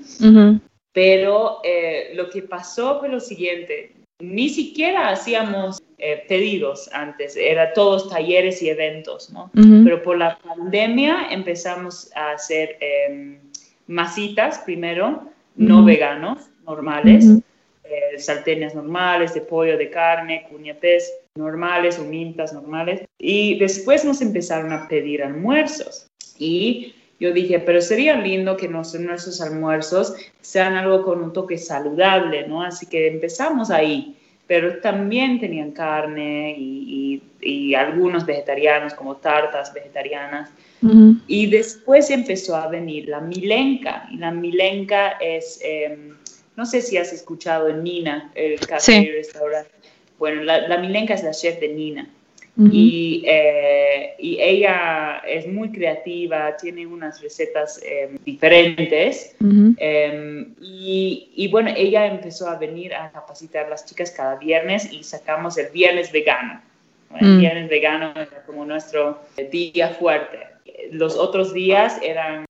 pero 0.93 1.61
eh, 1.65 2.13
lo 2.15 2.31
que 2.31 2.43
pasó 2.43 2.99
fue 2.99 3.09
lo 3.09 3.21
siguiente. 3.21 3.93
Ni 4.21 4.49
siquiera 4.49 5.11
hacíamos 5.11 5.81
eh, 5.99 6.25
pedidos 6.29 6.89
antes, 6.93 7.37
era 7.37 7.73
todos 7.73 8.09
talleres 8.09 8.63
y 8.63 8.69
eventos, 8.69 9.31
¿no? 9.31 9.51
Pero 9.53 10.03
por 10.03 10.19
la 10.19 10.39
pandemia 10.39 11.29
empezamos 11.31 12.11
a 12.15 12.33
hacer 12.33 12.77
em, 12.81 13.39
masitas 13.87 14.59
primero, 14.61 15.25
no 15.57 15.85
veganos, 15.85 16.51
normales, 16.65 17.27
eh, 17.85 18.19
salteñas 18.19 18.75
normales, 18.75 19.35
de 19.35 19.41
pollo, 19.41 19.79
de 19.79 19.91
carne, 19.91 20.47
cuñapés 20.51 21.13
normales, 21.35 21.99
mintas 21.99 22.53
normales, 22.53 23.03
y 23.19 23.59
después 23.59 24.05
nos 24.05 24.21
empezaron 24.21 24.73
a 24.73 24.87
pedir 24.89 25.23
almuerzos. 25.23 26.07
Y 26.39 26.95
yo 27.21 27.33
dije, 27.33 27.59
pero 27.59 27.81
sería 27.81 28.17
lindo 28.17 28.57
que 28.57 28.69
nuestros 28.69 29.41
almuerzos 29.41 30.15
sean 30.41 30.75
algo 30.75 31.03
con 31.03 31.23
un 31.23 31.33
toque 31.33 31.59
saludable, 31.59 32.47
¿no? 32.47 32.63
Así 32.63 32.87
que 32.87 33.09
empezamos 33.09 33.71
ahí, 33.71 34.17
pero 34.47 34.79
también 34.81 35.41
tenían 35.41 35.73
carne 35.73 36.55
y, 36.57 37.23
algunos 37.75 38.27
vegetarianos 38.27 38.95
como 38.95 39.17
tartas 39.17 39.73
vegetarianas. 39.73 40.51
Y 41.27 41.47
después 41.47 42.11
empezó 42.11 42.57
a 42.57 42.67
venir 42.69 43.09
la 43.09 43.21
milenca, 43.21 44.09
y 44.11 44.17
la 44.17 44.31
milenca 44.31 45.13
es, 45.21 45.61
em, 45.63 46.17
no 46.57 46.67
sé 46.67 46.81
si 46.83 46.97
has 46.97 47.13
escuchado 47.13 47.69
en 47.69 47.85
Nina, 47.85 48.33
el 48.35 48.59
café 48.61 48.97
y 48.97 49.11
restaurante. 49.11 49.71
Bueno, 50.19 50.43
la, 50.43 50.67
la 50.67 50.79
milenca 50.79 51.15
es 51.15 51.23
la 51.23 51.33
chef 51.33 51.61
de 51.61 51.69
Nina 51.69 52.09
y, 52.59 53.23
eh, 53.25 54.15
y, 54.19 54.41
ella 54.41 55.23
es 55.27 55.47
muy 55.47 55.71
creativa, 55.71 56.57
tiene 56.57 56.87
unas 56.87 57.23
recetas 57.23 57.81
em, 57.85 58.19
diferentes. 58.25 59.37
Em, 59.41 60.55
y, 60.61 61.31
y, 61.37 61.49
bueno, 61.49 61.71
ella 61.77 62.07
empezó 62.07 62.49
a 62.49 62.57
venir 62.57 62.95
a 62.95 63.13
capacitar 63.13 63.67
a 63.67 63.71
las 63.71 63.87
chicas 63.87 64.11
cada 64.11 64.37
viernes 64.37 64.93
y 64.93 65.05
sacamos 65.05 65.57
el 65.57 65.71
viernes 65.71 66.11
vegano. 66.11 66.61
El 67.21 67.29
mm. 67.29 67.39
viernes 67.39 67.71
vegano 67.71 68.11
era 68.11 68.43
como 68.45 68.65
nuestro 68.65 69.21
día 69.51 69.91
fuerte. 69.91 70.39
Los 70.91 71.17
otros 71.17 71.55
días 71.55 72.01
eran 72.03 72.45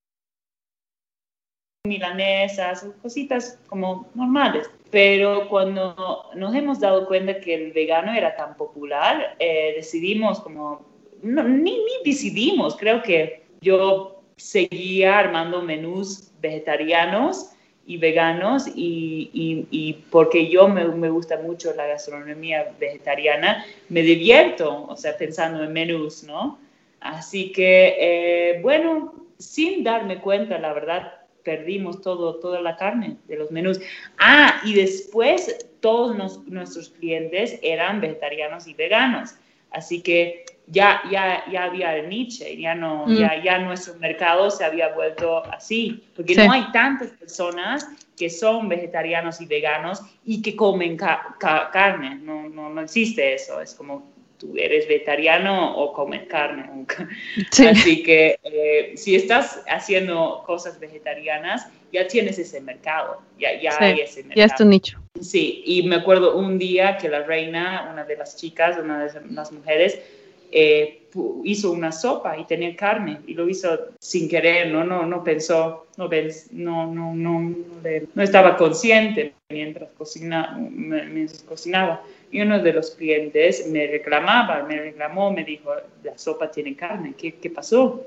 milanesas, 1.86 2.86
cositas 3.02 3.58
como 3.68 4.08
normales. 4.14 4.70
Pero 4.90 5.48
cuando 5.48 6.30
nos 6.34 6.54
hemos 6.54 6.80
dado 6.80 7.06
cuenta 7.06 7.40
que 7.40 7.54
el 7.54 7.72
vegano 7.72 8.12
era 8.12 8.36
tan 8.36 8.56
popular, 8.56 9.36
eh, 9.38 9.74
decidimos 9.76 10.40
como, 10.40 10.86
no, 11.22 11.42
ni, 11.42 11.72
ni 11.72 11.92
decidimos, 12.04 12.76
creo 12.76 13.02
que 13.02 13.44
yo 13.60 14.22
seguía 14.36 15.18
armando 15.18 15.60
menús 15.62 16.30
vegetarianos 16.40 17.50
y 17.86 17.96
veganos 17.96 18.66
y, 18.68 19.30
y, 19.70 19.92
porque 20.10 20.48
yo 20.48 20.68
me, 20.68 20.86
me, 20.88 21.08
gusta 21.08 21.38
mucho 21.38 21.74
la 21.74 21.86
gastronomía 21.86 22.74
vegetariana, 22.78 23.64
me 23.88 24.02
divierto, 24.02 24.86
o 24.88 24.96
sea, 24.96 25.16
pensando 25.16 25.64
en 25.64 25.72
menús, 25.72 26.22
¿no? 26.22 26.58
Así 27.00 27.50
que, 27.50 27.96
eh, 27.98 28.60
bueno, 28.62 29.14
sin 29.38 29.84
darme 29.84 30.20
cuenta, 30.20 30.58
la 30.58 30.72
verdad, 30.74 31.12
perdimos 31.48 32.02
todo, 32.02 32.34
toda 32.40 32.60
la 32.60 32.76
carne 32.76 33.16
de 33.26 33.38
los 33.38 33.50
menús. 33.50 33.80
Ah, 34.18 34.60
y 34.64 34.74
después 34.74 35.66
todos 35.80 36.14
nuestros 36.46 36.90
clientes 36.90 37.58
eran 37.62 38.02
vegetarianos 38.02 38.66
y 38.66 38.74
veganos. 38.74 39.34
Así 39.70 40.02
que 40.02 40.44
ya, 40.66 41.00
ya, 41.10 41.42
ya 41.50 41.64
había 41.64 41.96
el 41.96 42.10
niche, 42.10 42.54
ya, 42.60 42.74
no, 42.74 43.06
mm. 43.06 43.16
ya, 43.16 43.42
ya 43.42 43.58
nuestro 43.60 43.94
mercado 43.94 44.50
se 44.50 44.62
había 44.62 44.94
vuelto 44.94 45.42
así, 45.46 46.04
porque 46.14 46.34
no 46.34 46.52
hay 46.52 46.70
tantas 46.70 47.08
personas 47.12 47.88
que 48.14 48.28
son 48.28 48.68
vegetarianos 48.68 49.40
y 49.40 49.46
veganos 49.46 50.02
y 50.26 50.42
que 50.42 50.54
comen 50.54 50.98
carne, 50.98 52.16
no, 52.16 52.46
no, 52.50 52.68
no 52.68 52.80
existe 52.82 53.32
eso, 53.32 53.58
es 53.62 53.74
como 53.74 54.17
tú 54.38 54.54
eres 54.56 54.88
vegetariano 54.88 55.76
o 55.76 55.92
comes 55.92 56.26
carne. 56.28 56.86
Así 57.70 58.02
que 58.02 58.38
eh, 58.44 58.92
si 58.96 59.16
estás 59.16 59.62
haciendo 59.68 60.42
cosas 60.46 60.78
vegetarianas, 60.80 61.68
ya 61.92 62.06
tienes 62.06 62.38
ese 62.38 62.60
mercado, 62.60 63.22
ya, 63.38 63.60
ya 63.60 63.76
hay 63.78 64.00
ese 64.00 64.22
mercado. 64.22 64.36
Ya 64.36 64.44
es 64.44 64.54
tu 64.54 64.64
nicho. 64.64 64.98
Sí, 65.20 65.62
y 65.64 65.82
me 65.84 65.96
acuerdo 65.96 66.36
un 66.36 66.58
día 66.58 66.98
que 66.98 67.08
la 67.08 67.22
reina, 67.22 67.88
una 67.92 68.04
de 68.04 68.16
las 68.16 68.36
chicas, 68.36 68.78
una 68.78 69.06
de 69.06 69.20
las 69.30 69.52
mujeres, 69.52 70.00
eh, 70.50 71.02
hizo 71.44 71.72
una 71.72 71.92
sopa 71.92 72.38
y 72.38 72.44
tenía 72.44 72.74
carne 72.76 73.20
y 73.26 73.34
lo 73.34 73.48
hizo 73.48 73.68
sin 73.98 74.28
querer, 74.28 74.70
no, 74.70 74.84
no, 74.84 75.06
no 75.06 75.24
pensó, 75.24 75.86
no, 75.96 76.08
no, 76.52 76.86
no, 76.86 77.14
no, 77.14 77.56
no 78.14 78.22
estaba 78.22 78.56
consciente 78.56 79.34
mientras, 79.48 79.90
cocina, 79.92 80.56
mientras 80.58 81.42
cocinaba. 81.42 82.02
Y 82.30 82.40
uno 82.42 82.58
de 82.60 82.72
los 82.72 82.90
clientes 82.92 83.66
me 83.68 83.86
reclamaba, 83.86 84.62
me 84.64 84.78
reclamó, 84.80 85.32
me 85.32 85.44
dijo, 85.44 85.72
la 86.02 86.16
sopa 86.18 86.50
tiene 86.50 86.76
carne, 86.76 87.14
¿qué, 87.16 87.34
qué 87.34 87.50
pasó? 87.50 88.06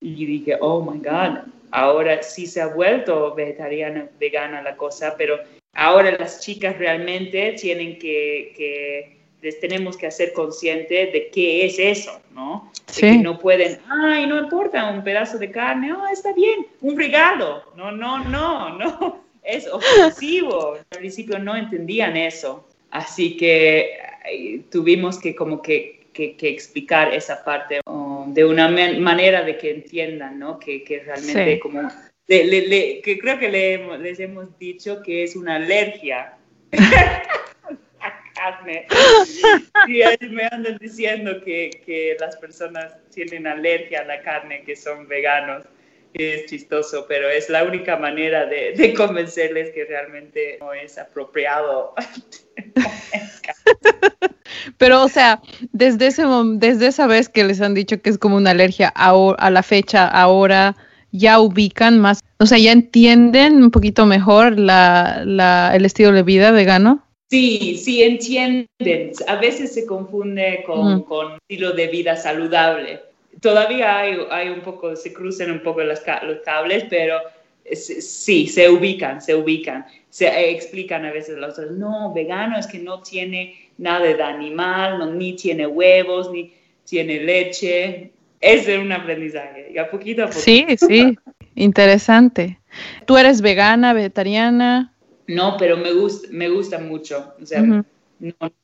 Y 0.00 0.26
dije, 0.26 0.58
oh 0.60 0.82
my 0.82 0.98
God, 0.98 1.44
ahora 1.70 2.22
sí 2.22 2.46
se 2.46 2.60
ha 2.60 2.66
vuelto 2.66 3.34
vegetariana, 3.34 4.06
vegana 4.20 4.60
la 4.60 4.76
cosa, 4.76 5.14
pero 5.16 5.38
ahora 5.72 6.10
las 6.18 6.40
chicas 6.40 6.78
realmente 6.78 7.56
tienen 7.58 7.98
que, 7.98 8.52
que 8.56 9.16
les 9.44 9.60
tenemos 9.60 9.96
que 9.96 10.06
hacer 10.06 10.32
consciente 10.32 11.06
de 11.06 11.30
qué 11.32 11.66
es 11.66 11.78
eso, 11.78 12.20
¿no? 12.32 12.72
Sí. 12.86 13.00
que 13.02 13.18
no 13.18 13.38
pueden, 13.38 13.78
ay, 13.90 14.26
no 14.26 14.38
importa, 14.38 14.90
un 14.90 15.02
pedazo 15.02 15.36
de 15.38 15.50
carne, 15.50 15.92
oh, 15.92 16.06
está 16.06 16.32
bien, 16.32 16.66
un 16.80 16.96
regalo. 16.96 17.62
No, 17.76 17.90
no, 17.92 18.20
no, 18.20 18.78
no, 18.78 19.24
es 19.42 19.66
ofensivo. 19.68 20.74
Al 20.74 20.98
principio 20.98 21.38
no 21.38 21.56
entendían 21.56 22.16
eso. 22.16 22.66
Así 22.94 23.36
que 23.36 23.98
tuvimos 24.70 25.18
que 25.18 25.34
como 25.34 25.60
que 25.60 26.04
que, 26.14 26.36
explicar 26.48 27.12
esa 27.12 27.44
parte 27.44 27.80
de 28.28 28.44
una 28.44 28.68
manera 28.68 29.42
de 29.42 29.58
que 29.58 29.70
entiendan, 29.72 30.38
¿no? 30.38 30.60
Que, 30.60 30.84
que 30.84 31.00
realmente 31.00 31.58
como... 31.58 31.90
que 32.26 33.18
creo 33.20 33.38
que 33.38 33.50
les 33.98 34.20
hemos 34.20 34.56
dicho 34.58 35.02
que 35.02 35.24
es 35.24 35.34
una 35.34 35.56
alergia 35.56 36.34
a 38.00 38.32
carne. 38.34 38.86
Y 39.88 40.26
me 40.28 40.44
andan 40.44 40.78
diciendo 40.78 41.42
que, 41.44 41.82
que 41.84 42.16
las 42.20 42.36
personas 42.36 42.94
tienen 43.12 43.46
alergia 43.46 44.00
a 44.00 44.04
la 44.04 44.22
carne, 44.22 44.62
que 44.62 44.76
son 44.76 45.08
veganos 45.08 45.64
es 46.14 46.46
chistoso, 46.46 47.06
pero 47.08 47.28
es 47.28 47.50
la 47.50 47.64
única 47.64 47.96
manera 47.96 48.46
de, 48.46 48.94
convencerles 48.96 49.72
que 49.72 49.84
realmente 49.84 50.58
no 50.60 50.72
es 50.72 50.96
apropiado. 50.96 51.94
pero, 54.78 55.02
o 55.02 55.08
sea, 55.08 55.42
desde, 55.72 56.06
ese, 56.06 56.24
desde 56.54 56.86
esa 56.86 57.06
vez 57.06 57.28
que 57.28 57.44
les 57.44 57.60
han 57.60 57.74
dicho 57.74 58.00
que 58.00 58.10
es 58.10 58.18
como 58.18 58.36
una 58.36 58.52
alergia 58.52 58.92
a, 58.94 59.12
a 59.38 59.50
la 59.50 59.62
fecha, 59.62 60.06
ahora 60.06 60.76
ya 61.10 61.40
ubican 61.40 61.98
más, 61.98 62.20
o 62.38 62.46
sea, 62.46 62.58
ya 62.58 62.72
entienden 62.72 63.62
un 63.62 63.70
poquito 63.70 64.06
mejor 64.06 64.58
la, 64.58 65.22
la, 65.24 65.72
el 65.74 65.84
estilo 65.84 66.12
de 66.12 66.22
vida 66.22 66.50
vegano. 66.50 67.04
Sí, 67.30 67.76
sí, 67.76 68.02
entienden. 68.02 69.12
A 69.26 69.36
veces 69.36 69.74
se 69.74 69.86
confunde 69.86 70.62
con, 70.66 71.02
con 71.02 71.34
estilo 71.34 71.72
de 71.72 71.88
vida 71.88 72.16
saludable 72.16 73.00
todavía 73.44 73.98
hay, 73.98 74.16
hay 74.30 74.48
un 74.48 74.62
poco, 74.62 74.96
se 74.96 75.12
cruzan 75.12 75.50
un 75.50 75.60
poco 75.60 75.82
los 75.82 76.00
cables, 76.00 76.86
pero 76.88 77.20
sí, 77.74 78.46
se 78.46 78.70
ubican, 78.70 79.20
se 79.20 79.34
ubican. 79.34 79.84
Se 80.08 80.50
explican 80.50 81.04
a 81.04 81.12
veces 81.12 81.36
los 81.36 81.58
otros, 81.58 81.72
no, 81.72 82.14
vegano 82.14 82.58
es 82.58 82.66
que 82.66 82.78
no 82.78 83.02
tiene 83.02 83.68
nada 83.76 84.06
de 84.06 84.22
animal, 84.22 84.98
no, 84.98 85.12
ni 85.12 85.36
tiene 85.36 85.66
huevos, 85.66 86.32
ni 86.32 86.54
tiene 86.88 87.20
leche. 87.20 88.12
Es 88.40 88.66
un 88.66 88.90
aprendizaje, 88.92 89.72
y 89.74 89.76
a 89.76 89.90
poquito 89.90 90.22
a 90.22 90.26
poquito. 90.28 90.42
Sí, 90.42 90.64
sí, 90.78 91.18
interesante. 91.54 92.58
¿Tú 93.04 93.18
eres 93.18 93.42
vegana, 93.42 93.92
vegetariana? 93.92 94.94
No, 95.26 95.56
pero 95.58 95.76
me 95.76 95.92
gusta, 95.92 96.28
me 96.30 96.48
gusta 96.48 96.78
mucho. 96.78 97.34
O 97.42 97.44
sea, 97.44 97.60
no, 97.60 97.84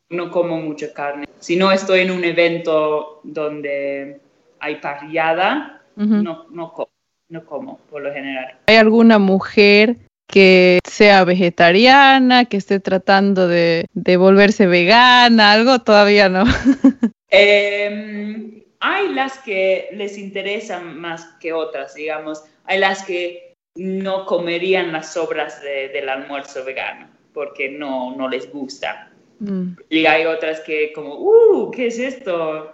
no 0.09 0.31
como 0.31 0.59
mucha 0.59 0.91
carne. 0.95 1.27
Si 1.39 1.57
no 1.57 1.71
estoy 1.71 2.01
en 2.01 2.13
un 2.13 2.25
evento 2.25 3.21
donde 3.25 4.21
hay 4.61 4.77
parrillada, 4.77 5.83
no, 5.97 6.47
no, 6.51 6.73
como, 6.73 6.91
no 7.29 7.45
como 7.45 7.79
por 7.91 8.03
lo 8.03 8.13
general. 8.13 8.57
¿Hay 8.67 8.77
alguna 8.77 9.19
mujer 9.19 9.97
que 10.27 10.79
sea 10.85 11.25
vegetariana, 11.25 12.45
que 12.45 12.57
esté 12.57 12.81
tratando 12.81 13.49
de, 13.49 13.87
volverse 14.17 14.67
vegana, 14.67 15.53
algo 15.53 15.81
todavía 15.81 16.29
no? 16.29 16.45
Em, 17.33 18.65
hay 18.81 19.15
las 19.15 19.39
que 19.39 19.89
les 19.93 20.19
interesan 20.19 20.99
más 20.99 21.25
que 21.39 21.53
otras, 21.53 21.95
digamos. 21.95 22.43
Hay 22.65 22.81
las 22.81 23.05
que 23.05 23.55
no 23.77 24.27
comerían 24.27 24.91
las 24.91 25.13
sobras 25.13 25.63
del 25.63 26.09
almuerzo 26.09 26.65
vegano 26.65 27.09
porque 27.33 27.71
no, 27.71 28.17
no 28.17 28.29
les 28.29 28.51
gusta. 28.53 29.11
Mm. 29.39 29.73
Y 29.89 30.07
hay 30.07 30.27
otras 30.27 30.61
que 30.61 30.93
como, 30.93 31.15
uh, 31.15 31.71
¿qué 31.71 31.87
es 31.87 31.99
esto? 31.99 32.73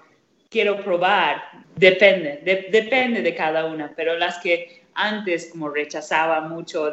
Quiero 0.51 0.83
probar, 0.83 1.43
depende, 1.77 2.41
depende 2.71 3.23
de 3.23 3.35
cada 3.35 3.67
una, 3.67 3.93
pero 3.95 4.17
las 4.17 4.39
que 4.39 4.83
antes 4.95 5.51
como 5.51 5.69
rechazaban 5.69 6.49
mucho 6.49 6.93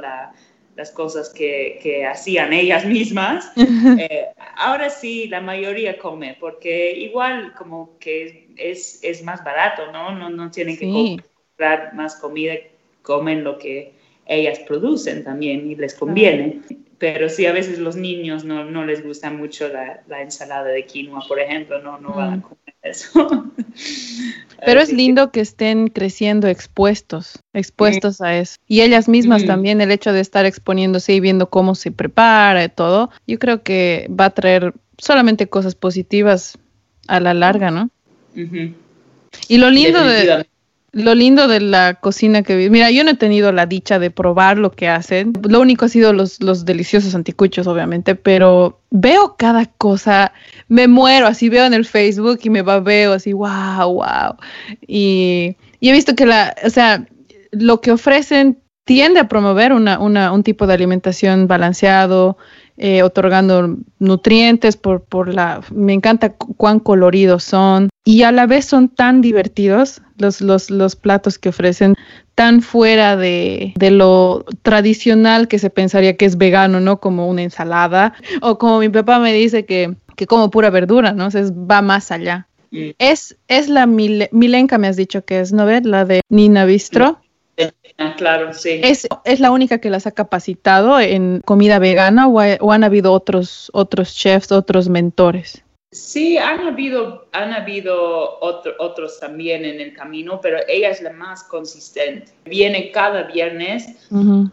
las 0.76 0.92
cosas 0.92 1.30
que, 1.30 2.06
hacían 2.10 2.54
ellas 2.54 2.86
mismas, 2.86 3.52
eh, 4.00 4.28
ahora 4.58 4.90
sí, 4.90 5.28
la 5.28 5.42
mayoría 5.42 5.98
come, 5.98 6.38
porque 6.40 6.92
igual 6.92 7.54
como 7.54 7.98
que 8.00 8.50
es, 8.58 9.00
es 9.04 9.24
más 9.24 9.44
barato, 9.44 9.92
¿no? 9.92 10.12
No, 10.12 10.30
no 10.30 10.52
tienen 10.52 10.78
que 10.78 11.22
comprar 11.48 11.94
más 11.94 12.16
comida, 12.16 12.56
comen 13.02 13.44
lo 13.44 13.58
que 13.58 13.94
ellas 14.26 14.60
producen 14.60 15.24
también 15.24 15.70
y 15.70 15.76
les 15.76 15.94
conviene. 15.94 16.62
Pero 16.98 17.28
sí, 17.28 17.46
a 17.46 17.52
veces 17.52 17.80
los 17.80 17.98
niños 17.98 18.46
no, 18.46 18.64
no 18.64 18.86
les 18.86 19.04
gusta 19.04 19.30
mucho 19.30 19.68
la, 19.68 20.02
la, 20.08 20.22
ensalada 20.22 20.70
de 20.70 20.86
quinoa, 20.86 21.22
por 21.28 21.38
ejemplo, 21.38 21.82
no, 21.82 22.00
no 22.00 22.14
van 22.14 22.40
a 22.40 22.42
comer 22.42 22.63
eso. 22.84 23.46
Pero 24.66 24.80
es 24.80 24.94
lindo 24.94 25.32
que 25.32 25.42
estén 25.42 25.90
creciendo 25.90 26.48
expuestos, 26.48 27.40
expuestos 27.54 28.22
a 28.22 28.38
eso. 28.38 28.58
Y 28.68 28.82
ellas 28.82 29.10
mismas 29.10 29.46
también, 29.46 29.82
el 29.82 29.92
hecho 29.92 30.14
de 30.14 30.22
estar 30.22 30.46
exponiéndose 30.46 31.14
y 31.14 31.20
viendo 31.20 31.50
cómo 31.50 31.76
se 31.76 31.92
prepara 31.92 32.64
y 32.64 32.70
todo, 32.70 33.10
yo 33.28 33.40
creo 33.40 33.62
que 33.62 34.10
va 34.10 34.26
a 34.26 34.30
traer 34.30 34.74
solamente 34.98 35.48
cosas 35.48 35.76
positivas 35.76 36.58
a 37.08 37.20
la 37.20 37.34
larga, 37.34 37.72
¿no? 37.72 37.90
Y 39.50 39.58
lo 39.58 39.70
lindo 39.70 40.02
de, 40.06 40.46
lo 40.94 41.16
lindo 41.16 41.48
de 41.48 41.60
la 41.60 41.96
cocina 41.96 42.44
que 42.44 42.56
vi, 42.56 42.70
mira, 42.70 42.92
yo 42.92 43.04
no 43.04 43.12
he 43.12 43.16
tenido 43.16 43.52
la 43.52 43.66
dicha 43.66 43.98
de 43.98 44.12
probar 44.12 44.60
lo 44.60 44.72
que 44.72 44.88
hacen. 44.88 45.34
Lo 45.50 45.60
único 45.60 45.86
ha 45.86 45.90
sido 45.90 46.14
los, 46.14 46.42
los 46.42 46.66
deliciosos 46.66 47.16
anticuchos, 47.16 47.66
obviamente, 47.66 48.14
pero 48.14 48.80
veo 48.92 49.36
cada 49.36 49.66
cosa, 49.66 50.34
me 50.68 50.88
muero, 50.88 51.26
así 51.26 51.50
veo 51.50 51.66
en 51.66 51.74
el 51.74 51.86
Facebook 51.86 52.40
y 52.44 52.52
me 52.52 52.62
va, 52.62 52.80
veo 52.80 53.14
así, 53.14 53.34
wow, 53.34 53.92
wow. 53.92 54.38
Y, 54.88 55.58
y 55.80 55.90
he 55.90 55.92
visto 55.92 56.16
que 56.16 56.28
la, 56.28 56.56
o 56.64 56.70
sea, 56.70 57.08
lo 57.52 57.82
que 57.82 57.92
ofrecen 57.92 58.60
tiende 58.86 59.20
a 59.20 59.28
promover 59.28 59.74
una, 59.74 59.98
una, 59.98 60.32
un 60.32 60.44
tipo 60.44 60.68
de 60.68 60.76
alimentación 60.76 61.48
balanceado, 61.48 62.38
eh, 62.78 63.04
otorgando 63.04 63.78
nutrientes, 64.00 64.78
por, 64.78 65.04
por 65.04 65.34
la, 65.34 65.62
me 65.72 65.94
encanta 65.94 66.34
cuán 66.34 66.80
coloridos 66.80 67.44
son 67.44 67.90
y 68.04 68.24
a 68.24 68.32
la 68.32 68.48
vez 68.48 68.66
son 68.66 68.90
tan 68.90 69.22
divertidos 69.22 70.02
los, 70.18 70.42
los, 70.42 70.70
los 70.70 70.96
platos 70.96 71.38
que 71.38 71.50
ofrecen, 71.50 71.96
tan 72.36 72.62
fuera 72.62 73.16
de, 73.16 73.74
de, 73.76 73.92
lo 73.92 74.46
tradicional 74.64 75.48
que 75.48 75.60
se 75.60 75.70
pensaría 75.70 76.18
que 76.18 76.26
es 76.26 76.38
vegano, 76.38 76.80
¿no? 76.80 77.00
Como 77.00 77.30
una 77.30 77.44
ensalada 77.44 78.14
o 78.42 78.58
como 78.58 78.80
mi 78.80 78.90
papá 78.90 79.20
me 79.20 79.34
dice 79.34 79.66
que, 79.66 79.96
que 80.16 80.28
como 80.28 80.50
pura 80.50 80.70
verdura, 80.70 81.12
¿no? 81.12 81.26
Entonces 81.26 81.54
va 81.54 81.82
más 81.82 82.12
allá. 82.12 82.48
Mm. 82.72 82.90
Es, 82.98 83.38
es 83.48 83.70
la 83.70 83.86
Milenka, 83.86 84.78
me 84.78 84.88
has 84.88 84.98
dicho 84.98 85.24
que 85.24 85.40
es, 85.40 85.54
¿no 85.54 85.66
ves? 85.66 85.86
La 85.86 86.06
de 86.06 86.22
Nina 86.30 86.66
Bistro. 86.66 87.20
Ah, 87.98 88.16
claro, 88.18 88.54
sí. 88.54 88.82
¿Es, 88.84 89.08
¿Es, 89.24 89.40
la 89.40 89.52
única 89.52 89.78
que 89.78 89.90
las 89.90 90.08
ha 90.08 90.12
capacitado 90.12 91.00
en 91.00 91.42
comida 91.46 91.80
vegana 91.80 92.28
o, 92.28 92.72
han 92.72 92.84
habido 92.84 93.14
otros, 93.14 93.70
otros 93.74 94.16
chefs, 94.16 94.52
otros 94.52 94.90
mentores? 94.90 95.64
Sí, 95.92 96.40
han 96.40 96.62
habido, 96.62 97.28
han 97.34 97.54
habido 97.54 98.40
otros 98.42 99.20
también 99.20 99.64
en 99.64 99.80
el 99.80 99.94
camino, 99.94 100.42
pero 100.42 100.58
ella 100.68 100.90
es 100.90 101.02
la 101.02 101.14
más 101.14 101.44
consistente. 101.44 102.32
Viene 102.46 102.92
cada 102.92 103.24
viernes 103.24 103.88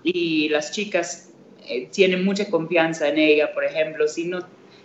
y 0.03 0.51
las 0.51 0.73
chicas 0.73 1.31
eh, 1.67 1.89
tienen 1.91 2.27
mucha 2.27 2.51
confianza 2.51 3.09
en 3.09 3.19
ella. 3.19 3.55
Por 3.55 3.65
ejemplo, 3.65 4.07
si 4.07 4.27
no 4.27 4.41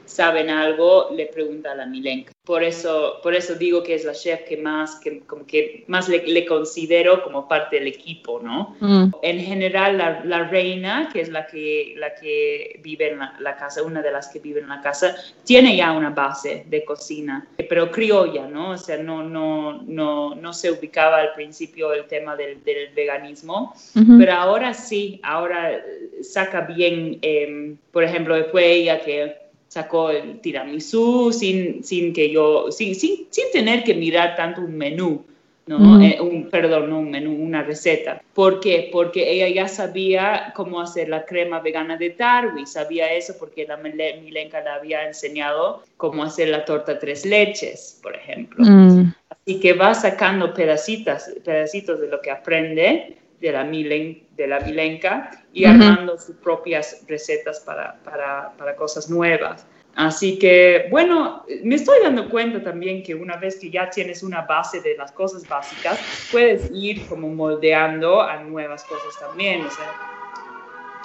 saben 0.05 0.49
algo, 0.49 1.09
le 1.11 1.25
pregunta 1.27 1.71
a 1.71 1.75
la 1.75 1.85
Milenka. 1.85 2.31
Por 2.45 2.63
eso, 2.63 3.19
por 3.23 3.33
eso 3.33 3.55
digo 3.55 3.81
que 3.81 3.95
es 3.95 4.05
la 4.05 4.13
chef 4.13 4.41
que 4.41 4.55
más, 4.55 4.99
que, 4.99 5.21
como 5.21 5.47
que 5.47 5.83
más 5.87 6.07
le, 6.07 6.45
considero 6.45 7.23
como 7.23 7.47
parte 7.47 7.77
del 7.77 7.87
equipo, 7.87 8.39
¿no? 8.39 8.75
Mm. 8.79 9.05
En 9.23 9.39
general, 9.39 9.97
la, 9.97 10.43
reina, 10.43 11.09
que 11.11 11.21
es 11.21 11.29
la 11.29 11.47
que, 11.47 11.95
la 11.97 12.13
que 12.13 12.79
vive 12.83 13.13
en 13.13 13.19
la, 13.39 13.57
casa, 13.57 13.81
una 13.81 14.03
de 14.03 14.11
las 14.11 14.27
que 14.27 14.37
vive 14.39 14.61
en 14.61 14.69
la 14.69 14.79
casa, 14.79 15.15
tiene 15.43 15.75
ya 15.75 15.91
una 15.91 16.11
base 16.11 16.65
de 16.67 16.85
cocina, 16.85 17.47
pero 17.67 17.89
criolla, 17.89 18.47
¿no? 18.47 18.71
O 18.71 18.77
sea, 18.77 18.97
no, 18.97 19.23
no, 19.23 19.81
no, 19.81 20.35
no 20.35 20.53
se 20.53 20.69
ubicaba 20.69 21.17
al 21.17 21.33
principio 21.33 21.93
el 21.93 22.05
tema 22.05 22.35
del, 22.35 22.59
veganismo, 22.95 23.73
pero 24.19 24.33
ahora 24.33 24.73
sí, 24.73 25.19
ahora 25.23 25.83
saca 26.21 26.61
bien, 26.61 27.17
em, 27.23 27.77
por 27.91 28.03
ejemplo, 28.03 28.35
fue 28.51 28.71
ella 28.71 29.01
que 29.01 29.44
sacó 29.75 30.09
el 30.09 30.39
tiramisú 30.39 31.33
sin, 31.33 31.83
sin 31.83 32.13
que 32.13 32.31
yo, 32.31 32.71
sin, 32.71 32.95
sin, 32.95 33.27
sin 33.29 33.51
tener 33.51 33.83
que 33.83 33.93
mirar 33.93 34.33
tanto 34.37 34.61
un 34.61 34.77
menú, 34.77 35.25
¿no? 35.67 36.01
Eh, 36.01 36.17
un, 36.21 36.49
perdón, 36.49 36.89
no 36.89 36.99
un 36.99 37.11
menú, 37.11 37.33
una 37.33 37.61
receta. 37.61 38.21
¿Por 38.33 38.61
qué? 38.61 38.87
Porque 38.89 39.29
ella 39.29 39.49
ya 39.49 39.67
sabía 39.67 40.53
cómo 40.55 40.79
hacer 40.79 41.09
la 41.09 41.25
crema 41.25 41.59
vegana 41.59 41.97
de 41.97 42.11
Darwin, 42.11 42.65
sabía 42.65 43.11
eso 43.11 43.33
porque 43.37 43.67
la 43.67 43.75
Milenka 43.75 44.61
le 44.61 44.69
había 44.69 45.05
enseñado 45.05 45.83
cómo 45.97 46.23
hacer 46.23 46.47
la 46.47 46.63
torta 46.63 46.97
tres 46.97 47.25
leches, 47.25 47.99
por 48.01 48.15
ejemplo. 48.15 48.63
Mm. 48.63 49.13
Así 49.29 49.59
que 49.59 49.73
va 49.73 49.93
sacando 49.93 50.53
pedacitos, 50.53 51.23
pedacitos 51.43 51.99
de 51.99 52.07
lo 52.07 52.21
que 52.21 52.31
aprende 52.31 53.17
de 53.39 53.51
la, 53.51 53.63
Milen, 53.63 54.27
de 54.35 54.47
la 54.47 54.59
Milenka 54.59 55.31
y 55.53 55.65
armando 55.65 56.17
sus 56.17 56.35
propias 56.37 57.03
recetas 57.07 57.59
para, 57.59 58.01
para, 58.03 58.53
para, 58.57 58.75
cosas 58.75 59.09
nuevas. 59.09 59.65
Así 59.95 60.37
que, 60.37 60.87
bueno, 60.91 61.45
me 61.63 61.75
estoy 61.75 62.01
dando 62.03 62.29
cuenta 62.29 62.61
también 62.61 63.01
que 63.01 63.15
una 63.15 63.37
vez 63.37 63.57
que 63.57 63.69
ya 63.69 63.89
tienes 63.89 64.23
una 64.23 64.41
base 64.41 64.81
de 64.81 64.97
las 64.97 65.11
cosas 65.13 65.47
básicas, 65.47 65.99
puedes 66.31 66.69
ir 66.73 67.05
como 67.07 67.29
moldeando 67.29 68.21
a 68.21 68.41
nuevas 68.41 68.83
cosas 68.83 69.17
también. 69.19 69.65
O 69.65 69.71
sea. 69.71 69.91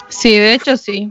Sí, 0.08 0.36
de 0.36 0.54
hecho 0.54 0.76
sí. 0.76 1.08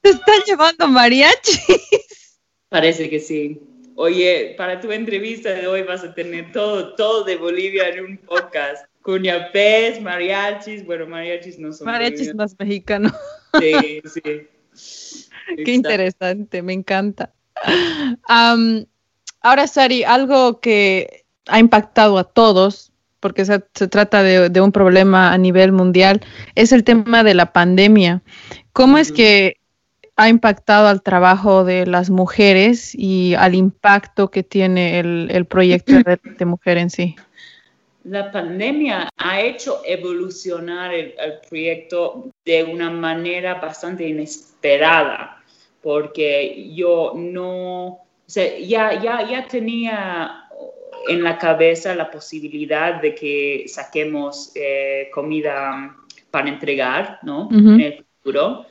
Te 0.00 0.10
están 0.10 0.40
llevando 0.46 0.88
mariachis. 0.88 2.40
Parece 2.68 3.08
que 3.08 3.20
sí. 3.20 3.60
Oye, 4.00 4.54
para 4.56 4.80
tu 4.80 4.92
entrevista 4.92 5.50
de 5.50 5.66
hoy 5.66 5.82
vas 5.82 6.04
a 6.04 6.14
tener 6.14 6.52
todo, 6.52 6.94
todo 6.94 7.24
de 7.24 7.34
Bolivia 7.34 7.88
en 7.88 8.04
un 8.04 8.16
podcast. 8.16 8.86
Cuñapés, 9.02 10.00
mariachis, 10.00 10.86
bueno, 10.86 11.08
mariachis 11.08 11.58
no 11.58 11.72
son 11.72 11.86
Mariachis 11.86 12.32
más 12.32 12.54
mexicanos. 12.60 13.12
Sí, 13.58 14.00
sí. 14.72 15.64
Qué 15.64 15.72
interesante, 15.72 16.62
me 16.62 16.74
encanta. 16.74 17.34
ahora, 19.42 19.66
Sari, 19.66 20.04
algo 20.04 20.60
que 20.60 21.24
ha 21.48 21.58
impactado 21.58 22.18
a 22.18 22.24
todos, 22.24 22.92
porque 23.18 23.44
se, 23.44 23.58
trata 23.88 24.22
de, 24.22 24.60
un 24.60 24.70
problema 24.70 25.32
a 25.32 25.38
nivel 25.38 25.72
mundial, 25.72 26.20
es 26.54 26.70
el 26.70 26.84
tema 26.84 27.24
de 27.24 27.34
la 27.34 27.52
pandemia. 27.52 28.22
¿Cómo 28.72 28.98
es 28.98 29.10
que 29.10 29.57
ha 30.18 30.28
impactado 30.28 30.88
al 30.88 31.00
trabajo 31.00 31.62
de 31.62 31.86
las 31.86 32.10
mujeres 32.10 32.92
y 32.92 33.34
al 33.34 33.54
impacto 33.54 34.32
que 34.32 34.42
tiene 34.42 34.98
el, 34.98 35.46
proyecto 35.46 35.92
de, 36.38 36.44
Mujer 36.44 36.76
en 36.76 36.90
sí? 36.90 37.14
La 38.02 38.32
pandemia 38.32 39.08
ha 39.16 39.40
hecho 39.40 39.80
evolucionar 39.86 40.92
el, 40.92 41.14
proyecto 41.48 42.30
de 42.44 42.64
una 42.64 42.90
manera 42.90 43.54
bastante 43.54 44.08
inesperada, 44.08 45.40
porque 45.80 46.74
yo 46.74 47.12
no, 47.14 47.86
o 47.86 48.06
sea, 48.26 48.58
ya, 48.58 49.00
ya, 49.00 49.24
ya 49.24 49.46
tenía 49.46 50.48
en 51.08 51.22
la 51.22 51.38
cabeza 51.38 51.94
la 51.94 52.10
posibilidad 52.10 53.00
de 53.00 53.14
que 53.14 53.66
saquemos 53.68 54.50
eh, 54.56 55.10
comida 55.14 55.96
para 56.32 56.48
entregar, 56.48 57.20
¿no? 57.22 57.48
En 57.52 57.80
el 57.80 58.04
futuro. 58.04 58.66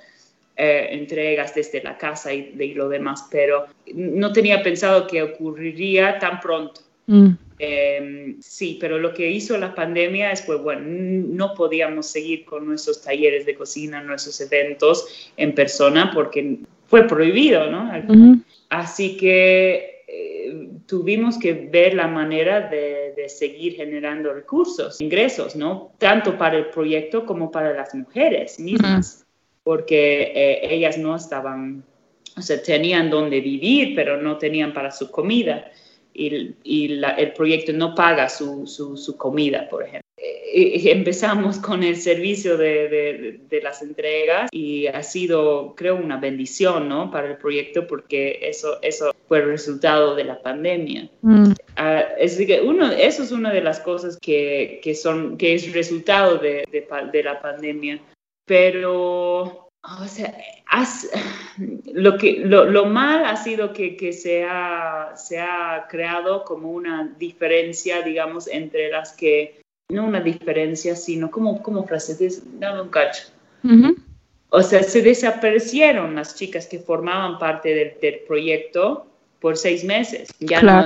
Eh, 0.60 0.88
entregas 0.89 1.53
desde 1.53 1.84
la 1.84 1.99
casa 1.99 2.34
y, 2.34 2.53
de 2.53 2.70
lo 2.70 2.89
demás, 2.89 3.28
pero 3.30 3.68
no 3.93 4.34
tenía 4.34 4.64
pensado 4.64 5.05
que 5.05 5.22
ocurriría 5.22 6.18
tan 6.18 6.39
pronto. 6.39 6.82
Mm. 7.05 7.30
Em, 7.60 8.41
sí, 8.41 8.80
pero 8.82 8.97
lo 8.97 9.14
que 9.14 9.30
hizo 9.30 9.55
la 9.60 9.76
pandemia 9.76 10.32
es, 10.32 10.41
pues 10.41 10.60
bueno, 10.60 10.82
no 10.84 11.53
podíamos 11.53 12.08
seguir 12.08 12.43
con 12.43 12.66
nuestros 12.66 13.03
talleres 13.03 13.45
de 13.45 13.53
cocina, 13.53 14.01
nuestros 14.01 14.41
eventos 14.41 15.32
en 15.38 15.53
persona 15.53 16.10
porque 16.12 16.58
fue 16.88 17.05
prohibido, 17.05 17.70
¿no? 17.70 17.91
Así 18.70 19.16
que 19.16 20.05
eh, 20.08 20.70
tuvimos 20.88 21.38
que 21.38 21.53
ver 21.53 21.93
la 21.93 22.08
manera 22.08 22.62
de, 22.62 23.05
seguir 23.28 23.76
generando 23.76 24.34
recursos, 24.34 25.01
ingresos, 25.01 25.55
¿no? 25.55 25.91
Tanto 25.99 26.36
para 26.36 26.58
el 26.58 26.68
proyecto 26.72 27.28
como 27.28 27.51
para 27.51 27.74
las 27.74 27.93
mujeres 27.93 28.60
mismas 28.60 29.27
porque 29.68 30.32
eh, 30.34 30.74
ellas 30.74 30.97
no 30.97 31.13
estaban, 31.13 31.84
o 32.38 32.41
sea, 32.41 32.63
tenían 32.63 33.09
donde 33.09 33.41
vivir, 33.41 33.95
pero 33.97 34.15
no 34.15 34.38
tenían 34.38 34.74
para 34.74 34.91
su 34.91 35.11
comida. 35.11 35.70
Y, 36.13 36.53
el 36.63 37.34
proyecto 37.34 37.74
no 37.74 37.93
paga 37.93 38.30
su, 38.30 38.65
su, 38.65 39.18
comida, 39.18 39.68
por 39.68 39.84
ejemplo. 39.84 40.07
Eh, 40.18 40.89
empezamos 40.89 41.57
con 41.68 41.84
el 41.84 41.97
servicio 41.97 42.55
de, 42.55 43.41
de, 43.49 43.61
las 43.61 43.82
entregas 43.82 44.47
y 44.53 44.88
ha 44.88 45.03
sido, 45.03 45.76
creo, 45.76 45.97
una 45.97 46.15
bendición 46.15 46.88
¿no? 46.88 47.11
para 47.11 47.28
el 47.28 47.36
proyecto 47.36 47.86
porque 47.88 48.39
eso, 48.43 48.80
eso 48.82 49.13
fue 49.28 49.39
el 49.39 49.47
resultado 49.47 50.15
de 50.15 50.24
la 50.24 50.41
pandemia. 50.41 51.09
Mm. 51.24 51.51
Ah, 51.76 52.05
es 52.18 52.38
que 52.38 52.61
uno, 52.61 52.89
eso 52.89 53.22
es 53.22 53.34
una 53.34 53.51
de 53.51 53.61
las 53.61 53.82
cosas 53.82 54.18
que, 54.22 54.80
que, 54.82 54.95
son, 54.95 55.38
que 55.38 55.55
es 55.55 55.74
resultado 55.74 56.38
de, 56.38 56.63
de 56.72 57.24
la 57.24 57.41
pandemia 57.41 57.99
pero, 58.48 59.70
o 59.84 60.08
sea, 60.08 60.34
lo, 61.93 62.18
que, 62.18 62.39
lo, 62.39 62.86
mal 62.86 63.26
ha 63.26 63.36
sido 63.36 63.74
que, 63.74 63.98
que 63.98 64.14
se, 64.14 64.45
ha, 64.45 65.12
se, 65.16 65.38
ha, 65.38 65.86
creado 65.89 66.45
como 66.45 66.72
una 66.72 67.14
diferencia, 67.20 68.02
digamos, 68.02 68.48
entre 68.48 68.89
las 68.89 69.12
que, 69.12 69.62
no 69.89 70.06
una 70.06 70.22
diferencia, 70.22 70.95
sino 70.95 71.30
como, 71.30 71.62
como 71.62 71.86
frase, 71.86 72.30
dame 72.58 72.82
un 72.82 72.89
cacho. 72.89 73.28
O 74.50 74.62
sea, 74.62 74.82
se 74.82 75.02
desaparecieron 75.02 76.16
las 76.16 76.36
chicas 76.36 76.68
que 76.68 76.80
formaban 76.80 77.38
parte 77.38 77.76
del, 78.00 78.20
proyecto 78.26 79.08
por 79.41 79.58
seis 79.58 79.84
meses. 79.84 80.30
Ya 80.39 80.62
no, 80.62 80.86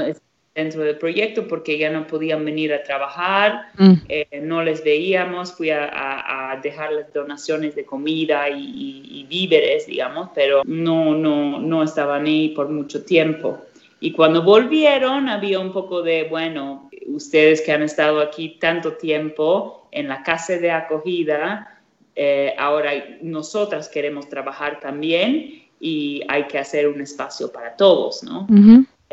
dentro 0.53 0.83
del 0.83 0.97
proyecto 0.97 1.47
porque 1.47 1.77
ya 1.77 1.89
no 1.89 2.05
podían 2.07 2.43
venir 2.43 2.73
a 2.73 2.83
trabajar, 2.83 3.67
mm. 3.77 3.93
eh, 4.09 4.41
no 4.43 4.63
les 4.63 4.83
veíamos, 4.83 5.53
fui 5.53 5.69
a, 5.69 6.51
a, 6.51 6.57
dejarles 6.57 7.13
donaciones 7.13 7.75
de 7.75 7.85
comida 7.85 8.49
y, 8.49 9.25
víveres, 9.29 9.87
digamos, 9.87 10.29
pero 10.35 10.61
no, 10.65 11.15
no, 11.15 11.59
no 11.59 11.83
estaban 11.83 12.25
ahí 12.25 12.49
por 12.49 12.67
mucho 12.69 13.05
tiempo. 13.05 13.61
Y 14.01 14.11
cuando 14.11 14.43
volvieron 14.43 15.29
había 15.29 15.59
un 15.59 15.71
poco 15.71 16.01
de, 16.01 16.25
bueno, 16.25 16.89
ustedes 17.07 17.61
que 17.61 17.71
han 17.71 17.83
estado 17.83 18.19
aquí 18.19 18.57
tanto 18.59 18.93
tiempo 18.93 19.87
en 19.91 20.09
la 20.09 20.21
casa 20.23 20.57
de 20.57 20.71
acogida, 20.71 21.79
eh, 22.15 22.53
ahora 22.57 22.91
nosotras 23.21 23.87
queremos 23.87 24.27
trabajar 24.27 24.79
también 24.81 25.63
y 25.79 26.21
hay 26.27 26.45
que 26.47 26.57
hacer 26.57 26.87
un 26.87 26.99
espacio 26.99 27.51
para 27.51 27.75
todos, 27.75 28.21
¿no? 28.23 28.47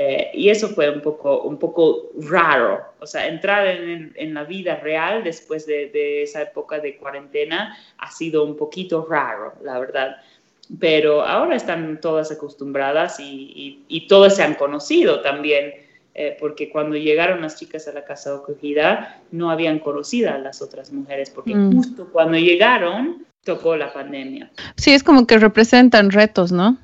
Eh, 0.00 0.30
y 0.32 0.48
eso 0.48 0.68
fue 0.68 0.88
un 0.88 1.00
poco, 1.00 1.42
un 1.42 1.58
poco 1.58 2.10
raro, 2.20 2.80
o 3.00 3.06
sea, 3.06 3.26
entrar 3.26 3.66
en, 3.66 4.12
en 4.14 4.32
la 4.32 4.44
vida 4.44 4.76
real 4.76 5.24
después 5.24 5.66
de, 5.66 5.88
de, 5.88 6.22
esa 6.22 6.42
época 6.42 6.78
de 6.78 6.96
cuarentena 6.96 7.76
ha 7.98 8.08
sido 8.12 8.44
un 8.44 8.56
poquito 8.56 9.04
raro, 9.10 9.54
la 9.64 9.76
verdad. 9.80 10.18
Pero 10.78 11.22
ahora 11.22 11.56
están 11.56 12.00
todas 12.00 12.30
acostumbradas 12.30 13.18
y, 13.18 13.82
y, 13.88 14.06
todas 14.06 14.36
se 14.36 14.44
han 14.44 14.54
conocido 14.54 15.20
también, 15.20 15.72
eh, 16.14 16.36
porque 16.38 16.70
cuando 16.70 16.96
llegaron 16.96 17.40
las 17.40 17.58
chicas 17.58 17.88
a 17.88 17.92
la 17.92 18.04
casa 18.04 18.30
de 18.30 18.36
acogida 18.36 19.20
no 19.32 19.50
habían 19.50 19.80
conocido 19.80 20.30
a 20.30 20.38
las 20.38 20.62
otras 20.62 20.92
mujeres, 20.92 21.28
porque 21.28 21.56
mm. 21.56 21.74
justo 21.74 22.08
cuando 22.12 22.38
llegaron 22.38 23.26
tocó 23.42 23.76
la 23.76 23.92
pandemia. 23.92 24.52
Sí, 24.76 24.92
es 24.92 25.02
como 25.02 25.26
que 25.26 25.38
representan 25.38 26.12
retos, 26.12 26.52
¿no? 26.52 26.78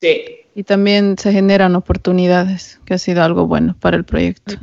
Sí, 0.00 0.24
y 0.58 0.64
también 0.64 1.16
se 1.18 1.30
generan 1.30 1.76
oportunidades, 1.76 2.80
que 2.84 2.94
ha 2.94 2.98
sido 2.98 3.22
algo 3.22 3.46
bueno 3.46 3.76
para 3.78 3.96
el 3.96 4.02
proyecto. 4.02 4.56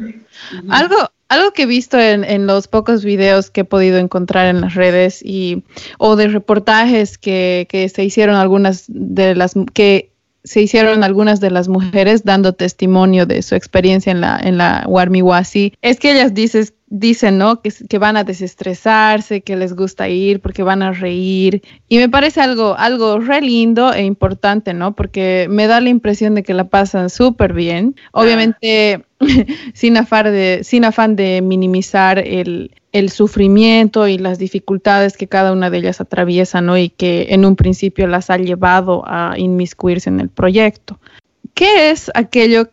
Algo, 0.68 0.98
algo 1.30 1.54
que 1.54 1.62
he 1.62 1.66
visto 1.66 1.98
en, 1.98 2.26
en, 2.26 2.48
los 2.48 2.68
pocos 2.68 3.06
videos 3.06 3.50
que 3.50 3.62
he 3.62 3.64
podido 3.64 3.98
encontrar 3.98 4.48
en 4.48 4.60
las 4.60 4.74
redes 4.74 5.22
y 5.24 5.64
o 5.98 6.18
de 6.18 6.28
reportajes 6.28 7.18
que, 7.18 7.66
que 7.70 7.88
se 7.88 8.04
hicieron 8.04 8.36
algunas 8.36 8.84
de 8.90 9.36
las 9.36 9.54
que 9.74 10.12
se 10.44 10.62
hicieron 10.62 11.04
algunas 11.04 11.40
de 11.40 11.50
las 11.50 11.70
mujeres 11.70 12.24
dando 12.24 12.52
testimonio 12.52 13.26
de 13.26 13.42
su 13.42 13.56
experiencia 13.56 14.12
en 14.12 14.22
la, 14.22 14.38
en 14.38 14.58
la 14.58 14.84
Warmiwasi, 14.88 15.74
es 15.82 16.00
que 16.00 16.12
ellas 16.12 16.34
dices, 16.34 16.74
dicen, 16.88 17.38
¿no? 17.38 17.62
Que, 17.62 17.72
que, 17.90 17.98
van 17.98 18.18
a 18.18 18.24
desestresarse, 18.24 19.42
que 19.42 19.56
les 19.56 19.76
gusta 19.76 20.08
ir 20.10 20.40
porque 20.40 20.64
van 20.64 20.82
a 20.84 20.92
reír. 20.92 21.62
Y 21.90 21.98
me 21.98 22.10
parece 22.10 22.42
algo, 22.42 22.76
algo 22.78 23.20
re 23.20 23.42
lindo 23.42 23.94
e 23.94 24.04
importante, 24.04 24.74
¿no? 24.74 24.96
Porque 24.96 25.48
me 25.50 25.68
da 25.68 25.82
la 25.82 25.90
impresión 25.90 26.36
de 26.36 26.44
que 26.44 26.54
la 26.54 26.66
pasan 26.66 27.10
súper 27.10 27.54
bien. 27.54 27.96
Obviamente, 28.12 29.04
sin, 29.74 29.98
afán 29.98 30.26
de, 30.26 30.62
sin 30.64 30.86
afán 30.86 31.16
de 31.16 31.42
minimizar 31.42 32.20
el, 32.20 32.72
el 32.92 33.10
sufrimiento 33.10 34.08
y 34.08 34.18
las 34.18 34.38
dificultades 34.38 35.18
que 35.18 35.28
cada 35.28 35.52
una 35.52 35.70
de 35.70 35.80
ellas 35.80 36.02
atraviesa, 36.02 36.62
¿no? 36.62 36.78
Y 36.78 36.90
que 36.90 37.28
en 37.30 37.46
un 37.46 37.56
principio 37.56 38.08
las 38.08 38.30
ha 38.30 38.38
llevado 38.38 39.04
a 39.08 39.34
inmiscuirse 39.38 40.10
en 40.10 40.20
el 40.20 40.30
proyecto. 40.30 41.00
¿Qué 41.56 41.90
es 41.90 42.12
aquello 42.14 42.70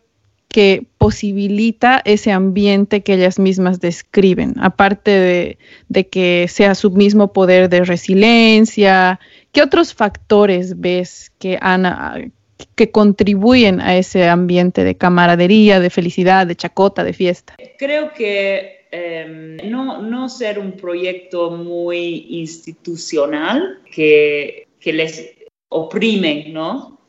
que 0.49 0.85
posibilita 1.03 2.01
ese 2.05 2.31
ambiente 2.31 3.01
que 3.01 3.13
ellas 3.13 3.39
mismas 3.39 3.79
describen, 3.79 4.55
aparte 4.59 5.57
de, 5.89 6.07
que 6.07 6.47
sea 6.49 6.75
su 6.75 6.91
mismo 6.91 7.33
poder 7.33 7.69
de 7.69 7.83
resiliencia? 7.83 9.19
¿Qué 9.51 9.61
otros 9.61 9.93
factores 9.93 10.79
ves 10.79 11.31
que, 11.39 11.57
han, 11.61 12.31
que 12.75 12.91
contribuyen 12.91 13.81
a 13.81 13.97
ese 13.97 14.27
ambiente 14.27 14.83
de 14.83 14.95
camaradería, 14.95 15.79
de 15.79 15.89
felicidad, 15.89 16.47
de 16.47 16.55
chacota, 16.55 17.03
de 17.03 17.13
fiesta? 17.13 17.55
Creo 17.77 18.13
que 18.13 18.83
Em, 18.95 19.57
no, 19.71 20.03
no 20.03 20.29
ser 20.29 20.59
un 20.59 20.73
proyecto 20.73 21.49
muy 21.49 22.27
institucional 22.29 23.79
que, 23.91 24.67
que 24.79 24.93
les 24.93 25.33
oprimen, 25.69 26.53
¿no? 26.53 26.99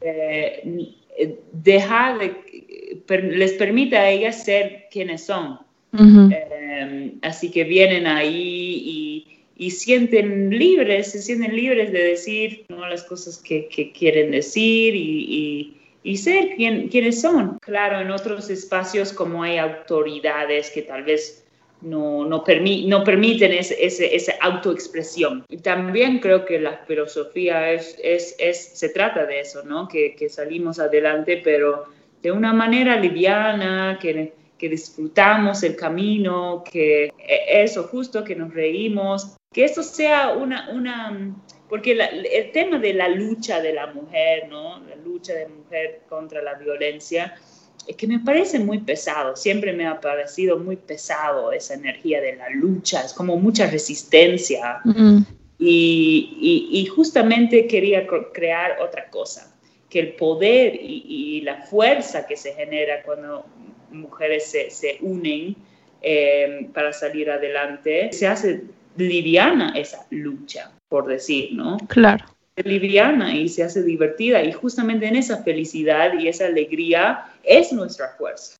Eh, 0.00 0.86
dejar 1.52 2.18
les 3.08 3.52
permite 3.52 3.96
a 3.96 4.10
ellas 4.10 4.44
ser 4.44 4.86
quienes 4.90 5.26
son. 5.26 5.58
Em, 5.98 7.18
así 7.22 7.50
que 7.50 7.64
vienen 7.64 8.06
ahí 8.06 8.82
y, 8.84 9.26
y, 9.56 9.70
sienten 9.70 10.50
libres, 10.50 11.12
se 11.12 11.22
sienten 11.22 11.56
libres 11.56 11.90
de 11.90 12.02
decir 12.02 12.66
¿no? 12.68 12.86
las 12.86 13.02
cosas 13.04 13.38
que, 13.38 13.66
que 13.68 13.92
quieren 13.92 14.32
decir 14.32 14.94
y 14.94 15.76
y 16.06 16.16
ser 16.18 16.54
quién, 16.54 16.86
quiénes 16.86 17.20
son. 17.20 17.58
Claro, 17.58 18.00
en 18.00 18.12
otros 18.12 18.48
espacios 18.48 19.12
como 19.12 19.42
hay 19.42 19.58
autoridades 19.58 20.70
que 20.70 20.82
tal 20.82 21.02
vez 21.02 21.44
no, 21.80 22.24
no, 22.24 22.44
no 22.44 23.04
permiten 23.04 23.52
ese, 23.52 24.14
esa 24.14 24.32
autoexpresión. 24.40 25.44
Y 25.48 25.56
también 25.56 26.20
creo 26.20 26.44
que 26.44 26.60
la 26.60 26.78
filosofía 26.86 27.72
es, 27.72 27.98
es, 28.00 28.36
es, 28.38 28.78
se 28.78 28.90
trata 28.90 29.26
de 29.26 29.40
eso, 29.40 29.64
¿no? 29.64 29.88
Que, 29.88 30.14
que, 30.14 30.28
salimos 30.28 30.78
adelante, 30.78 31.40
pero 31.42 31.86
de 32.22 32.32
una 32.32 32.52
manera 32.52 32.98
liviana, 32.98 33.98
que, 34.00 34.34
que 34.58 34.68
disfrutamos 34.68 35.62
el 35.62 35.76
camino, 35.76 36.64
que 36.70 37.12
e, 37.18 37.62
eso 37.62 37.84
justo, 37.84 38.24
que 38.24 38.34
nos 38.34 38.52
reímos, 38.52 39.36
que 39.52 39.64
eso 39.64 39.82
sea 39.82 40.32
una, 40.32 40.70
una 40.70 41.34
porque 41.68 41.92
el 41.92 42.52
tema 42.52 42.78
de 42.78 42.94
la 42.94 43.08
lucha 43.08 43.60
de 43.60 43.72
la 43.72 43.88
mujer, 43.88 44.48
¿no? 44.48 44.78
La 44.80 44.96
lucha 44.96 45.32
de 45.32 45.48
mujer 45.48 46.02
contra 46.08 46.40
la 46.42 46.54
violencia, 46.54 47.34
es 47.86 47.96
que 47.96 48.06
me 48.06 48.20
parece 48.20 48.58
muy 48.58 48.78
pesado, 48.78 49.36
siempre 49.36 49.72
me 49.72 49.86
ha 49.86 50.00
parecido 50.00 50.58
muy 50.58 50.76
pesado 50.76 51.52
esa 51.52 51.74
energía 51.74 52.20
de 52.20 52.36
la 52.36 52.50
lucha, 52.50 53.04
es 53.04 53.12
como 53.12 53.36
mucha 53.36 53.66
resistencia. 53.68 54.80
y, 55.58 56.68
y, 56.72 56.86
justamente 56.86 57.66
quería 57.66 58.06
crear 58.32 58.78
otra 58.80 59.08
cosa, 59.08 59.55
que 59.96 60.00
el 60.00 60.12
poder 60.12 60.78
y, 60.78 61.40
la 61.40 61.62
fuerza 61.62 62.26
que 62.26 62.36
se 62.36 62.52
genera 62.52 63.02
cuando 63.02 63.46
mujeres 63.90 64.44
se, 64.44 64.68
se 64.68 64.98
unen 65.00 65.56
eh, 66.02 66.68
para 66.74 66.92
salir 66.92 67.30
adelante, 67.30 68.12
se 68.12 68.26
hace 68.26 68.64
liviana 68.98 69.72
esa 69.74 70.04
lucha, 70.10 70.70
por 70.90 71.06
decir, 71.06 71.54
¿no? 71.54 71.78
Claro 71.88 72.26
liviana 72.64 73.34
y 73.34 73.50
se 73.50 73.62
hace 73.62 73.82
divertida 73.82 74.42
y 74.42 74.50
justamente 74.50 75.06
en 75.06 75.16
esa 75.16 75.42
felicidad 75.42 76.18
y 76.18 76.26
esa 76.26 76.46
alegría 76.46 77.26
es 77.44 77.70
nuestra 77.70 78.14
fuerza. 78.16 78.56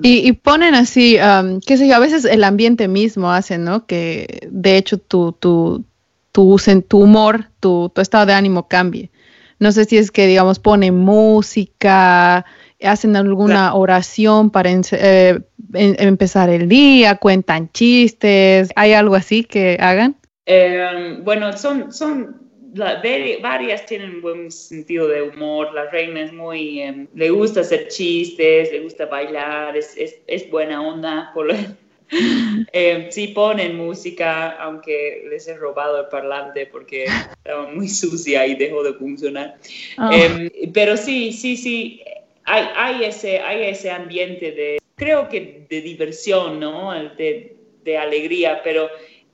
Y, 0.00 0.30
ponen 0.32 0.76
así, 0.76 1.18
um, 1.18 1.60
qué 1.60 1.76
sé 1.76 1.88
yo, 1.88 1.96
a 1.96 1.98
veces 1.98 2.24
el 2.24 2.44
ambiente 2.44 2.86
mismo 2.86 3.32
hace, 3.32 3.58
¿no? 3.58 3.84
Que 3.86 4.48
de 4.48 4.76
hecho 4.76 4.98
tu, 4.98 5.32
tu, 5.32 5.84
tu, 6.30 6.56
tu 6.88 6.98
humor, 6.98 7.48
tu, 7.58 7.90
tu 7.92 8.00
estado 8.00 8.26
de 8.26 8.32
ánimo 8.32 8.68
cambie. 8.68 9.10
No 9.62 9.70
sé 9.70 9.84
si 9.84 9.96
es 9.96 10.10
que, 10.10 10.26
digamos, 10.26 10.58
ponen 10.58 10.96
música, 10.96 12.44
hacen 12.82 13.14
alguna 13.14 13.72
oración 13.76 14.50
para 14.50 14.70
eh, 14.72 15.38
empezar 15.72 16.50
el 16.50 16.68
día, 16.68 17.18
cuentan 17.18 17.70
chistes, 17.70 18.70
¿hay 18.74 18.92
algo 18.92 19.14
así 19.14 19.44
que 19.44 19.78
hagan? 19.80 20.16
Eh, 20.46 21.20
bueno, 21.22 21.56
son, 21.56 21.92
son 21.92 22.42
varias 23.40 23.86
tienen 23.86 24.20
buen 24.20 24.50
sentido 24.50 25.06
de 25.06 25.22
humor. 25.22 25.72
La 25.72 25.88
reina 25.90 26.22
es 26.22 26.32
muy, 26.32 26.80
em, 26.80 27.06
le 27.14 27.30
gusta 27.30 27.60
hacer 27.60 27.86
chistes, 27.86 28.72
le 28.72 28.80
gusta 28.80 29.06
bailar, 29.06 29.76
es, 29.76 29.96
es, 29.96 30.18
es 30.26 30.50
buena 30.50 30.82
onda. 30.82 31.30
Por 31.34 31.54
eh, 32.72 33.08
sí 33.10 33.28
ponen 33.28 33.76
música, 33.76 34.50
aunque 34.52 35.26
les 35.30 35.48
he 35.48 35.56
robado 35.56 36.00
el 36.00 36.08
parlante 36.08 36.66
porque 36.66 37.04
estaba 37.04 37.68
muy 37.68 37.88
sucia 37.88 38.46
y 38.46 38.54
dejó 38.54 38.82
de 38.82 38.94
funcionar. 38.94 39.56
Ah. 39.96 40.10
Em, 40.12 40.50
pero 40.72 40.96
sí, 40.96 41.32
sí, 41.32 41.56
sí, 41.56 42.02
hay, 42.44 42.68
hay, 42.76 43.04
ese, 43.04 43.40
hay 43.40 43.64
ese 43.64 43.90
ambiente 43.90 44.52
de, 44.52 44.78
creo 44.94 45.28
que 45.28 45.66
de 45.68 45.80
diversión, 45.80 46.60
¿no? 46.60 46.92
De, 47.16 47.56
de 47.82 47.98
alegría, 47.98 48.60
pero 48.62 48.88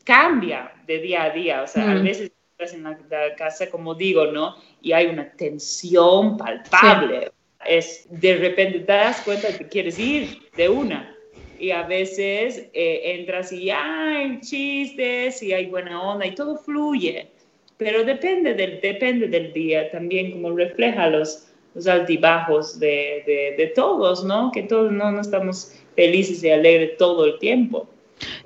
cambia 0.05 0.73
de 0.87 0.99
día 1.01 1.25
a 1.25 1.31
día. 1.31 1.63
O 1.63 1.67
sea, 1.67 1.91
a 1.91 1.95
mm. 1.95 2.03
veces 2.03 2.33
en 2.59 2.83
la, 2.83 2.99
casa, 3.37 3.71
como 3.71 3.95
digo, 3.95 4.27
¿no? 4.27 4.57
Y 4.81 4.93
hay 4.93 5.07
una 5.07 5.31
tensión 5.33 6.37
palpable. 6.37 7.31
Es, 7.65 8.07
de 8.09 8.37
repente 8.37 8.81
te 8.81 8.93
das 8.93 9.21
cuenta 9.21 9.57
que 9.57 9.69
quieres 9.69 9.99
ir 9.99 10.49
de 10.57 10.69
una. 10.69 11.15
Y 11.59 11.71
a 11.71 11.83
veces 11.83 12.69
eh, 12.73 13.01
entras 13.19 13.53
y 13.53 13.71
hay 13.71 14.41
chistes 14.41 15.43
y 15.43 15.53
hay 15.53 15.67
buena 15.67 16.01
onda 16.01 16.27
y 16.27 16.35
todo 16.35 16.57
fluye. 16.57 17.29
Pero 17.77 18.05
depende 18.05 18.55
del, 18.55 18.81
depende 18.81 19.29
del 19.29 19.53
día 19.53 19.91
también, 19.91 20.33
como 20.33 20.57
refleja 20.57 21.09
los, 21.09 21.49
los 21.75 21.87
altibajos 21.87 22.79
de, 22.79 23.23
de, 23.27 23.55
de 23.57 23.67
todos, 23.75 24.25
¿no? 24.25 24.51
Que 24.53 24.63
todos 24.63 24.91
no, 24.93 25.13
no 25.13 25.21
estamos 25.21 25.73
felices 25.95 26.43
y 26.43 26.51
alegres 26.51 26.97
todo 26.97 27.25
el 27.25 27.39
tiempo. 27.39 27.89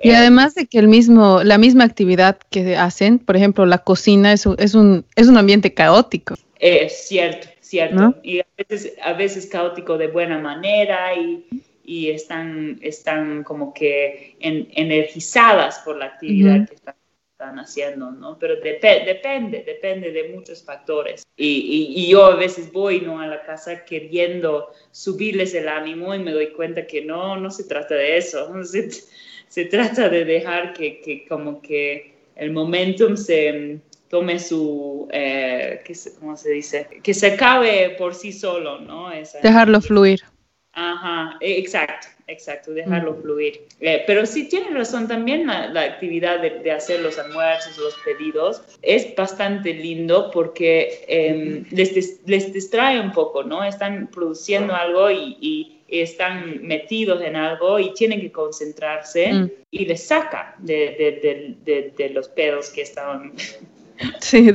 Y 0.01 0.11
además 0.11 0.55
de 0.55 0.65
que 0.67 0.79
el 0.79 0.87
mismo, 0.87 1.41
la 1.43 1.57
misma 1.57 1.83
actividad 1.83 2.37
que 2.49 2.75
hacen, 2.75 3.19
por 3.19 3.35
ejemplo, 3.35 3.65
la 3.65 3.79
cocina 3.79 4.33
es 4.33 4.45
un, 4.45 4.55
es 4.59 4.75
un, 4.75 5.05
es 5.15 5.27
un 5.27 5.37
ambiente 5.37 5.73
caótico. 5.73 6.35
Es 6.59 7.07
cierto, 7.07 7.47
cierto. 7.59 8.15
Y 8.23 8.39
a 8.39 8.45
veces, 8.57 8.93
a 9.01 9.13
veces 9.13 9.47
caótico 9.47 9.97
de 9.97 10.07
buena 10.07 10.37
manera 10.37 11.15
y, 11.15 11.45
y 11.83 12.09
están, 12.09 12.79
están 12.81 13.43
como 13.43 13.73
que 13.73 14.37
energizadas 14.39 15.79
por 15.79 15.97
la 15.97 16.05
actividad 16.05 16.67
que 16.67 16.75
están, 16.75 16.95
haciendo, 17.59 18.09
¿no? 18.09 18.39
Pero 18.39 18.55
depende, 18.55 19.63
depende 19.65 20.13
de 20.13 20.29
muchos 20.29 20.63
factores. 20.63 21.23
Y, 21.35 21.91
y, 21.93 22.07
yo 22.09 22.23
a 22.23 22.35
veces 22.37 22.71
voy, 22.71 23.01
¿no? 23.01 23.19
A 23.19 23.27
la 23.27 23.43
casa 23.43 23.83
queriendo 23.83 24.69
subirles 24.91 25.53
el 25.53 25.67
ánimo 25.67 26.15
y 26.15 26.19
me 26.19 26.31
doy 26.31 26.53
cuenta 26.53 26.87
que 26.87 27.03
no, 27.03 27.35
no 27.35 27.51
se 27.51 27.65
trata 27.65 27.95
de 27.95 28.15
eso. 28.15 28.49
Se, 28.63 28.89
se 29.49 29.65
trata 29.65 30.07
de 30.07 30.23
dejar 30.23 30.71
que, 30.71 31.01
que 31.01 31.27
como 31.27 31.61
que 31.61 32.13
el 32.35 32.51
momentum 32.51 33.15
se 33.17 33.79
tome 34.09 34.39
su, 34.39 35.07
eh, 35.11 35.83
¿cómo 36.19 36.37
se 36.37 36.51
dice? 36.51 36.87
Que 37.01 37.13
se 37.13 37.33
acabe 37.33 37.95
por 37.97 38.15
sí 38.15 38.31
solo, 38.31 38.79
¿no? 38.79 39.09
Dejarlo 39.41 39.81
fluir. 39.81 40.21
Ajá, 40.75 41.37
e, 41.39 41.59
exacto, 41.59 42.07
exacto, 42.27 42.71
dejarlo 42.71 43.15
fluir. 43.21 43.61
Eh, 43.79 44.03
pero 44.07 44.25
sí 44.25 44.49
tiene 44.49 44.71
razón 44.71 45.07
también 45.07 45.45
la, 45.45 45.67
la 45.67 45.83
actividad 45.83 46.41
de, 46.41 46.49
de, 46.61 46.71
hacer 46.71 47.01
los 47.01 47.19
almuerzos, 47.19 47.77
los 47.77 47.93
pedidos, 48.03 48.63
es 48.81 49.15
bastante 49.15 49.71
lindo 49.71 50.31
porque 50.31 51.05
em, 51.07 51.63
les, 51.69 52.19
les, 52.25 52.51
distrae 52.51 52.99
un 52.99 53.11
poco, 53.11 53.43
¿no? 53.43 53.63
Están 53.63 54.07
produciendo 54.07 54.73
algo 54.73 55.11
y, 55.11 55.37
y 55.41 55.83
están 56.01 56.65
metidos 56.65 57.21
en 57.21 57.35
algo 57.35 57.77
y 57.77 57.93
tienen 57.93 58.19
que 58.19 58.31
concentrarse 58.31 59.31
mm. 59.31 59.51
y 59.69 59.85
les 59.85 60.03
saca 60.03 60.55
de, 60.57 61.55
de, 61.95 62.09
los 62.09 62.29
pedos 62.29 62.71
que 62.71 62.81
estaban. 62.81 63.33
Sí, 64.19 64.51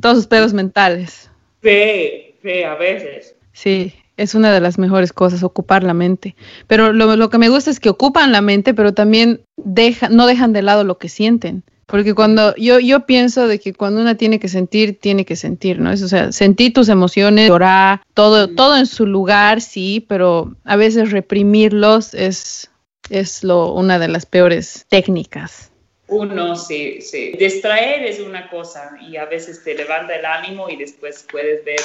todos 0.00 0.16
los 0.16 0.26
pedos 0.26 0.54
mentales. 0.54 1.30
Sí, 1.62 2.34
sí, 2.42 2.62
a 2.62 2.74
veces. 2.74 3.36
Sí, 3.52 3.92
es 4.22 4.36
una 4.36 4.52
de 4.52 4.60
las 4.60 4.78
mejores 4.78 5.12
cosas, 5.12 5.42
ocupar 5.42 5.82
la 5.82 5.94
mente. 5.94 6.36
Pero 6.68 6.92
lo, 6.92 7.16
lo 7.16 7.28
que 7.28 7.38
me 7.38 7.48
gusta 7.48 7.70
es 7.70 7.80
que 7.80 7.88
ocupan 7.88 8.30
la 8.30 8.40
mente, 8.40 8.72
pero 8.72 8.94
también 8.94 9.40
deja, 9.56 10.08
no 10.08 10.26
dejan 10.26 10.52
de 10.52 10.62
lado 10.62 10.84
lo 10.84 10.96
que 10.98 11.08
sienten. 11.08 11.64
Porque 11.86 12.14
cuando 12.14 12.54
yo, 12.54 12.78
yo 12.78 13.04
pienso 13.04 13.48
de 13.48 13.58
que 13.58 13.74
cuando 13.74 14.00
una 14.00 14.16
tiene 14.16 14.38
que 14.38 14.48
sentir, 14.48 14.98
tiene 14.98 15.24
que 15.24 15.34
sentir, 15.34 15.80
¿no? 15.80 15.90
Es, 15.90 16.02
o 16.02 16.08
sea, 16.08 16.30
sentir 16.30 16.72
tus 16.72 16.88
emociones, 16.88 17.48
llorar, 17.48 18.00
todo, 18.14 18.48
todo 18.48 18.76
en 18.76 18.86
su 18.86 19.06
lugar, 19.06 19.60
sí, 19.60 20.06
pero 20.08 20.54
a 20.64 20.76
veces 20.76 21.10
reprimirlos 21.10 22.14
es, 22.14 22.70
es 23.10 23.42
lo, 23.42 23.72
una 23.74 23.98
de 23.98 24.08
las 24.08 24.24
peores 24.24 24.86
técnicas. 24.88 25.72
Uno, 26.06 26.54
sí, 26.54 27.00
sí. 27.00 27.32
Distraer 27.38 28.04
es 28.04 28.20
una 28.20 28.48
cosa 28.48 28.92
y 29.00 29.16
a 29.16 29.24
veces 29.24 29.64
te 29.64 29.74
levanta 29.74 30.14
el 30.14 30.24
ánimo 30.24 30.70
y 30.70 30.76
después 30.76 31.26
puedes 31.30 31.64
ver 31.64 31.80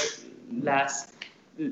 las 0.62 1.10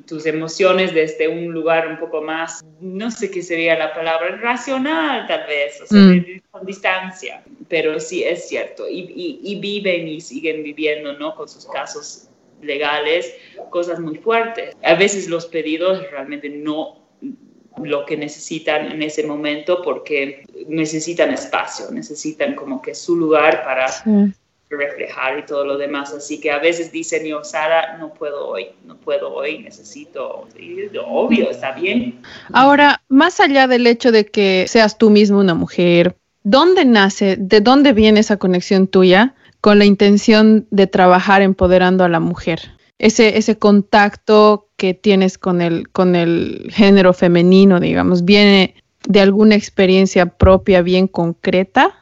tus 0.06 0.26
emociones 0.26 0.94
desde 0.94 1.28
un 1.28 1.54
lugar 1.54 1.88
un 1.88 2.00
poco 2.00 2.22
más, 2.22 2.66
no 2.80 3.12
sé 3.12 3.30
qué 3.30 3.42
sería 3.42 3.78
la 3.78 3.94
palabra, 3.94 4.38
racional 4.38 5.28
tal 5.28 5.46
vez, 5.48 5.82
o 5.82 5.88
sea, 5.88 6.00
mm. 6.00 6.42
con 6.52 6.66
distancia, 6.66 7.44
pero 7.68 8.00
sí 8.00 8.24
es 8.24 8.48
cierto, 8.48 8.90
y, 8.90 9.40
y, 9.44 9.60
viven 9.60 10.08
y 10.08 10.22
siguen 10.22 10.64
viviendo, 10.64 11.14
¿no? 11.14 11.36
Con 11.36 11.48
sus 11.48 11.66
casos 11.68 12.30
legales, 12.62 13.34
cosas 13.70 14.00
muy 14.00 14.18
fuertes. 14.18 14.76
A 14.84 14.96
veces 14.96 15.28
los 15.28 15.46
pedidos 15.46 16.10
realmente 16.12 16.50
no 16.50 17.06
lo 17.84 18.06
que 18.06 18.16
necesitan 18.18 18.92
en 18.92 19.02
ese 19.02 19.24
momento 19.24 19.82
porque 19.82 20.46
necesitan 20.68 21.32
espacio, 21.32 21.92
necesitan 21.92 22.56
como 22.56 22.82
que 22.82 22.96
su 22.96 23.16
lugar 23.16 23.64
para 23.64 23.88
reflejar 24.70 25.40
y 25.40 25.46
todo 25.46 25.66
lo 25.66 25.78
demás. 25.78 26.14
Así 26.14 26.40
que 26.40 26.52
a 26.52 26.60
veces 26.60 26.92
dicen, 26.92 27.26
yo, 27.26 27.44
Sara, 27.44 27.98
no 27.98 28.14
puedo 28.14 28.48
hoy, 28.48 28.70
no 28.86 28.96
puedo 28.98 29.34
hoy, 29.34 29.60
necesito, 29.60 30.48
obvio, 31.06 31.52
está 31.52 31.72
bien. 31.72 32.22
Ahora, 32.54 33.02
más 33.10 33.40
allá 33.40 33.68
del 33.68 33.88
hecho 33.88 34.12
de 34.12 34.26
que 34.26 34.66
seas 34.68 34.98
tú 34.98 35.10
mismo 35.10 35.40
una 35.40 35.54
mujer, 35.54 36.16
¿dónde 36.44 36.86
nace, 36.86 37.36
de 37.38 37.62
dónde 37.62 37.94
viene 37.94 38.20
esa 38.20 38.38
conexión 38.38 38.88
tuya 38.88 39.36
con 39.62 39.80
la 39.80 39.86
intención 39.86 40.68
de 40.72 40.88
trabajar 40.88 41.42
empoderando 41.42 42.04
a 42.04 42.10
la 42.10 42.20
mujer? 42.20 42.72
Ese, 42.98 43.38
ese 43.38 43.58
contacto 43.58 44.70
que 44.78 44.94
tienes 44.94 45.38
con 45.38 45.62
el, 45.62 45.90
con 45.90 46.16
el 46.16 46.70
género 46.72 47.14
femenino, 47.14 47.80
digamos, 47.80 48.24
¿viene 48.24 48.76
de 49.08 49.20
alguna 49.20 49.56
experiencia 49.56 50.26
propia 50.26 50.82
bien 50.82 51.08
concreta? 51.08 52.02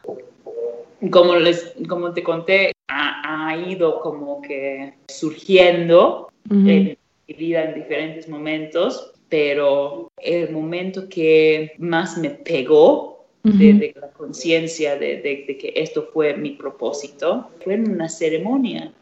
Como, 1.10 1.36
les, 1.36 1.74
como 1.88 2.12
te 2.12 2.22
conté, 2.22 2.72
ha, 2.88 3.56
ido 3.56 4.00
como 4.00 4.42
que 4.42 4.94
surgiendo 5.08 6.28
en 6.50 6.96
mi 7.28 7.34
vida 7.34 7.64
en 7.64 7.74
diferentes 7.74 8.28
momentos, 8.28 9.12
pero 9.28 10.10
el 10.18 10.50
momento 10.50 11.08
que 11.08 11.72
más 11.78 12.18
me 12.18 12.30
pegó 12.30 13.26
de, 13.44 13.94
la 14.00 14.08
conciencia 14.08 14.96
de, 14.96 15.20
de, 15.20 15.56
que 15.58 15.72
esto 15.76 16.08
fue 16.12 16.36
mi 16.36 16.50
propósito, 16.50 17.50
fue 17.62 17.74
en 17.74 17.90
una 17.90 18.08
ceremonia. 18.08 18.92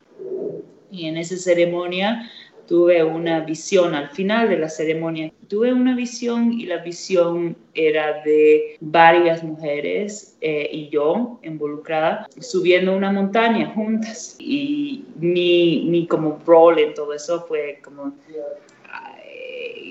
Y 0.91 1.07
en 1.07 1.17
esa 1.17 1.37
ceremonia 1.37 2.31
tuve 2.73 3.05
una 3.05 3.41
visión 3.41 3.95
al 3.95 4.09
final 4.09 4.49
de 4.49 4.57
la 4.57 4.71
ceremonia. 4.71 5.31
Tuve 5.47 5.75
una 5.75 5.95
visión 5.95 6.55
y 6.55 6.65
la 6.65 6.79
visión 6.79 7.55
era 7.75 8.23
de 8.23 8.79
varias 8.81 9.45
mujeres 9.45 10.39
eh, 10.41 10.71
y 10.73 10.89
yo 10.89 11.39
involucrada 11.43 12.27
subiendo 12.41 12.97
una 12.97 13.13
montaña 13.13 13.71
juntas. 13.75 14.37
Y 14.39 15.05
mi, 15.17 15.85
mi 15.87 16.07
como 16.07 16.41
rol 16.47 16.79
en 16.79 16.95
todo 16.95 17.13
eso 17.13 17.45
fue 17.47 17.79
como 17.85 18.15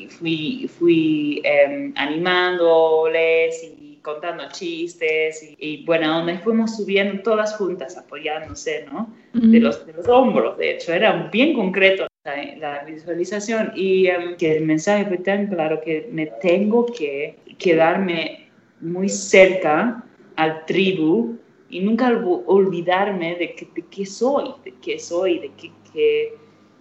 fui, 0.09 0.67
fui 0.67 1.39
em, 1.43 1.93
animándoles 1.95 3.63
y 3.63 3.99
contando 4.01 4.45
chistes 4.51 5.43
y, 5.43 5.55
y 5.59 5.85
buena 5.85 6.17
onda, 6.17 6.33
y 6.33 6.37
fuimos 6.39 6.77
subiendo 6.77 7.21
todas 7.21 7.55
juntas, 7.57 7.95
apoyándose, 7.95 8.87
¿no? 8.91 9.13
de, 9.33 9.59
los, 9.59 9.85
de 9.85 9.93
los 9.93 10.07
hombros, 10.07 10.57
de 10.57 10.71
hecho, 10.71 10.91
era 10.91 11.29
bien 11.31 11.53
concreto 11.53 12.07
la, 12.23 12.83
visualización 12.85 13.71
y 13.75 14.07
em, 14.07 14.37
que 14.37 14.57
el 14.57 14.65
mensaje 14.65 15.05
fue 15.05 15.17
tan 15.17 15.47
claro 15.47 15.81
que 15.81 16.07
me 16.11 16.27
tengo 16.27 16.85
que 16.85 17.35
quedarme 17.57 18.49
muy 18.79 19.09
cerca 19.09 20.03
al 20.35 20.65
tribu 20.65 21.37
y 21.69 21.79
nunca 21.79 22.09
olvidarme 22.45 23.35
de, 23.35 23.55
que, 23.55 23.67
de 23.73 23.83
qué 23.89 24.05
soy, 24.05 24.53
de 24.63 24.73
qué 24.81 24.99
soy, 24.99 25.39
de, 25.39 25.51
qué, 25.93 26.33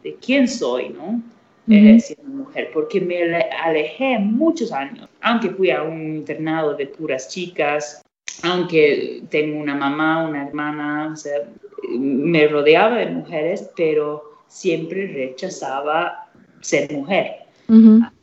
de 0.03 0.15
quién 0.17 0.47
soy, 0.47 0.91
¿no? 0.91 1.23
Eh, 1.69 2.01
siendo 2.01 2.29
mujer, 2.45 2.71
porque 2.73 3.01
me 3.01 3.23
alejé 3.63 4.19
muchos 4.19 4.73
años, 4.73 5.09
aunque 5.21 5.51
fui 5.51 5.71
a 5.71 5.85
un 5.85 6.17
internado 6.17 6.75
de 6.75 6.87
puras 6.87 7.29
chicas, 7.29 8.03
aunque 8.43 9.23
tengo 9.31 9.61
una 9.61 9.77
mamá, 9.77 10.27
una 10.27 10.49
hermana, 10.49 11.11
o 11.13 11.17
sea, 11.17 11.49
me 11.97 12.49
rodeaba 12.49 12.97
de 12.97 13.07
mujeres, 13.07 13.71
pero 13.77 14.30
siempre 14.51 15.07
rechazaba 15.07 16.29
ser 16.61 16.93
mujer. 16.93 17.37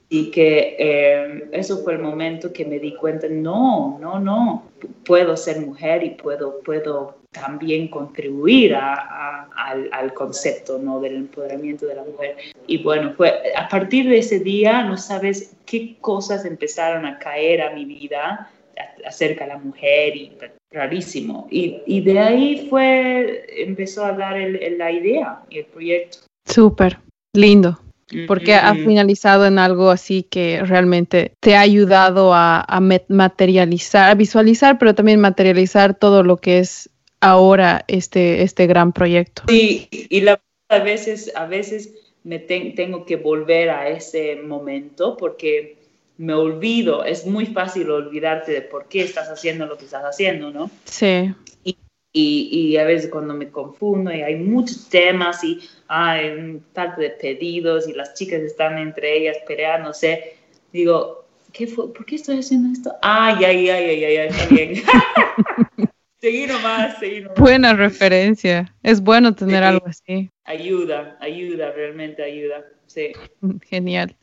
Y 0.09 0.31
que 0.31 0.75
eh, 0.77 1.49
eso 1.53 1.77
fue 1.83 1.93
el 1.93 1.99
momento 1.99 2.51
que 2.51 2.65
me 2.65 2.79
di 2.79 2.95
cuenta, 2.95 3.27
no, 3.29 3.97
no, 3.99 4.19
no, 4.19 4.63
puedo 5.05 5.35
ser 5.37 5.61
mujer 5.61 6.03
y 6.03 6.11
puedo, 6.11 6.59
puedo 6.61 7.17
también 7.31 7.87
contribuir 7.87 8.75
a, 8.75 9.49
al, 9.91 10.13
concepto 10.13 10.77
¿no? 10.79 10.99
del 10.99 11.15
empoderamiento 11.15 11.85
de 11.85 11.95
la 11.95 12.03
mujer. 12.03 12.35
Y 12.67 12.83
bueno, 12.83 13.13
fue, 13.15 13.33
a 13.55 13.67
partir 13.69 14.09
de 14.09 14.19
ese 14.19 14.39
día 14.39 14.83
no 14.83 14.97
sabes 14.97 15.55
qué 15.65 15.97
cosas 16.01 16.45
empezaron 16.45 17.05
a 17.05 17.19
caer 17.19 17.61
a 17.61 17.71
mi 17.71 17.85
vida 17.85 18.51
acerca 19.05 19.45
de 19.45 19.49
la 19.49 19.57
mujer 19.59 20.15
y 20.15 20.31
rarísimo. 20.71 21.47
Y, 21.49 21.81
y 21.85 22.01
de 22.01 22.19
ahí 22.19 22.67
fue, 22.69 23.45
empezó 23.63 24.05
a 24.05 24.13
dar 24.13 24.37
la 24.37 24.91
idea 24.91 25.43
y 25.49 25.59
el 25.59 25.65
proyecto. 25.65 26.19
Súper, 26.45 26.99
lindo 27.33 27.79
porque 28.27 28.53
ha 28.53 28.73
finalizado 28.73 29.45
en 29.45 29.59
algo 29.59 29.89
así 29.89 30.23
que 30.23 30.61
realmente 30.63 31.33
te 31.41 31.55
ha 31.55 31.61
ayudado 31.61 32.33
a, 32.33 32.65
materializar, 33.09 34.09
a 34.09 34.15
visualizar, 34.15 34.77
pero 34.79 34.95
también 34.95 35.19
materializar 35.19 35.97
todo 35.97 36.23
lo 36.23 36.37
que 36.37 36.59
es 36.59 36.89
ahora 37.19 37.83
este, 37.87 38.43
este 38.43 38.65
gran 38.65 38.93
proyecto. 38.93 39.43
Sí, 39.49 39.89
y 39.91 40.21
la, 40.21 40.39
a 40.69 40.79
veces, 40.79 41.33
a 41.35 41.47
veces 41.47 41.93
me 42.23 42.39
tengo 42.39 43.05
que 43.05 43.17
volver 43.17 43.69
a 43.69 43.89
ese 43.89 44.37
momento 44.37 45.17
porque 45.17 45.77
me 46.17 46.33
olvido, 46.33 47.03
es 47.03 47.25
muy 47.25 47.45
fácil 47.45 47.91
olvidarte 47.91 48.51
de 48.51 48.61
por 48.61 48.87
qué 48.87 49.01
estás 49.01 49.29
haciendo 49.29 49.65
lo 49.65 49.77
que 49.77 49.85
estás 49.85 50.03
haciendo, 50.03 50.51
¿no? 50.51 50.69
Sí. 50.85 51.33
Y, 51.63 52.49
y, 52.51 52.77
a 52.77 52.83
veces 52.83 53.11
cuando 53.11 53.35
me 53.35 53.49
confundo 53.49 54.11
y 54.11 54.21
hay 54.21 54.37
muchos 54.37 54.89
temas 54.89 55.43
y 55.43 55.59
hay 55.87 56.59
falta 56.73 56.99
de 56.99 57.11
pedidos 57.11 57.87
y 57.87 57.93
las 57.93 58.15
chicas 58.15 58.41
están 58.41 58.79
entre 58.79 59.17
ellas 59.17 59.37
peleándose, 59.45 60.35
digo, 60.73 61.25
¿qué 61.53 61.67
fue? 61.67 61.93
¿por 61.93 62.05
qué 62.05 62.15
estoy 62.15 62.39
haciendo 62.39 62.73
esto? 62.73 62.91
Ay, 63.03 63.45
ay, 63.45 63.69
ay, 63.69 63.85
ay, 63.89 64.03
ay, 64.05 64.17
ay 64.17 64.27
está 64.29 64.45
bien. 64.47 64.83
seguí 66.19 66.47
nomás, 66.47 66.97
seguí 66.97 67.21
nomás. 67.21 67.37
Buena 67.37 67.73
referencia. 67.73 68.73
Es 68.81 68.99
bueno 69.01 69.35
tener 69.35 69.63
algo 69.63 69.85
así. 69.85 70.31
Ayuda, 70.45 71.17
ayuda, 71.19 71.71
realmente 71.71 72.23
ayuda. 72.23 72.65
Sí. 72.87 73.11
Genial. 73.69 74.15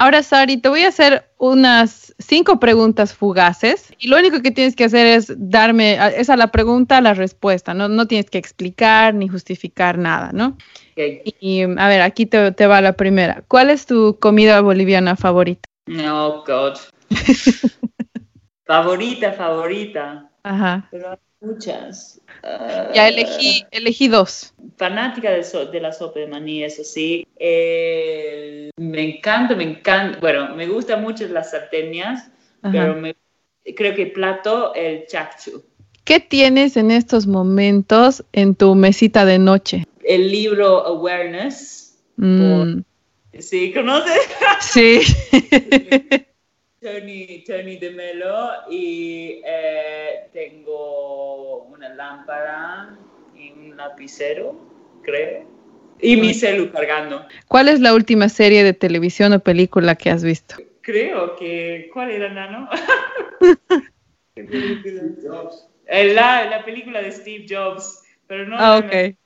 Ahora, 0.00 0.22
Sari, 0.22 0.58
te 0.58 0.68
voy 0.68 0.84
a 0.84 0.90
hacer 0.90 1.28
unas 1.38 2.14
cinco 2.20 2.60
preguntas 2.60 3.14
fugaces 3.14 3.92
y 3.98 4.06
lo 4.06 4.16
único 4.16 4.42
que 4.42 4.52
tienes 4.52 4.76
que 4.76 4.84
hacer 4.84 5.08
es 5.08 5.34
darme, 5.36 5.98
es 6.16 6.30
a 6.30 6.36
la 6.36 6.52
pregunta 6.52 7.00
la 7.00 7.14
respuesta, 7.14 7.74
no, 7.74 7.88
no 7.88 8.06
tienes 8.06 8.30
que 8.30 8.38
explicar 8.38 9.12
ni 9.12 9.26
justificar 9.26 9.98
nada, 9.98 10.30
¿no? 10.32 10.56
Y 10.94 11.62
a 11.62 11.88
ver, 11.88 12.02
aquí 12.02 12.26
te, 12.26 12.52
te, 12.52 12.68
va 12.68 12.80
la 12.80 12.92
primera. 12.92 13.42
¿Cuál 13.48 13.70
es 13.70 13.86
tu 13.86 14.16
comida 14.20 14.60
boliviana 14.60 15.16
favorita? 15.16 15.68
Oh, 16.08 16.44
God. 16.46 16.78
favorita, 18.66 19.32
favorita. 19.32 20.30
Ajá. 20.44 20.86
Pero 20.92 21.18
muchas. 21.40 22.20
ya 22.94 23.08
elegí, 23.08 23.64
elegí 23.70 24.08
dos 24.08 24.54
fanática 24.78 25.30
de, 25.30 25.44
de, 25.72 25.80
la 25.80 25.92
sopa 25.92 26.20
de 26.20 26.28
maní, 26.28 26.62
eso 26.62 26.84
sí. 26.84 27.26
Eh, 27.38 28.70
me 28.76 29.16
encanta, 29.16 29.54
me 29.54 29.64
encanta, 29.64 30.18
bueno, 30.20 30.54
me 30.54 30.66
gusta 30.66 30.96
mucho 30.96 31.26
las 31.28 31.50
sarteñas, 31.50 32.30
pero 32.62 32.94
me, 32.94 33.16
creo 33.76 33.94
que 33.94 34.06
plato 34.06 34.72
el 34.74 35.06
chakchu. 35.06 35.62
¿Qué 36.04 36.20
tienes 36.20 36.76
en 36.76 36.90
estos 36.90 37.26
momentos 37.26 38.24
en 38.32 38.54
tu 38.54 38.74
mesita 38.74 39.24
de 39.26 39.38
noche? 39.38 39.84
El 40.04 40.30
libro 40.30 40.86
Awareness. 40.86 41.98
Mm. 42.16 42.80
¿Sí? 43.38 43.72
¿Conoces? 43.72 44.20
Sí. 44.60 45.00
Tony, 46.80 47.44
Tony 47.44 47.76
de 47.76 47.90
Melo 47.90 48.50
y 48.70 49.40
eh, 49.44 50.28
tengo 50.32 51.64
una 51.64 51.88
lámpara 51.88 52.96
y 53.34 53.50
un 53.50 53.76
lapicero 53.76 54.54
creo. 55.02 55.46
Y 56.00 56.16
mi 56.16 56.32
celu 56.32 56.70
cargando. 56.70 57.26
¿Cuál 57.48 57.68
es 57.68 57.80
la 57.80 57.92
última 57.92 58.28
serie 58.28 58.62
de 58.62 58.72
televisión 58.72 59.32
o 59.32 59.40
película 59.40 59.96
que 59.96 60.10
has 60.10 60.22
visto? 60.22 60.54
Creo 60.80 61.34
que... 61.34 61.90
¿Cuál 61.92 62.12
era, 62.12 62.32
Nano? 62.32 62.68
la, 66.14 66.44
la 66.44 66.64
película 66.64 67.02
de 67.02 67.10
Steve 67.10 67.46
Jobs. 67.48 68.02
Pero 68.28 68.46
no 68.46 68.56
ah, 68.58 68.78
ok. 68.78 69.16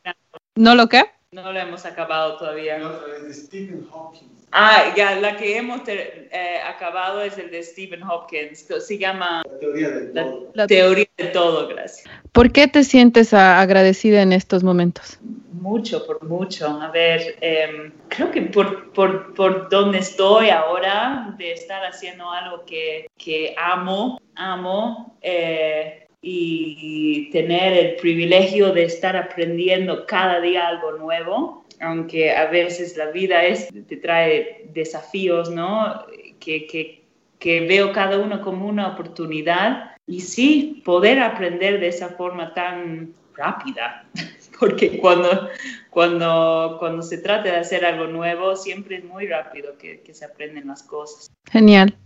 ¿No 0.54 0.74
lo 0.74 0.88
qué? 0.88 1.04
No 1.32 1.50
lo 1.50 1.58
hemos 1.58 1.86
acabado 1.86 2.36
todavía. 2.36 2.76
No, 2.76 2.90
de 3.00 3.32
Stephen 3.32 3.88
Hawking. 3.90 4.28
Ah, 4.52 4.92
ya, 4.94 5.18
la 5.18 5.34
que 5.38 5.56
hemos 5.56 5.80
eh, 5.86 6.60
acabado 6.66 7.22
es 7.22 7.38
el 7.38 7.50
de 7.50 7.62
Stephen 7.62 8.02
Hopkins. 8.02 8.66
Se 8.80 8.98
llama 8.98 9.42
La 9.50 9.58
teoría 9.58 9.88
de 9.88 10.06
todo. 10.08 10.50
La, 10.52 10.66
teoría 10.66 11.06
de 11.16 11.24
todo, 11.28 11.68
gracias. 11.68 12.06
¿Por 12.32 12.52
qué 12.52 12.68
te 12.68 12.84
sientes 12.84 13.32
agradecida 13.32 14.20
en 14.20 14.34
estos 14.34 14.62
momentos? 14.62 15.18
Mucho, 15.52 16.06
por 16.06 16.22
mucho. 16.22 16.68
A 16.68 16.90
ver, 16.90 17.38
em, 17.40 17.92
creo 18.08 18.30
que 18.30 18.42
por, 18.42 18.92
por, 18.92 19.32
por, 19.32 19.70
donde 19.70 20.00
estoy 20.00 20.50
ahora, 20.50 21.34
de 21.38 21.52
estar 21.52 21.82
haciendo 21.86 22.30
algo 22.30 22.66
que, 22.66 23.08
que 23.16 23.54
amo, 23.56 24.20
amo, 24.34 25.16
eh, 25.22 26.08
y 26.22 27.30
tener 27.32 27.72
el 27.72 27.96
privilegio 27.96 28.72
de 28.72 28.84
estar 28.84 29.16
aprendiendo 29.16 30.06
cada 30.06 30.40
día 30.40 30.68
algo 30.68 30.92
nuevo 30.92 31.62
aunque 31.82 32.30
a 32.30 32.46
veces 32.46 32.96
la 32.96 33.06
vida 33.10 33.44
es, 33.44 33.68
te 33.88 33.96
trae 33.96 34.70
desafíos, 34.72 35.50
¿no? 35.50 36.06
Que, 36.38 36.66
que, 36.66 37.04
que 37.38 37.66
veo 37.66 37.92
cada 37.92 38.18
uno 38.18 38.40
como 38.40 38.66
una 38.66 38.88
oportunidad 38.88 39.96
y 40.06 40.20
sí, 40.20 40.82
poder 40.84 41.18
aprender 41.20 41.80
de 41.80 41.88
esa 41.88 42.10
forma 42.10 42.54
tan 42.54 43.12
rápida, 43.34 44.06
porque 44.60 44.98
cuando, 44.98 45.48
cuando, 45.90 46.76
cuando 46.78 47.02
se 47.02 47.18
trata 47.18 47.50
de 47.50 47.56
hacer 47.56 47.84
algo 47.84 48.06
nuevo, 48.06 48.54
siempre 48.56 48.96
es 48.96 49.04
muy 49.04 49.26
rápido 49.26 49.76
que, 49.76 50.00
que 50.00 50.14
se 50.14 50.24
aprenden 50.24 50.68
las 50.68 50.82
cosas. 50.82 51.30
Genial. 51.50 51.96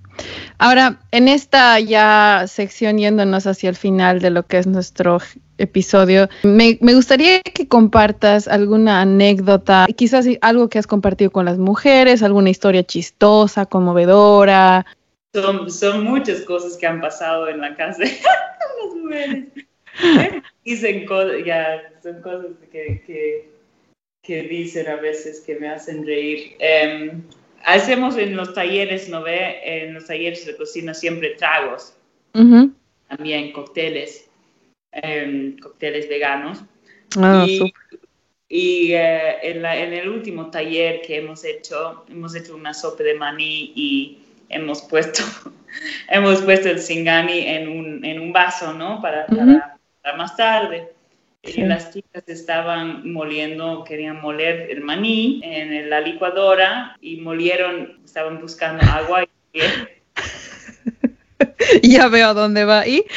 Ahora, 0.58 1.00
en 1.10 1.28
esta 1.28 1.78
ya 1.80 2.44
sección 2.46 2.98
yéndonos 2.98 3.46
hacia 3.46 3.68
el 3.68 3.76
final 3.76 4.20
de 4.20 4.30
lo 4.30 4.44
que 4.44 4.58
es 4.58 4.66
nuestro 4.66 5.18
episodio, 5.58 6.28
me, 6.42 6.78
gustaría 6.80 7.40
que 7.42 7.68
compartas 7.68 8.48
alguna 8.48 9.02
anécdota, 9.02 9.86
quizás 9.96 10.26
algo 10.40 10.68
que 10.68 10.78
has 10.78 10.86
compartido 10.86 11.30
con 11.30 11.44
las 11.44 11.58
mujeres, 11.58 12.22
alguna 12.22 12.50
historia 12.50 12.84
chistosa, 12.84 13.66
conmovedora. 13.66 14.86
Son, 15.34 15.70
son 15.70 16.04
muchas 16.04 16.40
cosas 16.40 16.76
que 16.78 16.86
han 16.86 17.00
pasado 17.00 17.48
en 17.48 17.60
la 17.60 17.76
casa 17.76 18.04
de 18.04 18.10
las 18.84 18.94
mujeres. 18.94 19.44
Dicen 20.64 21.06
cosas, 21.06 21.36
ya, 21.44 21.82
son 22.02 22.22
cosas 22.22 22.52
que, 22.72 23.50
dicen 24.26 24.88
a 24.88 24.96
veces 24.96 25.40
que 25.40 25.56
me 25.56 25.68
hacen 25.68 26.06
reír. 26.06 26.56
Em, 26.58 27.22
hacemos 27.66 28.16
en 28.16 28.36
los 28.36 28.54
talleres, 28.54 29.08
¿no 29.08 29.22
ve? 29.22 29.60
En 29.64 29.94
los 29.94 30.06
talleres 30.06 30.46
de 30.46 30.56
cocina 30.56 30.94
siempre 30.94 31.30
tragos. 31.30 31.92
también 33.08 33.52
cócteles, 33.52 34.28
em, 34.92 35.56
cócteles 35.58 36.08
veganos. 36.08 36.58
Ah, 37.16 37.44
y 38.48 38.92
eh, 38.92 39.38
en, 39.42 39.62
la- 39.62 39.76
en 39.76 39.92
el 39.92 40.08
último 40.08 40.50
taller 40.50 41.00
que 41.02 41.16
hemos 41.18 41.44
hecho, 41.44 42.04
hemos 42.08 42.34
hecho 42.34 42.54
una 42.56 42.74
sopa 42.74 43.02
de 43.04 43.14
maní 43.14 43.72
y 43.74 44.18
hemos 44.48 44.82
puesto, 44.82 45.22
hemos 46.08 46.42
puesto 46.42 46.68
el 46.68 46.78
singani 46.80 47.46
en 47.46 47.68
un, 47.68 48.04
en 48.04 48.20
un 48.20 48.32
vaso, 48.32 48.72
¿no? 48.72 49.00
Para, 49.00 49.26
para 50.02 50.16
más 50.16 50.36
tarde. 50.36 50.88
Sí. 51.47 51.61
Y 51.61 51.64
las 51.64 51.92
chicas 51.92 52.24
estaban 52.26 53.11
moliendo, 53.12 53.84
querían 53.84 54.20
moler 54.20 54.68
el 54.70 54.80
maní 54.82 55.40
en 55.44 55.88
la 55.90 56.01
licuadora 56.01 56.97
y 57.01 57.16
molieron, 57.18 58.01
estaban 58.05 58.40
buscando 58.40 58.82
agua 58.84 59.24
y 59.53 59.61
Ya 61.82 62.09
veo 62.09 62.28
a 62.28 62.34
dónde 62.34 62.64
va. 62.64 62.86
¿Y? 62.86 63.05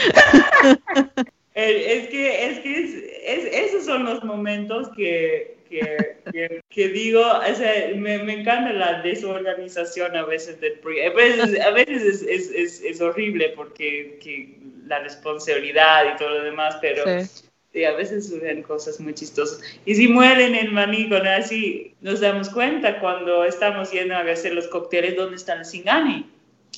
Eh, 1.55 1.97
Es 2.03 2.07
que, 2.09 2.45
es 2.49 2.59
que 2.59 2.83
es- 2.83 3.03
es- 3.25 3.53
esos 3.69 3.85
son 3.85 4.05
los 4.05 4.23
momentos 4.23 4.87
que, 4.95 5.57
que, 5.69 6.15
que- 6.31 6.61
que 6.69 6.87
digo, 6.89 7.21
o 7.21 7.55
sea, 7.55 7.89
me, 7.95 8.19
me 8.19 8.39
encanta 8.41 8.71
la 8.71 9.01
desorganización 9.01 10.15
a 10.15 10.23
veces 10.23 10.61
del 10.61 10.73
proyecto. 10.79 11.11
A 11.11 11.15
veces, 11.21 11.59
a 11.59 11.71
veces 11.71 12.21
es, 12.23 12.81
es, 12.81 13.01
horrible 13.01 13.49
porque 13.57 14.17
que 14.23 14.57
la 14.85 14.99
responsabilidad 14.99 16.13
y 16.13 16.17
todo 16.17 16.29
lo 16.29 16.43
demás, 16.43 16.77
pero 16.79 17.03
Sí. 17.03 17.48
Sí, 17.73 17.83
a 17.85 17.91
veces 17.93 18.29
surgen 18.29 18.63
cosas 18.63 18.99
muy 18.99 19.13
chistosas. 19.13 19.61
Y 19.85 19.95
si 19.95 20.07
mueren 20.07 20.55
el 20.55 20.71
maní 20.71 21.09
con 21.09 21.25
así, 21.27 21.93
nos 22.01 22.19
damos 22.19 22.49
cuenta 22.49 22.99
cuando 22.99 23.43
estamos 23.45 23.91
yendo 23.91 24.15
a 24.15 24.19
hacer 24.21 24.53
los 24.53 24.67
cócteles, 24.67 25.15
¿dónde 25.15 25.35
está 25.37 25.53
el 25.53 25.65
singani? 25.65 26.29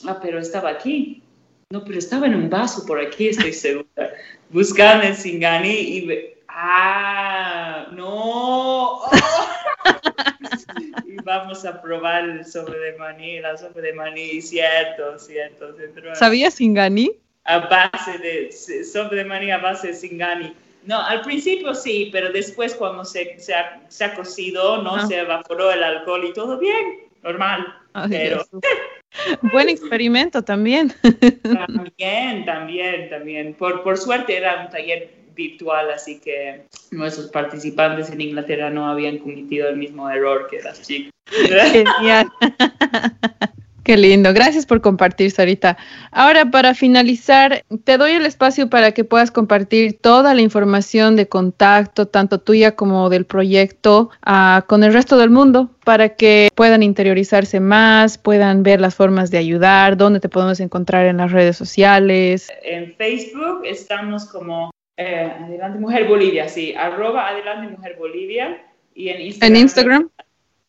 Ah, 0.08 0.20
pero 0.22 0.40
estaba 0.40 0.70
aquí. 0.70 1.22
No, 1.70 1.86
pero 1.86 2.00
estaba 2.00 2.26
en 2.28 2.36
un 2.36 2.50
vaso 2.50 2.86
por 2.86 3.00
aquí, 3.00 3.30
estoy 3.30 3.54
segura. 3.54 3.88
Buscan 4.50 5.02
el 5.04 5.16
Singani 5.16 5.70
y 5.74 6.06
ve, 6.06 6.38
ah, 6.50 7.88
no. 7.94 8.06
¡Oh! 8.10 9.10
y 11.06 11.16
vamos 11.24 11.64
a 11.66 11.82
probar 11.82 12.26
el 12.30 12.46
sobre 12.46 12.78
de 12.80 12.98
maní, 12.98 13.40
la 13.40 13.58
sopa 13.58 13.80
de 13.80 13.94
maní, 13.94 14.42
cierto, 14.42 15.18
cierto. 15.18 15.70
entró 15.80 16.14
¿Sabías 16.16 16.56
Singani? 16.56 17.12
A 17.46 17.60
base 17.60 18.18
de 18.20 18.48
s- 18.50 18.84
sopa 18.84 19.16
de 19.16 19.24
maní 19.26 19.52
a 19.52 19.58
base 19.60 19.88
de 19.88 19.94
Singani. 19.94 20.54
No, 20.84 21.00
al 21.00 21.22
principio 21.22 21.74
sí, 21.76 22.10
pero 22.12 22.32
después 22.32 22.76
cuando 22.76 23.06
se, 23.06 23.40
se, 23.40 23.54
ha, 23.54 23.82
se 23.88 24.04
ha 24.04 24.16
cocido, 24.16 24.82
¿no? 24.82 24.96
Ah. 24.96 25.08
Se 25.08 25.20
evaporó 25.20 25.72
el 25.72 25.84
alcohol 25.84 26.26
y 26.26 26.34
todo 26.34 26.58
bien, 26.58 27.02
normal. 27.24 27.76
Ay, 27.94 28.10
Pero-. 28.10 28.46
Buen 29.52 29.70
experimento 29.70 30.42
también. 30.42 30.94
También, 31.44 32.46
también, 32.46 33.10
también. 33.10 33.54
Por, 33.56 33.84
por 33.84 33.98
suerte 33.98 34.38
era 34.38 34.64
un 34.64 34.70
taller 34.70 35.12
virtual, 35.36 35.92
así 35.92 36.20
que 36.20 36.66
nuestros 36.92 37.28
participantes 37.28 38.10
en 38.10 38.22
Inglaterra 38.22 38.70
no 38.70 38.90
habían 38.90 39.18
cometido 39.18 39.68
el 39.68 39.78
mismo 39.78 40.10
error 40.10 40.48
que 40.50 40.62
las 40.62 40.82
chicas. 40.82 41.12
Genial. 41.28 42.32
Qué 43.84 43.98
lindo. 43.98 44.32
Gracias 44.34 44.68
por 44.68 44.82
compartir, 44.82 45.32
Sarita. 45.32 45.76
Ahora, 46.12 46.52
para 46.52 46.76
finalizar, 46.76 47.64
te 47.84 47.98
doy 47.98 48.12
el 48.12 48.28
espacio 48.28 48.70
para 48.70 48.92
que 48.92 49.04
puedas 49.04 49.32
compartir 49.32 49.98
toda 50.00 50.36
la 50.36 50.42
información 50.42 51.16
de 51.16 51.28
contacto, 51.28 52.08
tanto 52.08 52.40
tuya 52.40 52.76
como 52.76 53.10
del 53.10 53.26
proyecto, 53.26 54.12
ah, 54.22 54.66
con 54.68 54.84
el 54.84 54.94
resto 54.94 55.18
del 55.18 55.32
mundo, 55.32 55.72
para 55.84 56.10
que 56.10 56.50
puedan 56.54 56.84
interiorizarse 56.84 57.60
más, 57.60 58.20
puedan 58.20 58.62
ver 58.62 58.80
las 58.80 58.94
formas 58.94 59.32
de 59.32 59.40
ayudar, 59.40 59.98
dónde 59.98 60.20
te 60.20 60.30
podemos 60.30 60.60
encontrar 60.60 61.08
en 61.08 61.18
las 61.18 61.32
redes 61.32 61.58
sociales. 61.58 62.50
En 62.64 62.94
Facebook 62.96 63.62
estamos 63.66 64.26
como 64.26 64.70
eh, 64.96 65.32
Adelante 65.44 65.80
Mujer 65.80 66.08
Bolivia, 66.08 66.48
sí, 66.48 66.76
arroba 66.76 67.30
Adelante 67.30 67.76
Mujer 67.76 67.96
Bolivia. 67.98 68.64
Y 68.94 69.10
en 69.10 69.22
Instagram, 69.22 69.56
En 69.56 69.62
Instagram. 69.62 70.10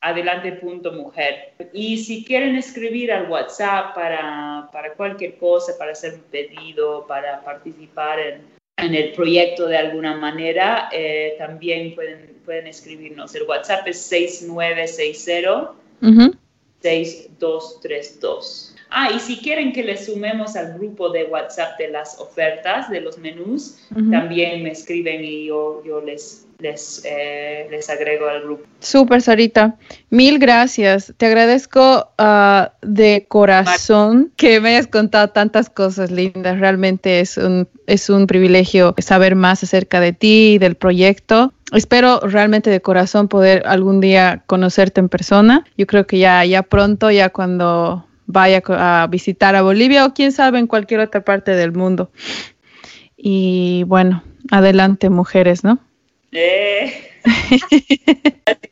adelante.mujer. 0.02 1.54
Y 1.72 1.96
si 1.98 2.24
quieren 2.24 2.56
escribir 2.56 3.10
al 3.10 3.30
WhatsApp 3.30 3.94
para, 3.94 4.68
para 4.72 4.92
cualquier 4.94 5.36
cosa, 5.38 5.72
para 5.78 5.92
hacer 5.92 6.14
un 6.14 6.22
pedido, 6.22 7.06
para 7.06 7.42
participar 7.42 8.20
en, 8.20 8.42
en 8.76 8.94
el 8.94 9.12
proyecto 9.12 9.66
de 9.66 9.78
alguna 9.78 10.16
manera, 10.16 10.90
eh, 10.92 11.36
también 11.38 11.94
pueden, 11.94 12.36
pueden 12.44 12.66
escribirnos. 12.66 13.34
El 13.34 13.44
WhatsApp 13.44 13.86
es 13.86 14.00
6960. 14.02 15.72
Ujú. 16.02 16.36
6232. 16.82 18.74
Ah, 18.90 19.10
y 19.14 19.20
si 19.20 19.38
quieren 19.38 19.72
que 19.72 19.82
les 19.82 20.04
sumemos 20.06 20.54
al 20.54 20.74
grupo 20.74 21.08
de 21.08 21.24
WhatsApp 21.24 21.78
de 21.78 21.88
las 21.88 22.20
ofertas, 22.20 22.90
de 22.90 23.00
los 23.00 23.16
menús, 23.16 23.78
también 24.10 24.62
me 24.62 24.72
escriben 24.72 25.24
y 25.24 25.46
yo, 25.46 25.82
yo 25.82 26.02
les, 26.02 26.46
les, 26.62 27.02
eh, 27.04 27.66
les 27.70 27.90
agrego 27.90 28.28
al 28.28 28.42
grupo. 28.42 28.64
Súper, 28.80 29.20
Sarita. 29.20 29.76
Mil 30.10 30.38
gracias. 30.38 31.12
Te 31.16 31.26
agradezco 31.26 32.08
ah, 32.18 32.72
de 32.80 33.26
corazón 33.28 34.32
que 34.36 34.60
me 34.60 34.70
hayas 34.70 34.86
contado 34.86 35.30
tantas 35.30 35.68
cosas 35.68 36.10
lindas. 36.10 36.58
Realmente 36.60 37.20
es 37.20 37.36
un, 37.36 37.68
es 37.86 38.08
un 38.08 38.26
privilegio 38.26 38.94
saber 38.98 39.34
más 39.34 39.62
acerca 39.62 40.00
de 40.00 40.12
ti 40.12 40.54
y 40.54 40.58
del 40.58 40.76
proyecto. 40.76 41.52
Espero 41.72 42.20
realmente 42.20 42.70
de 42.70 42.80
corazón 42.80 43.28
poder 43.28 43.64
algún 43.66 44.00
día 44.00 44.44
conocerte 44.46 45.00
en 45.00 45.08
persona. 45.08 45.64
Yo 45.76 45.86
creo 45.86 46.06
que 46.06 46.18
ya, 46.18 46.44
ya 46.44 46.62
pronto, 46.62 47.10
ya 47.10 47.30
cuando 47.30 48.06
vaya 48.26 48.62
a 48.68 49.06
visitar 49.10 49.56
a 49.56 49.62
Bolivia 49.62 50.06
o 50.06 50.14
quién 50.14 50.32
sabe 50.32 50.58
en 50.58 50.66
cualquier 50.66 51.00
otra 51.00 51.24
parte 51.24 51.52
del 51.52 51.72
mundo. 51.72 52.10
Y 53.16 53.84
bueno, 53.84 54.22
adelante 54.50 55.10
mujeres, 55.10 55.64
¿no? 55.64 55.78
Eh. 56.32 57.10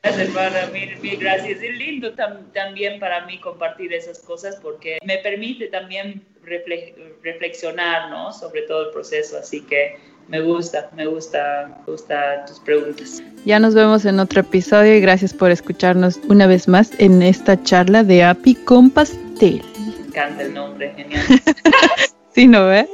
Gracias, 0.02 0.28
hermana, 0.28 0.70
mil, 0.72 0.98
mil 1.00 1.16
gracias. 1.18 1.62
Es 1.62 1.76
lindo 1.76 2.14
tam- 2.16 2.50
también 2.52 2.98
para 2.98 3.26
mí 3.26 3.38
compartir 3.38 3.92
esas 3.92 4.18
cosas 4.20 4.56
porque 4.62 4.98
me 5.04 5.18
permite 5.18 5.66
también 5.68 6.22
refle- 6.44 6.94
reflexionar 7.22 8.10
¿no? 8.10 8.32
sobre 8.32 8.62
todo 8.62 8.86
el 8.86 8.90
proceso. 8.92 9.36
Así 9.38 9.60
que 9.60 9.96
me 10.28 10.40
gusta, 10.40 10.90
me 10.96 11.06
gusta, 11.06 11.82
me 11.86 11.92
gusta 11.92 12.44
tus 12.46 12.58
preguntas. 12.60 13.22
Ya 13.44 13.58
nos 13.58 13.74
vemos 13.74 14.04
en 14.06 14.18
otro 14.20 14.40
episodio 14.40 14.96
y 14.96 15.00
gracias 15.00 15.34
por 15.34 15.50
escucharnos 15.50 16.18
una 16.28 16.46
vez 16.46 16.66
más 16.66 16.92
en 16.98 17.20
esta 17.22 17.62
charla 17.62 18.02
de 18.02 18.24
API 18.24 18.54
con 18.54 18.90
pastel. 18.90 19.62
Me 19.78 20.06
encanta 20.06 20.42
el 20.42 20.54
nombre, 20.54 20.92
genial. 20.96 21.22
¿Sí, 22.34 22.46
no 22.46 22.66
ve? 22.66 22.88